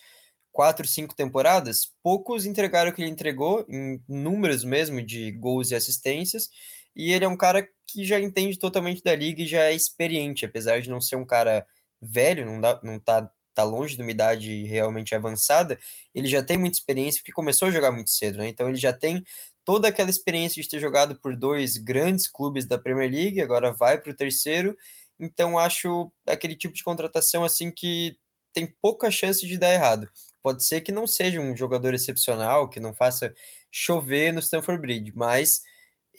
quatro, 0.52 0.88
cinco 0.88 1.15
temporadas, 1.15 1.94
poucos 2.04 2.46
entregaram 2.46 2.92
o 2.92 2.94
que 2.94 3.02
ele 3.02 3.12
entregou, 3.12 3.65
em 3.70 4.02
números 4.08 4.63
mesmo 4.63 5.02
de 5.02 5.32
gols 5.34 5.72
e 5.72 5.76
assistências, 5.76 6.50
e 6.95 7.12
ele 7.13 7.25
é 7.25 7.28
um 7.28 7.38
cara 7.38 7.67
que 7.88 8.04
já 8.06 8.19
entende 8.19 8.58
totalmente 8.58 9.04
da 9.04 9.15
liga 9.15 9.41
e 9.41 9.47
já 9.47 9.65
é 9.65 9.73
experiente, 9.73 10.45
apesar 10.45 10.82
de 10.82 10.89
não 10.89 11.02
ser 11.02 11.15
um 11.15 11.25
cara 11.25 11.65
velho, 12.02 12.45
não, 12.45 12.62
dá, 12.62 12.80
não 12.84 12.99
tá, 12.99 13.30
tá 13.54 13.63
longe 13.63 13.95
de 13.95 14.02
uma 14.02 14.12
idade 14.12 14.63
realmente 14.65 15.15
avançada, 15.15 15.80
ele 16.13 16.28
já 16.28 16.43
tem 16.43 16.58
muita 16.58 16.78
experiência 16.78 17.19
porque 17.21 17.32
começou 17.32 17.67
a 17.67 17.71
jogar 17.71 17.91
muito 17.91 18.10
cedo, 18.10 18.38
né? 18.38 18.47
Então 18.47 18.69
ele 18.69 18.78
já 18.78 18.93
tem 18.93 19.23
toda 19.65 19.88
aquela 19.88 20.10
experiência 20.10 20.62
de 20.62 20.69
ter 20.69 20.80
jogado 20.80 21.19
por 21.19 21.36
dois 21.36 21.78
grandes 21.78 22.28
clubes 22.28 22.65
da 22.65 22.78
Premier 22.78 23.12
League, 23.12 23.41
agora 23.41 23.71
vai 23.71 23.99
para 23.99 24.12
o 24.12 24.15
terceiro. 24.15 24.75
Então 25.19 25.60
acho 25.60 26.12
aquele 26.28 26.56
tipo 26.56 26.73
de 26.73 26.84
contratação 26.84 27.43
assim 27.43 27.71
que 27.71 28.17
tem 28.54 28.67
pouca 28.82 29.12
chance 29.12 29.46
de 29.46 29.58
dar 29.58 29.73
errado. 29.73 30.10
Pode 30.42 30.63
ser 30.63 30.81
que 30.81 30.92
não 30.92 31.06
seja 31.06 31.40
um 31.40 31.56
jogador 31.56 31.94
excepcional, 31.94 32.69
que 32.69 32.79
não 32.79 32.94
faça 32.94 33.33
chover 33.71 34.31
no 34.33 34.40
Stamford 34.40 34.81
Bridge, 34.81 35.12
mas 35.15 35.62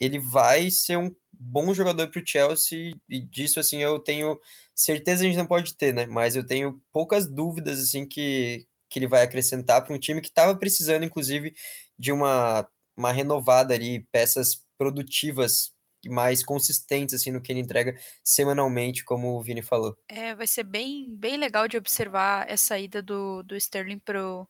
ele 0.01 0.17
vai 0.17 0.71
ser 0.71 0.97
um 0.97 1.15
bom 1.31 1.73
jogador 1.73 2.09
para 2.09 2.21
o 2.21 2.25
Chelsea 2.25 2.93
e 3.07 3.21
disso 3.21 3.59
assim 3.59 3.81
eu 3.81 3.99
tenho 3.99 4.39
certeza 4.73 5.23
a 5.23 5.27
gente 5.27 5.37
não 5.37 5.45
pode 5.45 5.75
ter, 5.75 5.93
né? 5.93 6.07
Mas 6.07 6.35
eu 6.35 6.45
tenho 6.45 6.81
poucas 6.91 7.27
dúvidas 7.27 7.79
assim 7.79 8.07
que, 8.07 8.67
que 8.89 8.97
ele 8.97 9.07
vai 9.07 9.21
acrescentar 9.21 9.83
para 9.83 9.93
um 9.93 9.99
time 9.99 10.19
que 10.19 10.27
estava 10.27 10.55
precisando 10.55 11.05
inclusive 11.05 11.53
de 11.97 12.11
uma, 12.11 12.67
uma 12.97 13.11
renovada 13.11 13.75
ali, 13.75 14.07
peças 14.11 14.65
produtivas 14.77 15.71
mais 16.07 16.43
consistentes 16.43 17.13
assim 17.13 17.29
no 17.31 17.39
que 17.39 17.51
ele 17.51 17.59
entrega 17.59 17.95
semanalmente, 18.23 19.05
como 19.05 19.37
o 19.37 19.41
Vini 19.41 19.61
falou. 19.61 19.95
É, 20.07 20.33
vai 20.33 20.47
ser 20.47 20.63
bem, 20.63 21.15
bem 21.15 21.37
legal 21.37 21.67
de 21.67 21.77
observar 21.77 22.49
essa 22.49 22.79
ida 22.79 23.03
do, 23.03 23.43
do 23.43 23.55
Sterling 23.55 23.99
pro, 23.99 24.47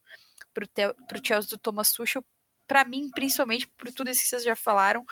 pro, 0.54 0.66
pro 1.08 1.22
Chelsea 1.22 1.50
do 1.50 1.58
Thomas 1.58 1.92
Tuchel. 1.92 2.24
Para 2.66 2.86
mim, 2.86 3.10
principalmente 3.12 3.68
por 3.68 3.92
tudo 3.92 4.10
isso 4.10 4.22
que 4.22 4.30
vocês 4.30 4.44
já 4.46 4.56
falaram, 4.56 5.06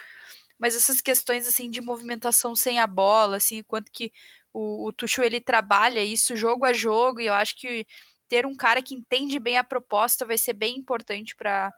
mas 0.59 0.75
essas 0.75 1.01
questões 1.01 1.47
assim 1.47 1.69
de 1.71 1.81
movimentação 1.81 2.55
sem 2.55 2.79
a 2.79 2.87
bola, 2.87 3.37
assim, 3.37 3.63
quanto 3.63 3.91
que 3.91 4.11
o, 4.53 4.87
o 4.87 4.93
Tuchel 4.93 5.25
ele 5.25 5.41
trabalha 5.41 6.03
isso 6.03 6.35
jogo 6.35 6.65
a 6.65 6.73
jogo, 6.73 7.21
e 7.21 7.27
eu 7.27 7.33
acho 7.33 7.55
que 7.57 7.85
ter 8.27 8.45
um 8.45 8.55
cara 8.55 8.81
que 8.81 8.93
entende 8.95 9.39
bem 9.39 9.57
a 9.57 9.63
proposta 9.63 10.25
vai 10.25 10.37
ser 10.37 10.53
bem 10.53 10.77
importante 10.77 11.35
para 11.35 11.73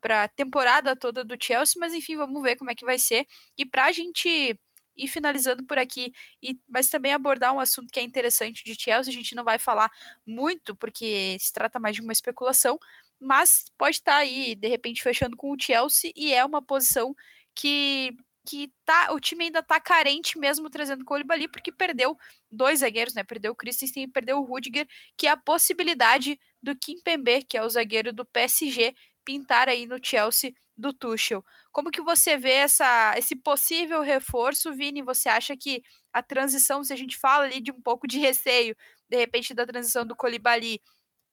para 0.00 0.24
a 0.24 0.28
temporada 0.28 0.94
toda 0.96 1.24
do 1.24 1.36
Chelsea, 1.42 1.74
mas 1.80 1.92
enfim, 1.94 2.16
vamos 2.16 2.40
ver 2.42 2.56
como 2.56 2.70
é 2.70 2.74
que 2.74 2.84
vai 2.84 2.98
ser. 2.98 3.26
E 3.56 3.66
para 3.66 3.86
a 3.86 3.92
gente 3.92 4.58
E 4.96 5.06
finalizando 5.08 5.64
por 5.64 5.78
aqui, 5.78 6.12
e, 6.42 6.58
mas 6.68 6.88
também 6.90 7.12
abordar 7.12 7.52
um 7.54 7.60
assunto 7.60 7.90
que 7.92 8.00
é 8.00 8.02
interessante 8.02 8.64
de 8.64 8.74
Chelsea, 8.80 9.12
a 9.12 9.14
gente 9.14 9.34
não 9.34 9.44
vai 9.44 9.58
falar 9.58 9.90
muito, 10.26 10.74
porque 10.76 11.36
se 11.40 11.52
trata 11.52 11.78
mais 11.80 11.94
de 11.96 12.02
uma 12.02 12.12
especulação, 12.12 12.78
mas 13.20 13.66
pode 13.78 13.96
estar 13.96 14.12
tá 14.12 14.18
aí, 14.18 14.54
de 14.56 14.68
repente, 14.68 15.02
fechando 15.02 15.36
com 15.36 15.52
o 15.52 15.56
Chelsea, 15.60 16.12
e 16.16 16.32
é 16.32 16.44
uma 16.44 16.62
posição 16.62 17.14
que 17.58 18.16
que 18.48 18.72
tá, 18.82 19.12
o 19.12 19.20
time 19.20 19.44
ainda 19.44 19.62
tá 19.62 19.78
carente 19.78 20.38
mesmo 20.38 20.70
trazendo 20.70 21.02
o 21.02 21.04
Koulibaly, 21.04 21.48
porque 21.48 21.70
perdeu 21.70 22.16
dois 22.50 22.80
zagueiros, 22.80 23.12
né? 23.12 23.22
Perdeu 23.22 23.52
o 23.52 23.54
Christensen 23.54 24.04
e 24.04 24.08
perdeu 24.08 24.38
o 24.38 24.42
Rudiger, 24.42 24.86
que 25.18 25.26
é 25.26 25.30
a 25.30 25.36
possibilidade 25.36 26.40
do 26.62 26.74
Kimpembe, 26.74 27.44
que 27.44 27.58
é 27.58 27.62
o 27.62 27.68
zagueiro 27.68 28.10
do 28.10 28.24
PSG, 28.24 28.94
pintar 29.22 29.68
aí 29.68 29.86
no 29.86 29.98
Chelsea 30.02 30.54
do 30.74 30.94
Tuchel. 30.94 31.44
Como 31.70 31.90
que 31.90 32.00
você 32.00 32.38
vê 32.38 32.52
essa, 32.52 33.14
esse 33.18 33.36
possível 33.36 34.00
reforço, 34.00 34.72
Vini? 34.72 35.02
Você 35.02 35.28
acha 35.28 35.54
que 35.54 35.82
a 36.10 36.22
transição, 36.22 36.82
se 36.82 36.92
a 36.94 36.96
gente 36.96 37.18
fala 37.18 37.44
ali 37.44 37.60
de 37.60 37.70
um 37.70 37.82
pouco 37.82 38.08
de 38.08 38.18
receio, 38.18 38.74
de 39.10 39.16
repente 39.18 39.52
da 39.52 39.66
transição 39.66 40.06
do 40.06 40.16
Koulibaly 40.16 40.80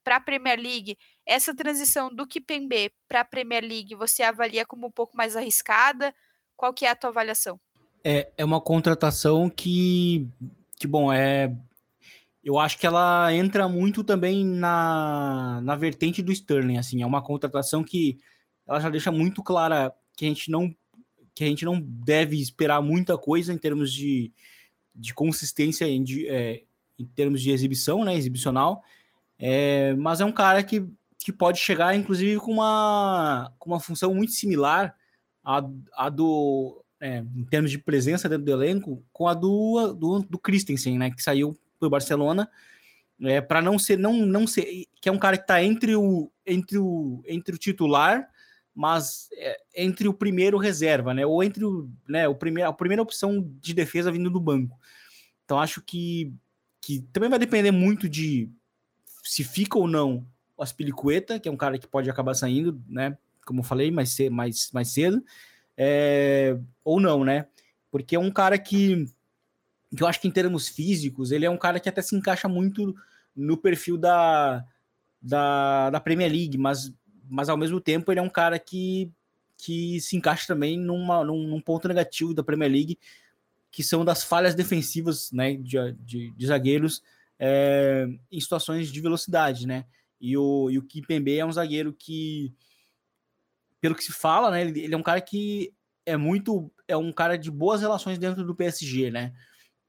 para 0.04 0.18
a 0.18 0.22
Premier 0.22 0.60
League, 0.60 0.98
essa 1.26 1.56
transição 1.56 2.14
do 2.14 2.28
Kipembe 2.28 2.92
para 3.08 3.22
a 3.22 3.26
Premier 3.26 3.64
League, 3.64 3.96
você 3.96 4.24
avalia 4.24 4.66
como 4.66 4.88
um 4.88 4.92
pouco 4.92 5.18
mais 5.18 5.36
arriscada? 5.36 6.14
Qual 6.56 6.74
que 6.74 6.86
é 6.86 6.90
a 6.90 6.96
tua 6.96 7.10
avaliação? 7.10 7.60
É, 8.04 8.32
é 8.38 8.46
uma 8.46 8.62
contratação 8.62 9.50
que, 9.50 10.28
que, 10.78 10.88
bom, 10.88 11.12
é. 11.12 11.56
Eu 12.44 12.60
acho 12.60 12.78
que 12.78 12.86
ela 12.86 13.34
entra 13.34 13.68
muito 13.68 14.04
também 14.04 14.46
na, 14.46 15.60
na 15.64 15.76
vertente 15.76 16.22
do 16.22 16.32
Sterling, 16.32 16.78
assim, 16.78 17.02
é 17.02 17.06
uma 17.06 17.24
contratação 17.24 17.84
que 17.84 18.20
ela 18.68 18.80
já 18.80 18.88
deixa 18.88 19.12
muito 19.12 19.42
clara 19.42 19.92
que 20.16 20.26
a 20.26 20.28
gente 20.28 20.52
não 20.52 20.74
que 21.34 21.44
a 21.44 21.48
gente 21.48 21.66
não 21.66 21.82
deve 21.82 22.40
esperar 22.40 22.82
muita 22.82 23.18
coisa 23.18 23.52
em 23.52 23.58
termos 23.58 23.92
de, 23.92 24.32
de 24.96 25.14
consistência 25.14 25.86
em, 25.86 26.02
de, 26.02 26.26
é, 26.30 26.64
em 26.98 27.06
termos 27.06 27.42
de 27.42 27.52
exibição, 27.52 28.06
né, 28.06 28.16
exibicional, 28.16 28.82
é, 29.38 29.94
mas 29.96 30.22
é 30.22 30.26
um 30.26 30.32
cara 30.32 30.64
que, 30.64 30.88
que 31.26 31.34
pode 31.34 31.58
chegar, 31.58 31.96
inclusive, 31.96 32.40
com 32.40 32.52
uma, 32.52 33.52
com 33.58 33.72
uma 33.72 33.80
função 33.80 34.14
muito 34.14 34.32
similar 34.34 34.96
a, 35.44 35.68
a 35.98 36.08
do, 36.08 36.86
é, 37.02 37.18
em 37.18 37.44
termos 37.46 37.72
de 37.72 37.80
presença 37.80 38.30
dentro 38.30 38.46
do 38.46 38.52
elenco, 38.52 39.04
com 39.12 39.28
a 39.28 39.34
do, 39.34 39.92
do, 39.94 40.20
do 40.20 40.38
Christensen, 40.38 41.00
né, 41.00 41.10
que 41.10 41.24
saiu 41.24 41.58
para 41.80 41.88
o 41.88 41.90
Barcelona, 41.90 42.48
é, 43.24 43.42
para 43.42 43.60
não 43.60 43.80
ser, 43.80 43.98
não, 43.98 44.14
não 44.14 44.46
ser, 44.46 44.86
que 45.02 45.10
é 45.10 45.12
um 45.12 45.18
cara 45.18 45.36
que 45.36 45.46
está 45.46 45.64
entre 45.64 45.96
o, 45.96 46.32
entre, 46.46 46.78
o, 46.78 47.24
entre 47.26 47.56
o 47.56 47.58
titular, 47.58 48.30
mas 48.72 49.28
é, 49.34 49.58
entre 49.78 50.08
o 50.08 50.14
primeiro 50.14 50.60
reserva, 50.60 51.12
né, 51.12 51.26
ou 51.26 51.44
entre 51.44 51.66
o, 51.66 51.90
né, 52.08 52.28
o 52.28 52.36
primeiro, 52.36 52.70
a 52.70 52.74
primeira 52.74 53.02
opção 53.02 53.44
de 53.60 53.74
defesa 53.74 54.12
vindo 54.12 54.30
do 54.30 54.40
banco. 54.40 54.80
Então 55.44 55.60
acho 55.60 55.82
que, 55.82 56.32
que 56.80 57.00
também 57.12 57.32
vai 57.32 57.40
depender 57.40 57.72
muito 57.72 58.08
de 58.08 58.48
se 59.24 59.44
fica 59.44 59.80
ou 59.80 59.88
não 59.88 60.24
o 60.58 60.64
Aspilicueta, 60.64 61.39
que 61.39 61.47
é 61.47 61.51
um 61.51 61.58
cara 61.58 61.78
que 61.78 61.88
pode 61.88 62.10
acabar 62.10 62.34
saindo, 62.34 62.82
né, 62.88 63.18
como 63.45 63.60
eu 63.60 63.64
falei, 63.64 63.91
mais, 63.91 64.10
cedo, 64.10 64.34
mais, 64.34 64.72
mais 64.72 64.89
cedo, 64.89 65.24
é, 65.78 66.58
ou 66.84 66.99
não, 66.99 67.24
né? 67.24 67.47
Porque 67.91 68.16
é 68.16 68.20
um 68.20 68.32
cara 68.32 68.58
que, 68.58 69.06
que 69.95 70.01
eu 70.01 70.08
acho 70.08 70.20
que 70.20 70.28
em 70.28 70.32
termos 70.32 70.68
físicos, 70.68 71.32
ele 71.32 71.45
é 71.45 71.49
um 71.49 71.58
cara 71.58 71.80
que 71.80 71.88
até 71.88 72.01
se 72.01 72.16
encaixa 72.16 72.47
muito 72.47 72.95
no 73.36 73.58
perfil 73.58 73.97
da, 73.97 74.66
da, 75.22 75.89
da 75.89 75.99
Premier 75.99 76.32
League, 76.32 76.58
mas, 76.58 76.93
mas 77.30 77.49
ao 77.49 77.58
mesmo 77.58 77.80
tempo 77.80 78.12
ele 78.12 78.20
é 78.20 78.24
um 78.24 78.30
cara 78.30 78.58
que, 78.58 79.12
que 79.58 79.99
se 80.01 80.16
encaixa 80.16 80.47
também 80.47 80.78
numa, 80.78 81.24
num, 81.24 81.47
num 81.47 81.62
ponto 81.62 81.88
negativo 81.88 82.34
da 82.34 82.43
Premier 82.43 82.72
League, 82.72 82.97
que 83.72 83.84
são 83.84 84.06
das 84.06 84.24
falhas 84.24 84.56
defensivas 84.56 85.32
né, 85.32 85.56
de, 85.56 85.78
de, 85.99 86.32
de 86.32 86.47
zagueiros 86.47 87.03
é, 87.38 88.08
em 88.32 88.39
situações 88.39 88.89
de 88.91 89.01
velocidade, 89.01 89.68
né? 89.68 89.86
E 90.20 90.38
o, 90.38 90.70
e 90.70 90.78
o 90.78 90.84
Kipembe 90.84 91.38
é 91.38 91.45
um 91.45 91.51
zagueiro 91.51 91.93
que 91.93 92.53
pelo 93.82 93.95
que 93.95 94.03
se 94.03 94.11
fala, 94.11 94.49
né, 94.49 94.61
ele, 94.61 94.80
ele 94.80 94.95
é 94.95 94.97
um 94.97 95.03
cara 95.03 95.22
que 95.22 95.72
é 96.05 96.18
muito, 96.18 96.72
é 96.88 96.97
um 96.97 97.11
cara 97.11 97.38
de 97.38 97.51
boas 97.51 97.82
relações 97.82 98.18
dentro 98.18 98.43
do 98.43 98.55
PSG, 98.55 99.11
né? 99.11 99.34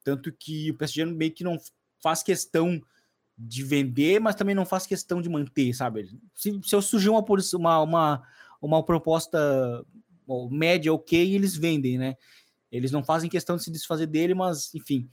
Tanto 0.04 0.32
que 0.32 0.70
o 0.70 0.74
PSG 0.76 1.04
meio 1.04 1.32
que 1.32 1.44
não 1.44 1.58
faz 2.02 2.22
questão 2.22 2.80
de 3.38 3.62
vender, 3.62 4.20
mas 4.20 4.34
também 4.34 4.54
não 4.54 4.64
faz 4.64 4.86
questão 4.86 5.20
de 5.20 5.28
manter, 5.28 5.74
sabe? 5.74 6.08
Se, 6.34 6.58
se 6.62 6.74
eu 6.74 6.80
surgir 6.80 7.10
uma, 7.10 7.24
uma, 7.54 7.82
uma, 7.82 8.22
uma 8.60 8.84
proposta 8.84 9.84
média 10.50 10.92
ok, 10.92 11.34
eles 11.34 11.56
vendem, 11.56 11.98
né? 11.98 12.16
Eles 12.70 12.90
não 12.90 13.04
fazem 13.04 13.30
questão 13.30 13.56
de 13.56 13.64
se 13.64 13.70
desfazer 13.70 14.06
dele, 14.06 14.34
mas 14.34 14.74
enfim. 14.74 15.08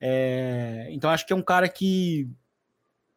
É, 0.00 0.88
então 0.90 1.10
acho 1.10 1.26
que 1.26 1.32
é 1.32 1.36
um 1.36 1.42
cara 1.42 1.68
que 1.68 2.28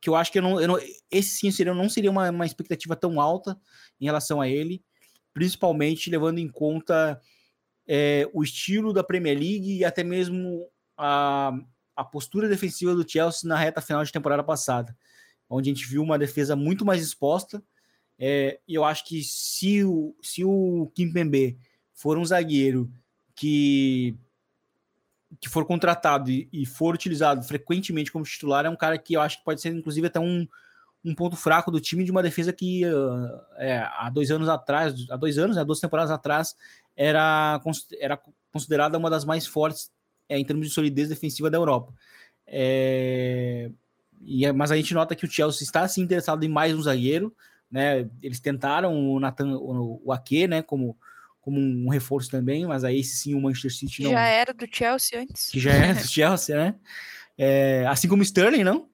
que 0.02 0.10
eu 0.10 0.16
acho 0.16 0.32
que 0.32 0.40
eu 0.40 0.42
não, 0.42 0.60
eu 0.60 0.68
não 0.68 0.80
esse 1.12 1.38
sim 1.38 1.52
seria, 1.52 1.74
não 1.74 1.88
seria 1.88 2.10
uma, 2.12 2.30
uma 2.30 2.46
expectativa 2.46 2.96
tão 2.96 3.22
alta 3.22 3.58
em 4.00 4.06
relação 4.06 4.42
a 4.42 4.50
ele 4.50 4.84
principalmente 5.34 6.10
levando 6.10 6.40
em 6.40 6.48
conta 6.48 7.20
é, 7.88 8.30
o 8.34 8.44
estilo 8.44 8.94
da 8.94 9.04
Premier 9.04 9.38
League 9.38 9.78
e 9.78 9.86
até 9.86 10.04
mesmo 10.04 10.68
a, 10.98 11.52
a 11.96 12.04
postura 12.04 12.50
defensiva 12.50 12.94
do 12.94 13.10
Chelsea 13.10 13.48
na 13.48 13.58
reta 13.58 13.82
final 13.82 14.04
de 14.04 14.12
temporada 14.12 14.44
passada, 14.44 14.96
onde 15.50 15.70
a 15.70 15.74
gente 15.74 15.88
viu 15.88 16.02
uma 16.02 16.20
defesa 16.20 16.56
muito 16.56 16.86
mais 16.86 17.02
exposta. 17.02 17.64
É, 18.20 18.60
eu 18.68 18.84
acho 18.84 19.06
que 19.06 19.24
se 19.24 19.84
o, 19.84 20.16
se 20.22 20.44
o 20.44 20.92
Kimpembe 20.94 21.58
for 21.94 22.18
um 22.18 22.26
zagueiro 22.26 22.92
que, 23.36 24.16
que 25.40 25.50
for 25.50 25.66
contratado 25.66 26.30
e, 26.30 26.50
e 26.52 26.66
for 26.66 26.94
utilizado 26.94 27.44
frequentemente 27.44 28.12
como 28.12 28.26
titular, 28.26 28.66
é 28.66 28.70
um 28.70 28.76
cara 28.76 28.98
que 28.98 29.14
eu 29.14 29.22
acho 29.22 29.40
que 29.40 29.46
pode 29.46 29.62
ser, 29.62 29.74
inclusive, 29.74 30.08
até 30.08 30.20
um, 30.20 30.48
um 31.04 31.16
ponto 31.16 31.36
fraco 31.36 31.72
do 31.72 31.80
time 31.80 32.04
de 32.04 32.12
uma 32.12 32.22
defesa 32.22 32.52
que 32.52 32.86
uh, 32.86 33.42
é, 33.58 33.80
há 33.80 34.10
dois 34.10 34.30
anos 34.30 34.50
atrás, 34.50 34.94
há 35.10 35.16
dois 35.16 35.38
anos, 35.38 35.56
né, 35.56 35.66
duas 35.66 35.80
temporadas 35.80 36.12
atrás, 36.12 36.56
era, 36.96 37.60
era 38.00 38.22
considerada 38.52 38.98
uma 38.98 39.10
das 39.10 39.26
mais 39.26 39.48
fortes 39.48 39.92
é, 40.28 40.38
em 40.38 40.46
termos 40.46 40.68
de 40.68 40.74
solidez 40.74 41.10
defensiva 41.10 41.50
da 41.50 41.58
Europa. 41.58 41.94
É, 42.46 43.72
e, 44.22 44.46
é, 44.46 44.52
mas 44.52 44.72
a 44.72 44.76
gente 44.76 44.94
nota 44.94 45.16
que 45.16 45.26
o 45.26 45.32
Chelsea 45.32 45.64
está 45.64 45.82
assim, 45.82 46.02
interessado 46.02 46.44
em 46.44 46.50
mais 46.50 46.76
um 46.76 46.82
zagueiro, 46.82 47.34
né? 47.70 48.10
Eles 48.22 48.40
tentaram 48.40 48.94
o 48.94 49.20
Nathan, 49.20 49.56
o, 49.56 50.02
o 50.04 50.12
Ake, 50.12 50.48
né, 50.48 50.62
como, 50.62 50.98
como 51.42 51.60
um 51.60 51.90
reforço 51.90 52.30
também, 52.30 52.66
mas 52.66 52.84
aí 52.84 53.04
sim 53.04 53.34
o 53.34 53.42
Manchester 53.42 53.74
City 53.74 54.04
não. 54.04 54.12
Já 54.12 54.26
era 54.28 54.54
do 54.54 54.68
Chelsea 54.72 55.20
antes. 55.20 55.50
Que 55.50 55.60
já 55.60 55.72
era 55.72 55.94
do 55.96 56.06
Chelsea, 56.08 56.56
né? 56.56 56.76
É, 57.38 57.86
assim 57.88 58.08
como 58.08 58.22
o 58.22 58.24
Sterling, 58.24 58.64
não? 58.64 58.88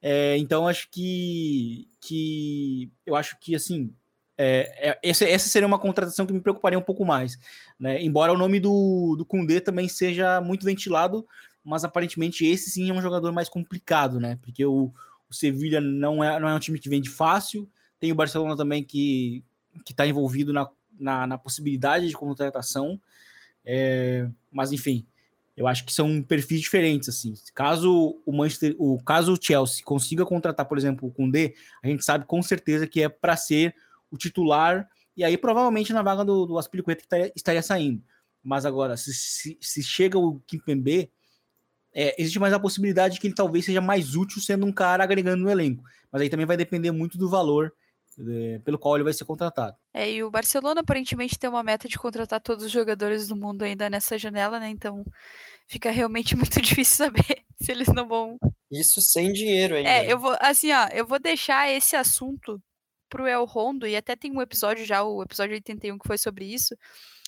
É, 0.00 0.36
então 0.38 0.66
acho 0.66 0.88
que, 0.90 1.88
que 2.00 2.90
eu 3.04 3.14
acho 3.14 3.38
que 3.38 3.54
assim 3.54 3.94
é, 4.38 4.90
é, 4.90 4.98
essa, 5.02 5.24
essa 5.24 5.48
seria 5.48 5.66
uma 5.66 5.78
contratação 5.78 6.26
que 6.26 6.32
me 6.32 6.40
preocuparia 6.40 6.78
um 6.78 6.82
pouco 6.82 7.04
mais, 7.04 7.38
né? 7.78 8.02
Embora 8.02 8.32
o 8.32 8.38
nome 8.38 8.58
do, 8.58 9.14
do 9.16 9.24
Kundê 9.24 9.60
também 9.60 9.88
seja 9.88 10.40
muito 10.40 10.64
ventilado, 10.64 11.26
mas 11.64 11.84
aparentemente 11.84 12.46
esse 12.46 12.70
sim 12.70 12.90
é 12.90 12.92
um 12.92 13.02
jogador 13.02 13.32
mais 13.32 13.48
complicado, 13.48 14.18
né? 14.18 14.38
Porque 14.42 14.64
o, 14.64 14.92
o 15.28 15.34
Sevilha 15.34 15.80
não 15.80 16.22
é, 16.22 16.38
não 16.40 16.48
é 16.48 16.54
um 16.54 16.58
time 16.58 16.78
que 16.78 16.88
vende 16.88 17.10
fácil, 17.10 17.68
tem 18.00 18.10
o 18.10 18.16
Barcelona 18.16 18.56
também 18.56 18.82
que 18.82 19.44
está 19.88 20.06
envolvido 20.06 20.52
na, 20.52 20.68
na, 21.02 21.26
na, 21.26 21.38
possibilidade 21.38 22.08
de 22.08 22.14
contratação, 22.14 23.00
é, 23.64 24.28
mas 24.50 24.72
enfim, 24.72 25.06
eu 25.56 25.66
acho 25.66 25.84
que 25.84 25.92
são 25.92 26.22
perfis 26.22 26.60
diferentes, 26.60 27.08
assim. 27.08 27.34
Caso 27.54 28.20
o 28.24 28.32
Manchester, 28.32 28.74
o 28.78 29.02
caso 29.02 29.34
o 29.34 29.38
Chelsea 29.40 29.84
consiga 29.84 30.24
contratar, 30.24 30.66
por 30.66 30.78
exemplo, 30.78 31.08
o 31.08 31.12
Koundé, 31.12 31.54
a 31.82 31.88
gente 31.88 32.04
sabe 32.04 32.24
com 32.24 32.42
certeza 32.42 32.86
que 32.86 33.02
é 33.02 33.08
para 33.08 33.36
ser 33.36 33.74
o 34.10 34.16
titular 34.16 34.88
e 35.16 35.22
aí 35.24 35.36
provavelmente 35.36 35.92
na 35.92 36.02
vaga 36.02 36.24
do, 36.24 36.46
do 36.46 36.58
Aspilicueta 36.58 37.02
estaria, 37.02 37.32
estaria 37.36 37.62
saindo. 37.62 38.02
Mas 38.42 38.64
agora, 38.66 38.96
se, 38.96 39.12
se, 39.14 39.58
se 39.60 39.82
chega 39.82 40.18
o 40.18 40.40
Kimpembe, 40.46 41.10
é, 41.94 42.20
existe 42.20 42.38
mais 42.38 42.52
a 42.54 42.58
possibilidade 42.58 43.14
de 43.14 43.20
que 43.20 43.26
ele 43.26 43.34
talvez 43.34 43.64
seja 43.64 43.80
mais 43.80 44.16
útil 44.16 44.40
sendo 44.40 44.66
um 44.66 44.72
cara 44.72 45.04
agregando 45.04 45.44
no 45.44 45.50
elenco. 45.50 45.84
Mas 46.10 46.22
aí 46.22 46.30
também 46.30 46.46
vai 46.46 46.56
depender 46.56 46.90
muito 46.90 47.18
do 47.18 47.28
valor 47.28 47.72
pelo 48.64 48.78
qual 48.78 48.96
ele 48.96 49.04
vai 49.04 49.12
ser 49.12 49.24
contratado. 49.24 49.76
É, 49.92 50.10
e 50.10 50.22
o 50.22 50.30
Barcelona 50.30 50.80
aparentemente 50.80 51.38
tem 51.38 51.48
uma 51.48 51.62
meta 51.62 51.88
de 51.88 51.98
contratar 51.98 52.40
todos 52.40 52.64
os 52.64 52.70
jogadores 52.70 53.28
do 53.28 53.36
mundo 53.36 53.62
ainda 53.62 53.88
nessa 53.88 54.18
janela, 54.18 54.58
né? 54.60 54.68
Então 54.68 55.04
fica 55.66 55.90
realmente 55.90 56.34
muito 56.36 56.60
difícil 56.60 57.06
saber 57.06 57.44
se 57.60 57.72
eles 57.72 57.88
não 57.88 58.06
vão. 58.06 58.38
Isso 58.70 59.00
sem 59.00 59.32
dinheiro 59.32 59.74
ainda. 59.74 59.90
É, 59.90 60.12
eu 60.12 60.18
vou, 60.18 60.36
assim, 60.40 60.72
ó, 60.72 60.88
eu 60.92 61.06
vou 61.06 61.18
deixar 61.18 61.70
esse 61.70 61.96
assunto 61.96 62.60
pro 63.08 63.26
El 63.26 63.44
Rondo, 63.44 63.86
e 63.86 63.94
até 63.94 64.16
tem 64.16 64.32
um 64.32 64.40
episódio 64.40 64.86
já, 64.86 65.02
o 65.02 65.22
episódio 65.22 65.52
81, 65.54 65.98
que 65.98 66.06
foi 66.06 66.16
sobre 66.16 66.46
isso, 66.46 66.74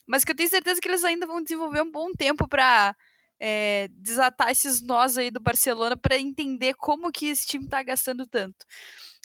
mas 0.07 0.25
que 0.25 0.33
eu 0.33 0.37
tenho 0.37 0.49
certeza 0.49 0.81
que 0.81 0.89
eles 0.89 1.05
ainda 1.05 1.27
vão 1.27 1.43
desenvolver 1.43 1.83
um 1.83 1.91
bom 1.91 2.11
tempo 2.13 2.49
para 2.49 2.97
é, 3.39 3.89
desatar 3.91 4.51
esses 4.51 4.81
nós 4.81 5.19
aí 5.19 5.31
do 5.31 5.41
Barcelona 5.41 5.95
para 5.95 6.19
entender 6.19 6.73
como 6.75 7.13
que 7.13 7.27
esse 7.27 7.47
time 7.47 7.69
tá 7.69 7.83
gastando 7.83 8.27
tanto. 8.27 8.65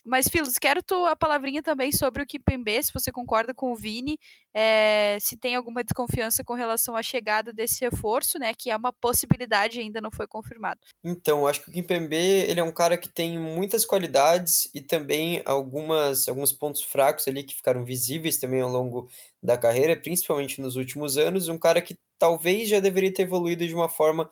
Mas, 0.05 0.27
Filos, 0.27 0.57
quero 0.57 0.81
tua 0.81 1.15
palavrinha 1.15 1.61
também 1.61 1.91
sobre 1.91 2.23
o 2.23 2.25
Kimpembe, 2.25 2.81
se 2.83 2.93
você 2.93 3.11
concorda 3.11 3.53
com 3.53 3.71
o 3.71 3.75
Vini, 3.75 4.17
é, 4.53 5.17
se 5.19 5.37
tem 5.37 5.55
alguma 5.55 5.83
desconfiança 5.83 6.43
com 6.43 6.53
relação 6.53 6.95
à 6.95 7.03
chegada 7.03 7.53
desse 7.53 7.81
reforço, 7.81 8.39
né, 8.39 8.53
que 8.57 8.69
é 8.69 8.75
uma 8.75 8.93
possibilidade 8.93 9.79
ainda 9.79 10.01
não 10.01 10.11
foi 10.11 10.27
confirmado. 10.27 10.79
Então, 11.03 11.47
acho 11.47 11.61
que 11.63 11.69
o 11.69 11.73
Kimpembe, 11.73 12.15
ele 12.15 12.59
é 12.59 12.63
um 12.63 12.71
cara 12.71 12.97
que 12.97 13.09
tem 13.09 13.37
muitas 13.37 13.85
qualidades 13.85 14.69
e 14.73 14.81
também 14.81 15.41
algumas, 15.45 16.27
alguns 16.27 16.51
pontos 16.51 16.81
fracos 16.81 17.27
ali 17.27 17.43
que 17.43 17.55
ficaram 17.55 17.83
visíveis 17.83 18.37
também 18.37 18.61
ao 18.61 18.69
longo 18.69 19.09
da 19.41 19.57
carreira, 19.57 19.95
principalmente 19.95 20.61
nos 20.61 20.75
últimos 20.75 21.17
anos, 21.17 21.47
um 21.47 21.57
cara 21.57 21.81
que 21.81 21.97
talvez 22.17 22.69
já 22.69 22.79
deveria 22.79 23.13
ter 23.13 23.23
evoluído 23.23 23.65
de 23.67 23.73
uma 23.73 23.89
forma 23.89 24.29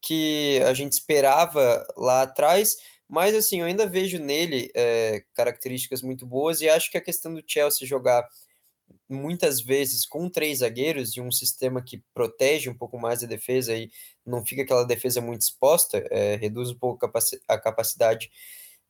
que 0.00 0.60
a 0.66 0.74
gente 0.74 0.92
esperava 0.92 1.84
lá 1.96 2.22
atrás, 2.22 2.76
mas 3.08 3.34
assim, 3.34 3.60
eu 3.60 3.66
ainda 3.66 3.86
vejo 3.86 4.18
nele 4.18 4.70
é, 4.74 5.24
características 5.34 6.02
muito 6.02 6.26
boas 6.26 6.60
e 6.60 6.68
acho 6.68 6.90
que 6.90 6.98
a 6.98 7.00
questão 7.00 7.34
do 7.34 7.42
Chelsea 7.46 7.86
jogar 7.86 8.26
muitas 9.08 9.60
vezes 9.60 10.06
com 10.06 10.28
três 10.28 10.58
zagueiros 10.58 11.16
e 11.16 11.20
um 11.20 11.30
sistema 11.30 11.82
que 11.82 12.02
protege 12.14 12.70
um 12.70 12.76
pouco 12.76 12.98
mais 12.98 13.22
a 13.22 13.26
defesa 13.26 13.74
e 13.76 13.90
não 14.24 14.44
fica 14.44 14.62
aquela 14.62 14.84
defesa 14.84 15.20
muito 15.20 15.42
exposta, 15.42 15.98
é, 16.10 16.36
reduz 16.36 16.70
um 16.70 16.78
pouco 16.78 17.06
a 17.48 17.58
capacidade, 17.58 18.30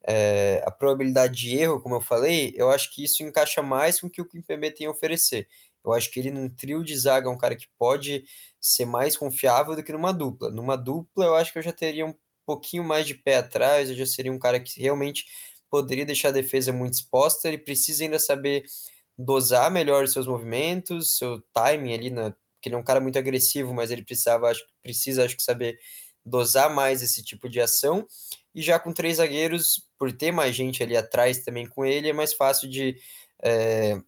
é, 0.07 0.63
a 0.67 0.71
probabilidade 0.71 1.35
de 1.35 1.57
erro, 1.57 1.81
como 1.81 1.97
eu 1.97 2.01
falei, 2.01 2.55
eu 2.57 2.71
acho 2.71 2.93
que 2.95 3.05
isso 3.05 3.23
encaixa 3.23 3.63
mais 3.63 4.01
com 4.01 4.07
o 4.07 4.11
que 4.11 4.23
o 4.23 4.29
Kimpembe 4.29 4.71
tem 4.73 4.87
a 4.87 4.91
oferecer. 4.91 5.49
Eu 5.85 5.93
acho 5.93 6.11
que 6.11 6.19
ele 6.19 6.31
num 6.31 6.49
trio 6.49 6.83
de 6.83 6.97
zaga 6.97 7.29
é 7.29 7.31
um 7.33 7.37
cara 7.39 7.57
que 7.57 7.67
pode 7.79 8.25
ser 8.61 8.87
mais 8.87 9.17
confiável 9.17 9.77
do 9.77 9.83
que 9.83 9.93
numa 9.93 10.13
dupla. 10.13 10.51
Numa 10.51 10.77
dupla, 10.77 11.27
eu 11.27 11.35
acho 11.35 11.53
que 11.53 11.59
eu 11.59 11.63
já 11.63 11.73
teria 11.73 12.07
um 12.07 12.15
pouquinho 12.47 12.85
mais 12.85 13.07
de 13.07 13.15
pé 13.15 13.37
atrás, 13.37 13.91
eu 13.91 13.97
já 13.97 14.07
seria 14.07 14.33
um 14.33 14.39
cara 14.39 14.61
que 14.61 14.81
realmente 14.81 15.25
poderia 15.71 16.07
deixar 16.07 16.29
a 16.29 16.33
defesa 16.33 16.73
muito 16.73 16.95
exposta, 16.95 17.49
ele 17.49 17.59
precisa 17.59 18.05
ainda 18.05 18.19
saber 18.19 18.65
dosar 19.19 19.71
melhor 19.71 20.05
os 20.05 20.13
seus 20.13 20.27
movimentos, 20.27 21.17
seu 21.19 21.41
timing 21.53 21.95
ali, 21.95 22.11
na, 22.11 22.31
porque 22.31 22.69
ele 22.69 22.77
é 22.77 22.79
um 22.79 22.83
cara 22.85 23.01
muito 23.01 23.19
agressivo, 23.19 23.75
mas 23.75 23.91
ele 23.91 24.05
precisava, 24.05 24.49
acho, 24.51 24.65
precisa, 24.83 25.25
acho 25.25 25.37
que, 25.37 25.43
saber 25.43 25.79
dosar 26.25 26.73
mais 26.73 27.03
esse 27.03 27.23
tipo 27.23 27.49
de 27.49 27.61
ação, 27.61 28.07
e 28.55 28.63
já 28.63 28.79
com 28.79 28.93
três 28.93 29.17
zagueiros, 29.19 29.87
por 29.99 30.13
ter 30.13 30.33
mais 30.33 30.55
gente 30.55 30.83
ali 30.83 30.97
atrás 30.97 31.45
também 31.45 31.67
com 31.67 31.85
ele, 31.85 32.09
é 32.09 32.13
mais 32.13 32.33
fácil 32.33 32.69
de, 32.71 32.97
é, 33.43 34.01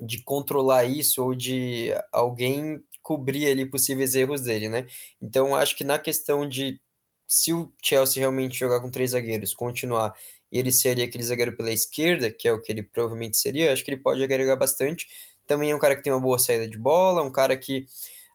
de 0.00 0.22
controlar 0.22 0.84
isso, 0.84 1.22
ou 1.22 1.34
de 1.34 1.90
alguém 2.12 2.82
cobrir 3.02 3.46
ali 3.46 3.64
possíveis 3.64 4.14
erros 4.16 4.42
dele, 4.42 4.68
né? 4.68 4.86
Então, 5.22 5.54
acho 5.54 5.76
que 5.76 5.84
na 5.84 5.98
questão 5.98 6.48
de 6.48 6.80
se 7.26 7.52
o 7.52 7.72
Chelsea 7.82 8.20
realmente 8.20 8.58
jogar 8.58 8.80
com 8.80 8.90
três 8.90 9.10
zagueiros, 9.10 9.54
continuar, 9.54 10.14
e 10.50 10.58
ele 10.58 10.72
seria 10.72 11.04
aquele 11.04 11.24
zagueiro 11.24 11.56
pela 11.56 11.72
esquerda, 11.72 12.30
que 12.30 12.46
é 12.46 12.52
o 12.52 12.60
que 12.60 12.70
ele 12.70 12.82
provavelmente 12.82 13.36
seria, 13.36 13.72
acho 13.72 13.84
que 13.84 13.90
ele 13.90 14.00
pode 14.00 14.22
agregar 14.22 14.56
bastante. 14.56 15.06
Também 15.46 15.70
é 15.70 15.76
um 15.76 15.78
cara 15.78 15.96
que 15.96 16.02
tem 16.02 16.12
uma 16.12 16.20
boa 16.20 16.38
saída 16.38 16.68
de 16.68 16.78
bola, 16.78 17.22
um 17.22 17.30
cara 17.30 17.56
que 17.56 17.86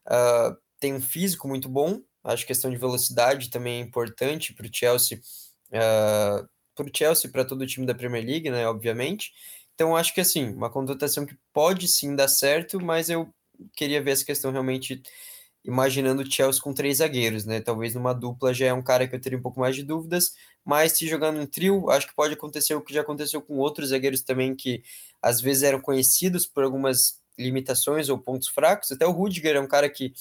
uh, 0.08 0.56
tem 0.80 0.94
um 0.94 1.02
físico 1.02 1.48
muito 1.48 1.70
bom. 1.70 2.02
Acho 2.24 2.44
que 2.44 2.48
questão 2.48 2.70
de 2.70 2.78
velocidade 2.78 3.50
também 3.50 3.82
é 3.82 3.84
importante 3.84 4.54
para 4.54 4.66
o 4.66 4.70
Chelsea, 4.72 5.20
uh, 5.70 6.48
para 6.76 6.86
o 6.86 6.92
Chelsea, 6.96 7.32
para 7.32 7.46
todo 7.46 7.62
o 7.62 7.68
time 7.68 7.86
da 7.86 7.96
Premier 7.96 8.26
League, 8.26 8.50
né? 8.50 8.68
Obviamente. 8.68 9.32
Então 9.74 9.96
acho 9.96 10.14
que 10.14 10.22
assim, 10.22 10.54
uma 10.54 10.70
contratação 10.70 11.26
que 11.26 11.36
pode 11.54 11.88
sim 11.88 12.16
dar 12.16 12.28
certo, 12.28 12.80
mas 12.80 13.10
eu 13.10 13.34
queria 13.76 14.02
ver 14.02 14.12
essa 14.12 14.26
questão 14.26 14.52
realmente 14.52 15.02
imaginando 15.64 16.24
o 16.24 16.32
Chelsea 16.32 16.62
com 16.62 16.74
três 16.74 16.98
zagueiros, 16.98 17.46
né? 17.46 17.62
Talvez 17.62 17.94
numa 17.94 18.14
dupla 18.14 18.54
já 18.54 18.68
é 18.68 18.74
um 18.74 18.82
cara 18.82 19.08
que 19.08 19.16
eu 19.16 19.22
teria 19.22 19.38
um 19.38 19.42
pouco 19.42 19.60
mais 19.60 19.76
de 19.76 19.84
dúvidas, 19.84 20.34
mas 20.66 20.94
se 20.94 21.08
jogando 21.08 21.40
um 21.40 21.46
trio, 21.46 21.90
acho 21.90 22.08
que 22.08 22.16
pode 22.16 22.34
acontecer 22.34 22.74
o 22.76 22.82
que 22.82 22.94
já 22.94 23.02
aconteceu 23.02 23.42
com 23.42 23.58
outros 23.58 23.90
zagueiros 23.90 24.22
também, 24.22 24.56
que 24.56 24.84
às 25.22 25.40
vezes 25.40 25.64
eram 25.64 25.80
conhecidos 25.80 26.46
por 26.48 26.64
algumas 26.64 27.22
limitações 27.38 28.10
ou 28.10 28.18
pontos 28.18 28.48
fracos. 28.48 28.92
Até 28.92 29.06
o 29.06 29.12
Rudiger 29.12 29.56
é 29.56 29.60
um 29.60 29.68
cara 29.68 29.90
que 29.90 30.14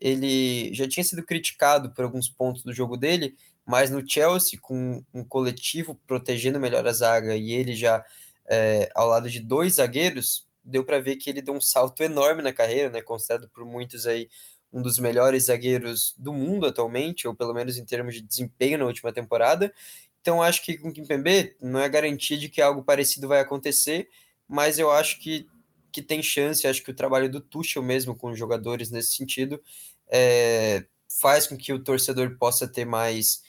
ele 0.00 0.72
já 0.74 0.88
tinha 0.88 1.04
sido 1.04 1.22
criticado 1.22 1.92
por 1.92 2.04
alguns 2.04 2.28
pontos 2.28 2.62
do 2.62 2.72
jogo 2.72 2.96
dele, 2.96 3.36
mas 3.66 3.90
no 3.90 4.02
Chelsea, 4.08 4.58
com 4.60 5.04
um 5.12 5.24
coletivo 5.24 5.94
protegendo 6.06 6.58
melhor 6.60 6.86
a 6.86 6.92
zaga 6.92 7.36
e 7.36 7.52
ele 7.52 7.74
já 7.74 8.04
é, 8.48 8.90
ao 8.94 9.08
lado 9.08 9.28
de 9.28 9.40
dois 9.40 9.74
zagueiros, 9.74 10.46
deu 10.64 10.84
para 10.84 11.00
ver 11.00 11.16
que 11.16 11.28
ele 11.28 11.42
deu 11.42 11.54
um 11.54 11.60
salto 11.60 12.02
enorme 12.02 12.42
na 12.42 12.52
carreira, 12.52 12.90
né? 12.90 13.02
Considerado 13.02 13.48
por 13.50 13.64
muitos 13.64 14.06
aí 14.06 14.28
um 14.72 14.82
dos 14.82 14.98
melhores 14.98 15.44
zagueiros 15.44 16.14
do 16.18 16.32
mundo 16.32 16.66
atualmente, 16.66 17.26
ou 17.26 17.34
pelo 17.34 17.54
menos 17.54 17.78
em 17.78 17.84
termos 17.84 18.14
de 18.14 18.20
desempenho 18.20 18.78
na 18.78 18.84
última 18.84 19.12
temporada. 19.12 19.72
Então 20.20 20.42
acho 20.42 20.62
que 20.64 20.76
com 20.76 20.88
o 20.88 20.92
Kimpembe 20.92 21.56
não 21.60 21.80
é 21.80 21.88
garantia 21.88 22.36
de 22.36 22.48
que 22.48 22.60
algo 22.60 22.82
parecido 22.82 23.28
vai 23.28 23.40
acontecer, 23.40 24.08
mas 24.46 24.78
eu 24.78 24.90
acho 24.90 25.18
que, 25.20 25.48
que 25.90 26.02
tem 26.02 26.22
chance, 26.22 26.66
acho 26.66 26.82
que 26.82 26.90
o 26.90 26.96
trabalho 26.96 27.30
do 27.30 27.40
Tuchel 27.40 27.82
mesmo 27.82 28.14
com 28.14 28.30
os 28.30 28.38
jogadores 28.38 28.90
nesse 28.90 29.14
sentido 29.14 29.62
é, 30.10 30.84
faz 31.20 31.46
com 31.46 31.56
que 31.56 31.72
o 31.72 31.82
torcedor 31.82 32.36
possa 32.38 32.66
ter 32.66 32.84
mais 32.84 33.46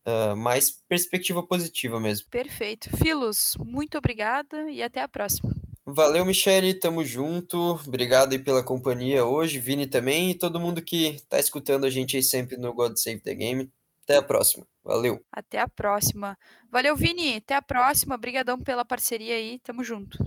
Uh, 0.00 0.34
mais 0.34 0.70
perspectiva 0.88 1.42
positiva 1.46 2.00
mesmo. 2.00 2.26
Perfeito. 2.30 2.88
Filos, 2.96 3.54
muito 3.62 3.98
obrigada 3.98 4.70
e 4.70 4.82
até 4.82 5.02
a 5.02 5.06
próxima. 5.06 5.54
Valeu, 5.92 6.24
Michele, 6.24 6.74
tamo 6.74 7.04
junto. 7.04 7.80
Obrigado 7.86 8.32
aí 8.32 8.38
pela 8.38 8.62
companhia 8.62 9.24
hoje, 9.24 9.58
Vini 9.58 9.86
também 9.86 10.30
e 10.30 10.34
todo 10.34 10.60
mundo 10.60 10.80
que 10.82 11.20
tá 11.28 11.38
escutando 11.38 11.84
a 11.84 11.90
gente 11.90 12.16
aí 12.16 12.22
sempre 12.22 12.56
no 12.56 12.72
God 12.72 12.96
Save 12.96 13.20
the 13.20 13.34
Game. 13.34 13.70
Até 14.04 14.16
a 14.16 14.22
próxima. 14.22 14.66
Valeu. 14.84 15.24
Até 15.30 15.58
a 15.58 15.68
próxima. 15.68 16.36
Valeu, 16.70 16.96
Vini. 16.96 17.36
Até 17.36 17.54
a 17.54 17.62
próxima. 17.62 18.14
Obrigadão 18.14 18.58
pela 18.58 18.84
parceria 18.84 19.34
aí. 19.34 19.58
Tamo 19.60 19.84
junto. 19.84 20.18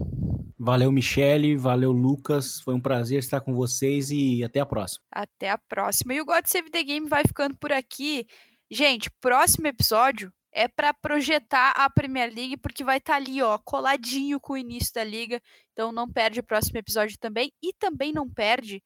Valeu, 0.57 0.91
Michele. 0.91 1.57
Valeu, 1.57 1.91
Lucas. 1.91 2.61
Foi 2.61 2.74
um 2.74 2.80
prazer 2.80 3.20
estar 3.20 3.41
com 3.41 3.53
vocês 3.53 4.09
e 4.11 4.43
até 4.43 4.59
a 4.59 4.66
próxima. 4.66 5.03
Até 5.11 5.49
a 5.49 5.57
próxima. 5.57 6.14
E 6.14 6.22
o 6.22 6.26
God 6.26 6.45
Save 6.45 6.70
the 6.70 6.84
Game 6.84 7.09
vai 7.09 7.24
ficando 7.28 7.57
por 7.57 7.72
aqui. 7.72 8.26
Gente, 8.72 9.09
próximo 9.20 9.68
episódio 9.68 10.32
é 10.54 10.68
para 10.68 10.93
projetar 10.93 11.72
a 11.72 11.89
Premier 11.89 12.34
League, 12.34 12.58
porque 12.58 12.84
vai 12.84 12.97
estar 12.97 13.14
tá 13.14 13.18
ali, 13.18 13.41
ó, 13.41 13.58
coladinho 13.58 14.39
com 14.39 14.54
o 14.54 14.58
início 14.58 14.93
da 14.93 15.04
liga. 15.04 15.41
Então 15.72 15.91
não 15.91 16.12
perde 16.12 16.39
o 16.39 16.43
próximo 16.43 16.78
episódio 16.78 17.18
também. 17.20 17.51
E 17.62 17.74
também 17.74 18.14
não 18.14 18.30
perde 18.30 18.84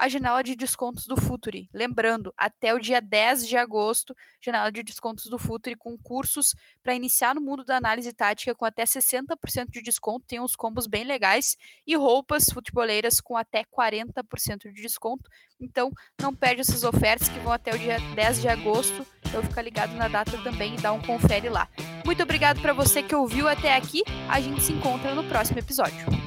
a 0.00 0.08
janela 0.08 0.42
de 0.42 0.56
descontos 0.56 1.06
do 1.06 1.14
Futuri. 1.14 1.68
Lembrando, 1.74 2.32
até 2.34 2.72
o 2.72 2.78
dia 2.78 3.02
10 3.02 3.46
de 3.46 3.54
agosto, 3.58 4.16
janela 4.40 4.72
de 4.72 4.82
descontos 4.82 5.26
do 5.26 5.38
Futuri 5.38 5.76
com 5.76 5.98
cursos 5.98 6.54
para 6.82 6.94
iniciar 6.94 7.34
no 7.34 7.40
mundo 7.42 7.66
da 7.66 7.76
análise 7.76 8.10
tática 8.14 8.54
com 8.54 8.64
até 8.64 8.84
60% 8.84 9.68
de 9.68 9.82
desconto, 9.82 10.24
tem 10.26 10.40
uns 10.40 10.56
combos 10.56 10.86
bem 10.86 11.04
legais 11.04 11.54
e 11.86 11.94
roupas 11.96 12.46
futeboleiras 12.46 13.20
com 13.20 13.36
até 13.36 13.62
40% 13.62 14.72
de 14.72 14.80
desconto. 14.80 15.28
Então, 15.60 15.92
não 16.18 16.34
perde 16.34 16.62
essas 16.62 16.82
ofertas 16.82 17.28
que 17.28 17.38
vão 17.40 17.52
até 17.52 17.74
o 17.74 17.78
dia 17.78 17.98
10 18.14 18.40
de 18.40 18.48
agosto. 18.48 19.06
Então, 19.30 19.42
fica 19.44 19.62
ligado 19.62 19.94
na 19.94 20.08
data 20.08 20.36
também 20.38 20.74
e 20.74 20.76
dá 20.76 20.92
um 20.92 21.00
confere 21.00 21.48
lá. 21.48 21.68
Muito 22.04 22.22
obrigado 22.22 22.60
para 22.60 22.72
você 22.72 23.02
que 23.02 23.14
ouviu 23.14 23.48
até 23.48 23.76
aqui. 23.76 24.02
A 24.28 24.40
gente 24.40 24.62
se 24.62 24.72
encontra 24.72 25.14
no 25.14 25.24
próximo 25.24 25.58
episódio. 25.58 26.19